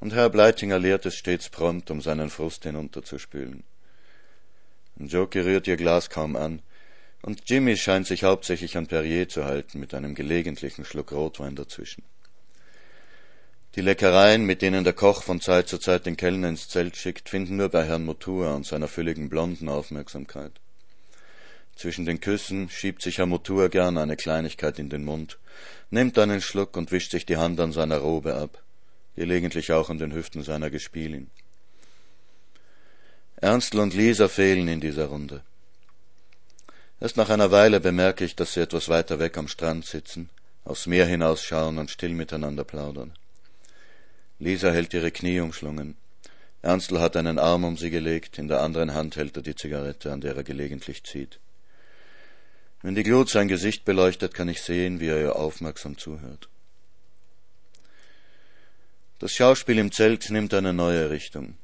und 0.00 0.12
Herr 0.12 0.30
Bleitinger 0.30 0.80
leert 0.80 1.06
es 1.06 1.14
stets 1.14 1.48
prompt, 1.48 1.92
um 1.92 2.00
seinen 2.00 2.28
Frust 2.28 2.64
hinunterzuspülen. 2.64 3.62
Joke 4.96 5.44
rührt 5.44 5.68
ihr 5.68 5.76
Glas 5.76 6.10
kaum 6.10 6.34
an, 6.34 6.60
und 7.22 7.48
Jimmy 7.48 7.76
scheint 7.76 8.08
sich 8.08 8.24
hauptsächlich 8.24 8.76
an 8.76 8.88
Perrier 8.88 9.28
zu 9.28 9.44
halten, 9.44 9.78
mit 9.78 9.94
einem 9.94 10.16
gelegentlichen 10.16 10.84
Schluck 10.84 11.12
Rotwein 11.12 11.54
dazwischen. 11.54 12.02
Die 13.76 13.80
Leckereien, 13.80 14.44
mit 14.44 14.60
denen 14.60 14.82
der 14.82 14.92
Koch 14.92 15.22
von 15.22 15.40
Zeit 15.40 15.68
zu 15.68 15.78
Zeit 15.78 16.04
den 16.04 16.16
Kellner 16.16 16.48
ins 16.48 16.66
Zelt 16.66 16.96
schickt, 16.96 17.28
finden 17.28 17.58
nur 17.58 17.68
bei 17.68 17.84
Herrn 17.84 18.04
Motua 18.04 18.56
und 18.56 18.66
seiner 18.66 18.88
fülligen 18.88 19.28
blonden 19.28 19.68
Aufmerksamkeit. 19.68 20.50
Zwischen 21.78 22.06
den 22.06 22.20
Küssen 22.20 22.68
schiebt 22.68 23.02
sich 23.02 23.18
Herr 23.18 23.26
Motua 23.26 23.68
gern 23.68 23.98
eine 23.98 24.16
Kleinigkeit 24.16 24.80
in 24.80 24.88
den 24.90 25.04
Mund, 25.04 25.38
nimmt 25.90 26.18
einen 26.18 26.40
Schluck 26.40 26.76
und 26.76 26.90
wischt 26.90 27.12
sich 27.12 27.24
die 27.24 27.36
Hand 27.36 27.60
an 27.60 27.70
seiner 27.70 27.98
Robe 27.98 28.34
ab, 28.34 28.60
gelegentlich 29.14 29.70
auch 29.70 29.88
an 29.88 29.98
den 29.98 30.12
Hüften 30.12 30.42
seiner 30.42 30.70
Gespielin. 30.70 31.30
Ernstl 33.36 33.78
und 33.78 33.94
Lisa 33.94 34.26
fehlen 34.26 34.66
in 34.66 34.80
dieser 34.80 35.06
Runde. 35.06 35.42
Erst 37.00 37.16
nach 37.16 37.30
einer 37.30 37.52
Weile 37.52 37.78
bemerke 37.78 38.24
ich, 38.24 38.34
dass 38.34 38.54
sie 38.54 38.60
etwas 38.60 38.88
weiter 38.88 39.20
weg 39.20 39.38
am 39.38 39.46
Strand 39.46 39.86
sitzen, 39.86 40.30
aufs 40.64 40.88
Meer 40.88 41.06
hinausschauen 41.06 41.78
und 41.78 41.92
still 41.92 42.12
miteinander 42.12 42.64
plaudern. 42.64 43.12
Lisa 44.40 44.72
hält 44.72 44.92
ihre 44.94 45.12
Knie 45.12 45.38
umschlungen. 45.38 45.96
Ernstl 46.60 46.98
hat 46.98 47.16
einen 47.16 47.38
Arm 47.38 47.62
um 47.62 47.76
sie 47.76 47.90
gelegt, 47.90 48.36
in 48.36 48.48
der 48.48 48.62
anderen 48.62 48.94
Hand 48.94 49.14
hält 49.14 49.36
er 49.36 49.44
die 49.44 49.54
Zigarette, 49.54 50.10
an 50.10 50.20
der 50.20 50.34
er 50.34 50.42
gelegentlich 50.42 51.04
zieht. 51.04 51.38
Wenn 52.82 52.94
die 52.94 53.02
Glut 53.02 53.28
sein 53.28 53.48
Gesicht 53.48 53.84
beleuchtet, 53.84 54.34
kann 54.34 54.48
ich 54.48 54.62
sehen, 54.62 55.00
wie 55.00 55.08
er 55.08 55.20
ihr 55.20 55.36
aufmerksam 55.36 55.98
zuhört. 55.98 56.48
Das 59.18 59.32
Schauspiel 59.32 59.78
im 59.78 59.90
Zelt 59.90 60.30
nimmt 60.30 60.54
eine 60.54 60.72
neue 60.72 61.10
Richtung. 61.10 61.56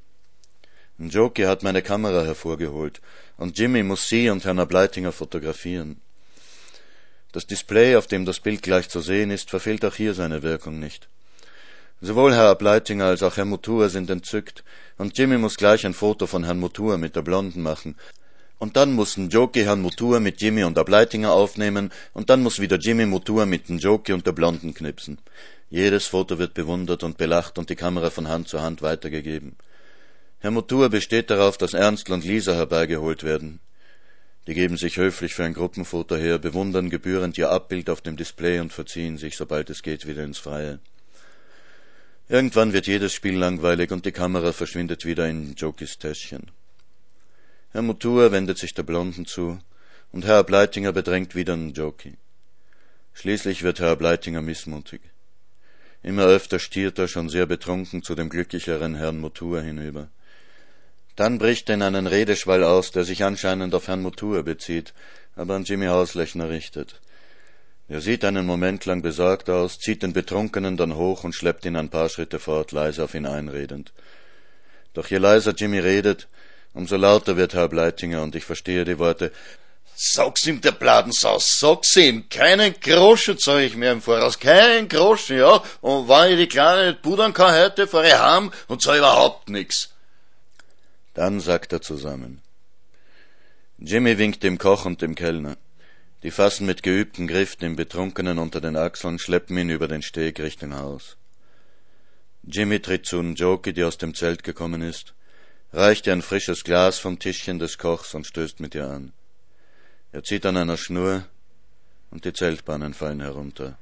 Njoki 0.98 1.42
hat 1.42 1.62
meine 1.62 1.82
Kamera 1.82 2.24
hervorgeholt 2.24 3.00
und 3.36 3.58
Jimmy 3.58 3.82
muss 3.82 4.08
sie 4.08 4.28
und 4.28 4.44
Herrn 4.44 4.58
Ableitinger 4.58 5.12
fotografieren. 5.12 6.00
Das 7.30 7.46
Display, 7.46 7.96
auf 7.96 8.06
dem 8.06 8.24
das 8.24 8.40
Bild 8.40 8.62
gleich 8.62 8.88
zu 8.88 9.00
sehen 9.00 9.30
ist, 9.30 9.50
verfehlt 9.50 9.84
auch 9.84 9.94
hier 9.94 10.14
seine 10.14 10.42
Wirkung 10.42 10.78
nicht. 10.78 11.08
Sowohl 12.00 12.32
Herr 12.32 12.50
Ableitinger 12.50 13.06
als 13.06 13.22
auch 13.22 13.36
Herr 13.36 13.44
Mutua 13.44 13.88
sind 13.88 14.10
entzückt, 14.10 14.62
und 14.98 15.16
Jimmy 15.18 15.38
muss 15.38 15.56
gleich 15.56 15.86
ein 15.86 15.94
Foto 15.94 16.26
von 16.26 16.44
Herrn 16.44 16.60
Mutua 16.60 16.96
mit 16.96 17.16
der 17.16 17.22
Blonden 17.22 17.62
machen. 17.62 17.96
Und 18.59 18.76
dann 18.76 18.92
muss 18.92 19.16
Njoki 19.16 19.64
Herrn 19.64 19.82
Mutua 19.82 20.20
mit 20.20 20.40
Jimmy 20.40 20.64
und 20.64 20.78
Ableitinger 20.78 21.32
aufnehmen, 21.32 21.90
und 22.12 22.30
dann 22.30 22.42
muss 22.42 22.61
wieder 22.61 22.76
Jimmy 22.76 23.07
Mutua 23.07 23.46
mit 23.46 23.68
Njoki 23.68 24.12
und 24.12 24.26
der 24.26 24.32
Blonden 24.32 24.74
knipsen. 24.74 25.18
Jedes 25.70 26.07
Foto 26.07 26.38
wird 26.38 26.55
bewundert 26.55 27.02
und 27.02 27.16
belacht 27.16 27.59
und 27.59 27.68
die 27.68 27.76
Kamera 27.76 28.11
von 28.11 28.28
Hand 28.28 28.48
zu 28.48 28.62
Hand 28.62 28.80
weitergegeben. 28.80 29.57
Herr 30.38 30.50
Motur 30.50 30.88
besteht 30.88 31.30
darauf, 31.30 31.57
dass 31.57 31.74
Ernstl 31.74 32.12
und 32.12 32.24
Lisa 32.24 32.55
herbeigeholt 32.55 33.24
werden. 33.24 33.61
Die 34.46 34.55
geben 34.55 34.76
sich 34.76 34.98
höflich 34.98 35.34
für 35.34 35.44
ein 35.44 35.55
Gruppenfoto 35.55 36.16
her, 36.16 36.38
bewundern 36.38 36.90
gebührend 36.90 37.38
ihr 37.38 37.50
Abbild 37.50 37.88
auf 37.88 38.02
dem 38.02 38.16
Display 38.16 38.61
und 38.61 38.72
verziehen 38.72 39.16
sich, 39.16 39.36
sobald 39.36 39.70
es 39.70 39.82
geht, 39.82 40.07
wieder 40.07 40.22
ins 40.22 40.38
Freie. 40.38 40.80
Irgendwann 42.28 42.72
wird 42.72 42.86
jedes 42.86 43.14
Spiel 43.14 43.36
langweilig 43.36 43.90
und 43.90 44.05
die 44.05 44.12
Kamera 44.12 44.52
verschwindet 44.52 45.05
wieder 45.05 45.26
in 45.26 45.55
Jokis 45.55 45.98
Täschchen. 45.98 46.50
Herr 47.75 47.83
Mutua 47.83 48.31
wendet 48.31 48.57
sich 48.57 48.72
der 48.72 48.85
Blonden 48.85 49.27
zu 49.27 49.59
und 50.12 50.25
Herr 50.25 50.45
Bleitinger 50.45 50.93
bedrängt 50.93 51.35
wieder 51.35 51.55
einen 51.55 51.72
Joki. 51.72 52.14
Schließlich 53.14 53.64
wird 53.64 53.81
Herr 53.81 53.97
Bleitinger 53.97 54.43
missmutig. 54.43 55.01
Immer 56.01 56.22
öfter 56.27 56.61
stiert 56.61 57.01
er 57.01 57.09
schon 57.09 57.29
sehr 57.29 57.47
betrunken 57.47 58.05
zu 58.05 58.14
dem 58.14 58.29
glücklicheren 58.29 58.95
Herrn 58.95 59.18
Mutua 59.18 59.59
hinüber. 59.59 60.07
Dann 61.16 61.39
bricht 61.39 61.68
er 61.68 61.75
in 61.75 61.83
einen 61.83 62.07
Redeschwall 62.07 62.62
aus, 62.62 62.93
der 62.93 63.03
sich 63.03 63.25
anscheinend 63.25 63.75
auf 63.75 63.89
Herrn 63.89 64.03
Mutua 64.03 64.43
bezieht, 64.43 64.95
aber 65.35 65.57
an 65.57 65.64
Jimmy 65.64 65.87
Hauslechner 65.87 66.51
richtet. 66.51 67.01
Er 67.89 68.01
sieht 68.01 68.25
einen 68.25 68.47
Moment 68.47 68.85
lang 68.85 69.03
besorgt 69.03 69.51
aus, 69.51 69.81
zieht 69.81 70.05
den 70.05 70.12
Betrunkenen 70.12 70.77
dann 70.77 70.95
hoch 70.95 71.25
und 71.25 71.35
schleppt 71.35 71.64
ihn 71.64 71.75
ein 71.75 71.91
paar 71.91 72.09
Schritte 72.09 72.39
fort, 72.39 72.70
leise 72.70 73.03
auf 73.03 73.16
ihn 73.16 73.27
einredend. 73.27 73.93
Doch 74.93 75.09
je 75.09 75.18
leiser 75.18 75.55
Jimmy 75.57 75.81
redet, 75.81 76.29
umso 76.75 76.97
lauter 76.97 77.37
wird 77.37 77.55
Herr 77.55 77.68
Bleitinger 77.68 78.22
und 78.22 78.35
ich 78.35 78.45
verstehe 78.45 78.85
die 78.85 78.99
Worte 78.99 79.33
Sag's 79.97 80.45
ihm, 80.47 80.61
der 80.61 80.72
Bladensaus, 80.72 81.61
sag's 81.61 81.95
ihm, 81.97 82.29
keinen 82.29 82.75
Groschen 82.81 83.39
zahl 83.39 83.62
ich 83.62 83.77
mir 83.77 83.93
im 83.93 84.03
Voraus, 84.03 84.41
keinen 84.41 84.89
Groschen, 84.89 85.39
ja, 85.39 85.62
und 85.83 86.09
wenn 86.09 86.33
ich 86.33 86.39
die 86.39 86.49
Kleine 86.49 86.89
nicht 86.91 87.03
pudern 87.03 87.33
kann 87.33 87.55
heute, 87.55 87.87
fahr 87.87 88.05
ich 88.05 88.18
heim 88.18 88.51
und 88.66 88.83
zahl 88.83 88.99
überhaupt 88.99 89.49
nix. 89.49 89.91
Dann 91.14 91.39
sagt 91.39 91.72
er 91.72 91.81
zusammen. 91.81 92.43
Jimmy 93.79 94.18
winkt 94.18 94.43
dem 94.43 94.59
Koch 94.59 94.85
und 94.85 95.01
dem 95.01 95.14
Kellner. 95.14 95.57
Die 96.25 96.33
fassen 96.33 96.66
mit 96.66 96.83
geübten 96.83 97.29
Griff 97.29 97.55
den 97.55 97.77
Betrunkenen 97.77 98.39
unter 98.39 98.61
den 98.61 98.77
Achseln, 98.77 99.20
schleppen 99.20 99.57
ihn 99.59 99.70
über 99.70 99.87
den 99.87 100.03
Steg 100.03 100.41
Richtung 100.41 100.75
Haus. 100.75 101.16
Jimmy 102.43 102.81
tritt 102.81 103.07
zu 103.07 103.22
Njoki, 103.22 103.72
die 103.72 103.85
aus 103.85 103.97
dem 103.97 104.14
Zelt 104.14 104.43
gekommen 104.43 104.83
ist, 104.83 105.14
reicht 105.75 106.07
ihr 106.07 106.12
ein 106.12 106.22
frisches 106.22 106.62
Glas 106.62 106.99
vom 107.01 107.18
Tischchen 107.18 107.59
des 107.59 107.79
Kochs 107.79 108.14
und 108.14 108.27
stößt 108.27 108.61
mit 108.61 108.77
ihr 108.77 108.89
an. 108.89 109.12
Er 110.12 110.22
zieht 110.22 110.47
an 110.47 110.57
einer 110.57 110.77
Schnur 110.77 111.25
und 112.12 112.25
die 112.25 112.33
Zeltbahnen 112.33 112.95
fallen 112.95 113.20
herunter, 113.20 113.77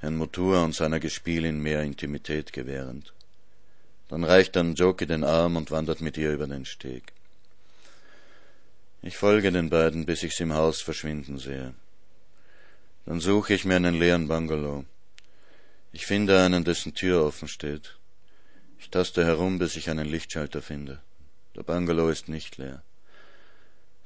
Herrn 0.00 0.16
Motur 0.16 0.62
und 0.62 0.74
seiner 0.74 1.00
Gespielin 1.00 1.60
mehr 1.60 1.82
Intimität 1.82 2.52
gewährend. 2.52 3.14
Dann 4.08 4.22
reicht 4.22 4.54
dann 4.54 4.74
Joki 4.74 5.06
den 5.06 5.24
Arm 5.24 5.56
und 5.56 5.70
wandert 5.70 6.02
mit 6.02 6.18
ihr 6.18 6.32
über 6.32 6.46
den 6.46 6.66
Steg. 6.66 7.12
Ich 9.00 9.16
folge 9.16 9.50
den 9.50 9.70
beiden, 9.70 10.04
bis 10.04 10.22
ich 10.22 10.36
sie 10.36 10.42
im 10.42 10.52
Haus 10.52 10.82
verschwinden 10.82 11.38
sehe. 11.38 11.72
Dann 13.06 13.20
suche 13.20 13.54
ich 13.54 13.64
mir 13.64 13.76
einen 13.76 13.94
leeren 13.94 14.28
Bungalow. 14.28 14.84
Ich 15.92 16.04
finde 16.04 16.38
einen, 16.40 16.64
dessen 16.64 16.94
Tür 16.94 17.24
offen 17.24 17.48
steht. 17.48 17.97
Ich 18.78 18.90
taste 18.90 19.24
herum, 19.24 19.58
bis 19.58 19.76
ich 19.76 19.90
einen 19.90 20.08
Lichtschalter 20.08 20.62
finde. 20.62 21.00
Der 21.56 21.62
Bungalow 21.62 22.08
ist 22.08 22.28
nicht 22.28 22.56
leer. 22.56 22.82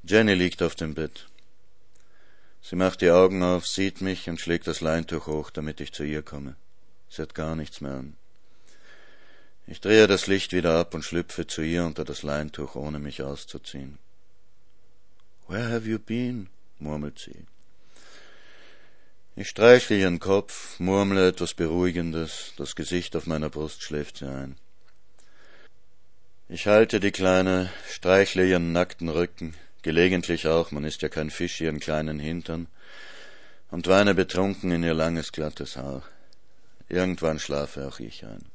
Jenny 0.03 0.33
liegt 0.33 0.61
auf 0.61 0.75
dem 0.75 0.93
Bett. 0.95 1.27
Sie 2.61 2.75
macht 2.75 3.01
die 3.01 3.11
Augen 3.11 3.43
auf, 3.43 3.67
sieht 3.67 4.01
mich 4.01 4.29
und 4.29 4.39
schlägt 4.39 4.67
das 4.67 4.81
Leintuch 4.81 5.27
hoch, 5.27 5.49
damit 5.49 5.79
ich 5.81 5.93
zu 5.93 6.03
ihr 6.03 6.21
komme. 6.21 6.55
Sie 7.09 7.21
hat 7.21 7.35
gar 7.35 7.55
nichts 7.55 7.81
mehr 7.81 7.93
an. 7.93 8.15
Ich 9.67 9.79
drehe 9.79 10.07
das 10.07 10.27
Licht 10.27 10.51
wieder 10.51 10.77
ab 10.79 10.93
und 10.93 11.03
schlüpfe 11.03 11.47
zu 11.47 11.61
ihr 11.61 11.85
unter 11.85 12.03
das 12.03 12.23
Leintuch, 12.23 12.75
ohne 12.75 12.99
mich 12.99 13.21
auszuziehen. 13.21 13.97
Where 15.47 15.69
have 15.69 15.87
you 15.87 15.99
been? 15.99 16.49
murmelt 16.79 17.19
sie. 17.19 17.45
Ich 19.35 19.49
streichle 19.49 19.97
ihren 19.97 20.19
Kopf, 20.19 20.79
murmle 20.79 21.27
etwas 21.27 21.53
Beruhigendes, 21.53 22.53
das 22.57 22.75
Gesicht 22.75 23.15
auf 23.15 23.25
meiner 23.25 23.49
Brust 23.49 23.81
schläft 23.83 24.17
sie 24.17 24.27
ein. 24.27 24.57
Ich 26.53 26.67
halte 26.67 26.99
die 26.99 27.09
Kleine, 27.09 27.71
streichle 27.89 28.45
ihren 28.45 28.73
nackten 28.73 29.09
Rücken, 29.09 29.55
gelegentlich 29.81 30.45
auch, 30.47 30.69
man 30.69 30.83
ist 30.83 31.01
ja 31.01 31.09
kein 31.09 31.31
Fisch, 31.31 31.59
ihren 31.61 31.79
kleinen 31.79 32.19
Hintern, 32.19 32.67
und 33.71 33.87
weine 33.87 34.13
betrunken 34.13 34.69
in 34.69 34.83
ihr 34.83 34.93
langes, 34.93 35.31
glattes 35.31 35.77
Haar. 35.77 36.03
Irgendwann 36.89 37.39
schlafe 37.39 37.87
auch 37.87 37.99
ich 37.99 38.23
ein. 38.23 38.45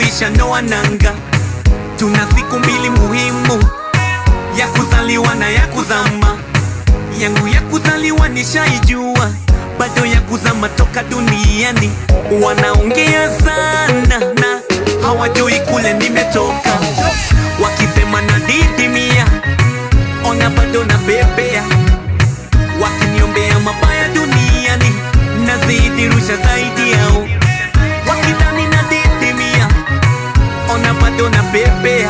Na 0.00 0.30
ndoa 0.30 0.62
nanga. 0.62 1.12
Tuna 1.98 2.26
siku 2.36 2.58
mbili 2.58 2.90
muhimu 2.90 3.64
ya 4.58 4.66
kuzaliwa 4.68 5.34
na 5.34 5.48
ya 5.50 5.66
kuzama. 5.66 6.38
Yangu 7.18 7.48
ya 7.48 7.60
kuzaliwa 7.60 8.28
nishaijua 8.28 9.30
bado 9.78 10.06
ya 10.06 10.20
kuzama 10.20 10.68
toka 10.68 11.02
duniani. 11.02 11.90
Wanaongea 12.42 13.30
sana 13.40 14.18
na 14.18 14.60
hawajui 15.02 15.60
kule 15.60 15.92
nimetoka. 15.92 16.78
Wakisema 17.62 18.22
na 18.22 18.38
didimia 18.38 19.26
ona 20.24 20.50
bado 20.50 20.84
na 20.84 20.98
bebea. 20.98 21.62
Wakiniombea 22.82 23.58
mabaya 23.60 24.08
duniani 24.08 24.94
nazidi 25.46 26.08
rusha 26.08 26.36
zaidi 26.36 26.92
yao 26.92 27.26
ona 31.20 31.42
pepe, 31.52 32.06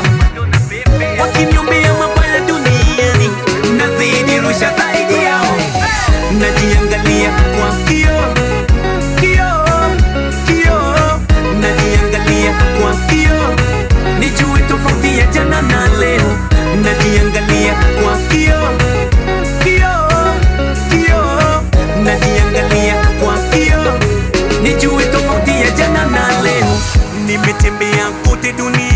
wakiniombea 1.20 1.92
mabaya 1.94 2.40
duniani 2.40 3.30
nazidi 3.76 4.38
rusha 4.38 4.72
zaidi 4.78 5.14
yao. 5.24 5.57
Najiangalia 6.40 7.30
kwa 7.30 7.72
najiangalia 11.61 12.53
kwa 12.80 12.94
nijue 14.18 14.61
tofauti 14.68 15.18
ya 15.18 15.26
jana 15.26 15.62
na 15.62 15.88
leo. 15.98 16.36
Najiangalia 16.82 17.74
kwa 18.03 18.16
nimetembea 27.26 28.07
kote 28.24 28.53
duniani 28.53 28.91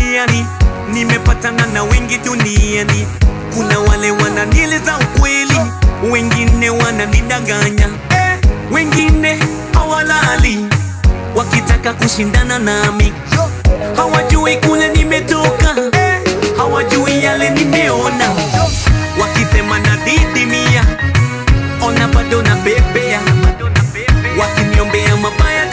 nimepatana 1.27 1.65
na 1.73 1.83
wengi 1.83 2.17
duniani. 2.17 3.07
Kuna 3.53 3.79
wale 3.79 4.11
wananieleza 4.11 4.97
ukweli 4.97 5.59
wengine 6.11 6.69
wananidanganya. 6.69 7.89
Eh, 8.09 8.39
wengine 8.71 9.37
hawalali 9.73 10.65
wakitaka 11.35 11.93
kushindana 11.93 12.59
nami. 12.59 13.13
Hawajui 13.95 14.57
kule 14.57 14.87
nimetoka 14.89 15.75
eh, 15.91 16.21
hawajui 16.57 17.23
yale 17.23 17.49
nimeona. 17.49 18.29
Wakisema 19.21 19.79
na 19.79 19.97
didimia 19.97 20.83
ona 21.81 22.07
bado 22.07 22.41
na 22.41 22.55
bebea. 22.55 23.19
Wakiniombea 24.39 25.15
mabaya 25.17 25.65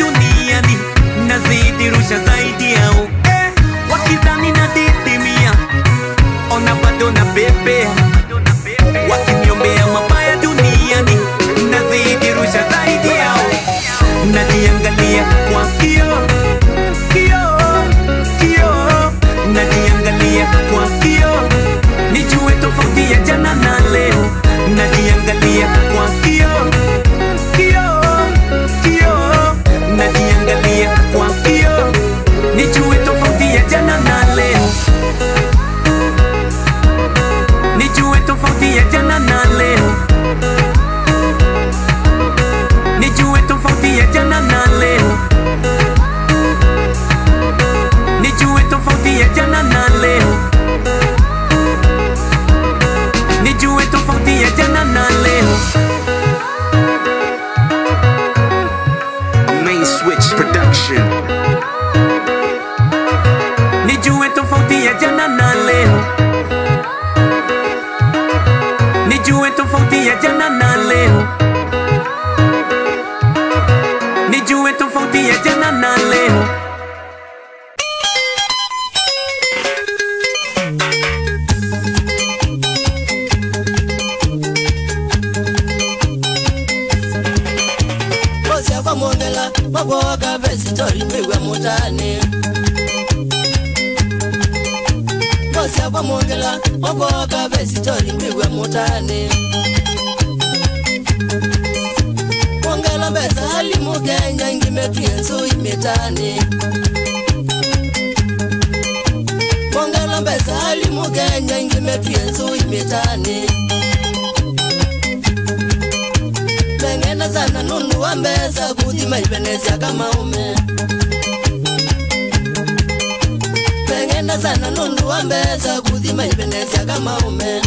wambeza 125.14 125.80
kudhima 125.82 126.26
ipenesa 126.26 126.84
kama 126.84 127.18
ume 127.18 127.60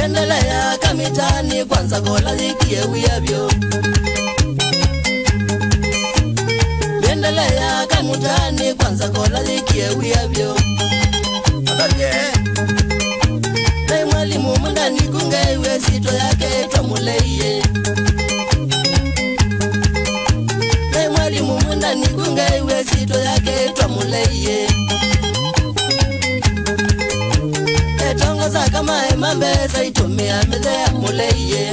yendelea 0.00 0.78
kamitani 0.80 1.64
kwanza 1.64 2.00
kola 2.00 2.36
zikiewuyavyo 2.36 3.50
yendelea 7.08 7.86
kamutani 7.86 8.74
kwanza 8.74 9.08
kola 9.08 9.44
zikiewuyavyo 9.44 10.56
nai 13.88 14.04
mwalimu 14.04 14.56
mundani 14.58 15.00
kungeiwe 15.00 15.80
sito 15.80 16.12
yake 16.14 16.68
twamuleiye 16.70 17.62
nai 20.92 21.08
mwalimu 21.08 21.60
mundani 21.60 22.06
kungeiwe 22.08 22.84
sito 22.84 23.18
yake 23.18 23.68
twa 23.74 23.81
muleye 24.02 24.66
etongo 28.10 28.50
sakamae 28.52 29.14
mambeza 29.16 29.84
itumia 29.84 30.42
milea 30.44 30.90
muleye 31.00 31.72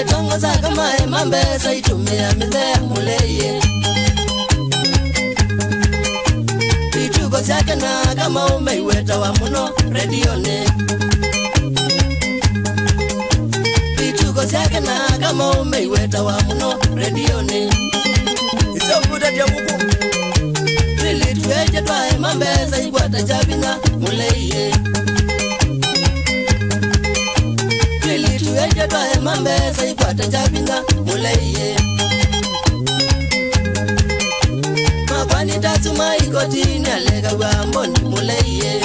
etongo 0.00 0.38
sakamae 0.40 1.06
mambeza 1.06 1.74
itumia 1.74 2.32
milea 2.32 2.80
muleye 2.80 3.60
vituko 6.92 7.36
vyake 7.40 7.74
na 7.74 8.14
kama 8.14 8.46
umeiweta 8.46 9.18
wa 9.18 9.32
muno 9.32 9.70
redione. 9.92 10.64
Vituko 13.96 14.40
vyake 14.40 14.80
na 14.80 15.18
kama 15.20 15.50
umeiweta 15.50 16.22
wa 16.22 16.42
muno 16.42 16.78
redione 16.96 17.70
chovuta 18.94 19.32
cha 19.32 19.46
buku 19.46 19.84
vilitweche 21.02 21.82
twahe 21.82 22.18
mambesa 22.18 22.80
ikwata 22.82 23.22
cha 23.22 23.42
vinya 23.42 23.78
muleiye 24.00 24.74
vilitweche 28.06 28.86
twahe 28.88 29.20
mambesa 29.20 29.86
ikwata 29.86 30.26
cha 30.28 30.46
vinya 30.48 30.82
muleiye 31.06 31.76
makwani 35.10 35.52
tatsuma 35.60 36.16
ikotini 36.16 36.88
aleka 36.90 37.34
bwamboni 37.34 37.98
muleiye 38.00 38.80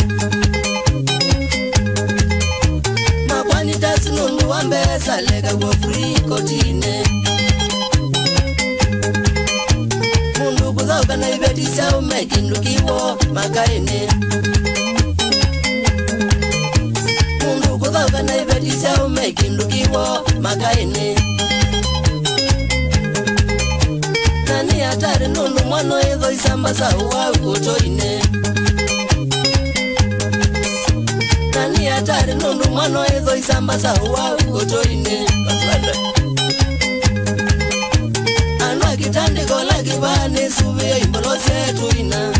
makwani 3.27 3.75
tatsununu 3.75 4.49
wambesa 4.49 5.13
aleka 5.13 5.53
bwofuri 5.55 6.11
ikotine. 6.13 7.03
bana 11.09 11.27
bibedisao 11.31 12.01
mekindukiwo 12.01 13.17
makaine 13.33 14.07
mundu 17.45 17.79
kuthao 17.79 18.09
bana 18.09 18.33
bibedisao 18.37 19.09
mekindukiwo 19.09 20.25
makaine 20.41 21.15
nani 24.47 24.81
atari 24.83 25.27
nundu 25.27 25.63
mwano 25.65 26.01
itho 26.01 26.31
isambasau 26.31 27.09
wau 27.09 27.51
utoine 27.51 28.21
nani 31.55 31.87
atari 31.87 32.33
nundu 32.33 32.69
mwano 32.69 33.05
itho 33.07 33.35
isambasau 33.35 34.13
wau 34.13 34.37
utoine 34.53 35.25
kitandiko 39.09 39.63
la 39.63 39.83
kibani 39.83 40.49
subia 40.51 40.97
imbolo 40.99 41.35
zetu 41.35 41.97
ina. 41.99 42.31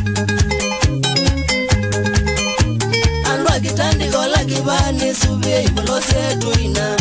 Andwa 3.33 3.59
kitandiko 3.59 4.25
la 4.27 4.37
kibani 4.45 5.15
subia 5.15 5.61
imbolo 5.61 5.99
zetu 5.99 6.59
ina. 6.61 6.97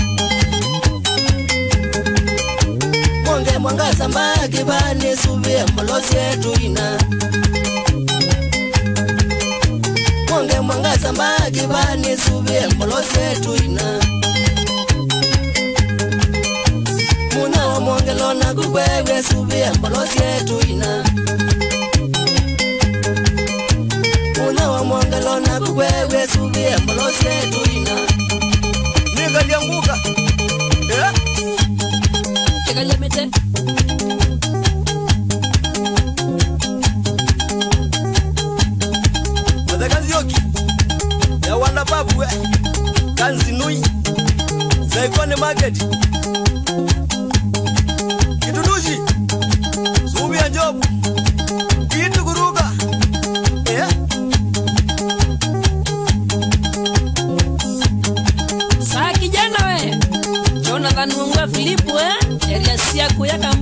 Mwonge 3.25 3.59
mwangasamba 3.59 4.35
kibani 4.51 5.17
subia 5.17 5.67
imbolo 5.67 6.01
zetu 6.01 6.61
ina. 6.65 6.99
Mwonge 10.29 10.61
mwangasamba 10.61 11.37
kibani 11.53 12.17
subia 12.17 12.67
imbolo 12.69 12.97
zetu 13.03 13.65
ina. 13.65 14.01
Muna 17.35 17.69
kagelo 18.09 18.35
na 18.35 18.55
subia 19.23 19.75
mbolosi 19.75 20.19
yetu 20.23 20.61
ina. 20.69 21.05
Una 24.49 24.71
wa 24.71 24.85
mwangalo 24.85 25.41
na 25.41 25.61
gugwegwe 25.61 26.29
subia 26.29 26.79
mbolosi 26.79 27.27
yetu 27.27 27.71
ina. 27.77 27.91
Ningalianguka 29.15 29.97
eh? 30.07 30.89
yeah. 30.91 31.15
kagalemete 32.67 33.29
madhakazioki 39.67 40.37
ya 41.47 41.57
mete 41.57 42.23
eh? 42.23 42.31
Kanzi 43.15 43.53
nui, 43.53 43.83
zaikone 44.87 45.37
mageti 45.37 45.85
Jonathan 60.63 61.09
Mungwe 61.13 61.49
Filipu 61.53 61.99
eh? 61.99 62.55
Elias 62.55 62.95
yako 62.95 63.27
yaka 63.27 63.55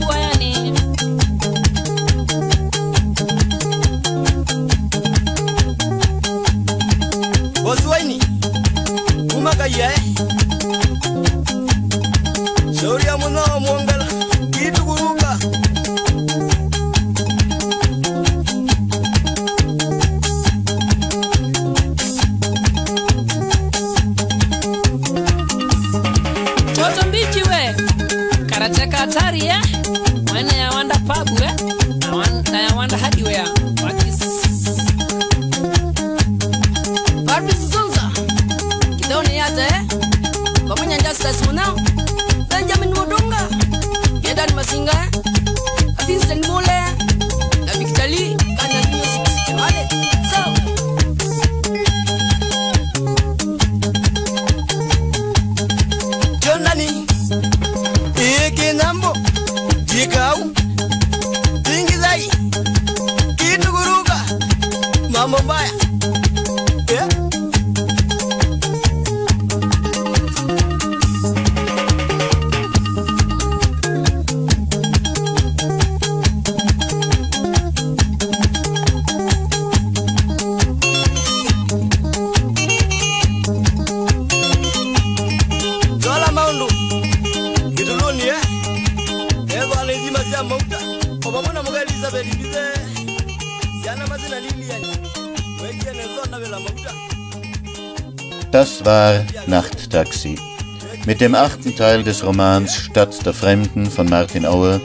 dem 101.26 101.34
achten 101.34 101.74
Teil 101.74 102.04
des 102.04 102.24
Romans 102.24 102.72
Stadt 102.76 103.26
der 103.26 103.34
Fremden 103.34 103.90
von 103.90 104.08
Martin 104.08 104.46
Auer 104.46 104.80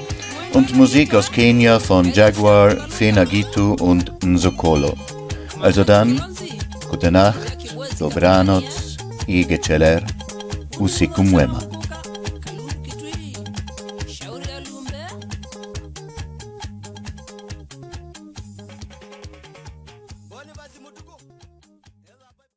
und 0.53 0.75
Musik 0.75 1.13
aus 1.13 1.31
Kenia 1.31 1.77
von 1.77 2.11
Jaguar, 2.11 2.89
Fena 2.89 3.25
Gitu 3.25 3.75
und 3.75 4.11
Nsokolo. 4.25 4.93
Also 5.61 5.83
dann, 5.83 6.19
gute 6.89 7.11
Nacht, 7.11 7.75
dobranoc, 7.99 8.63
Ige 9.27 9.61
Celer, 9.61 10.01
Usikumwema. 10.79 11.59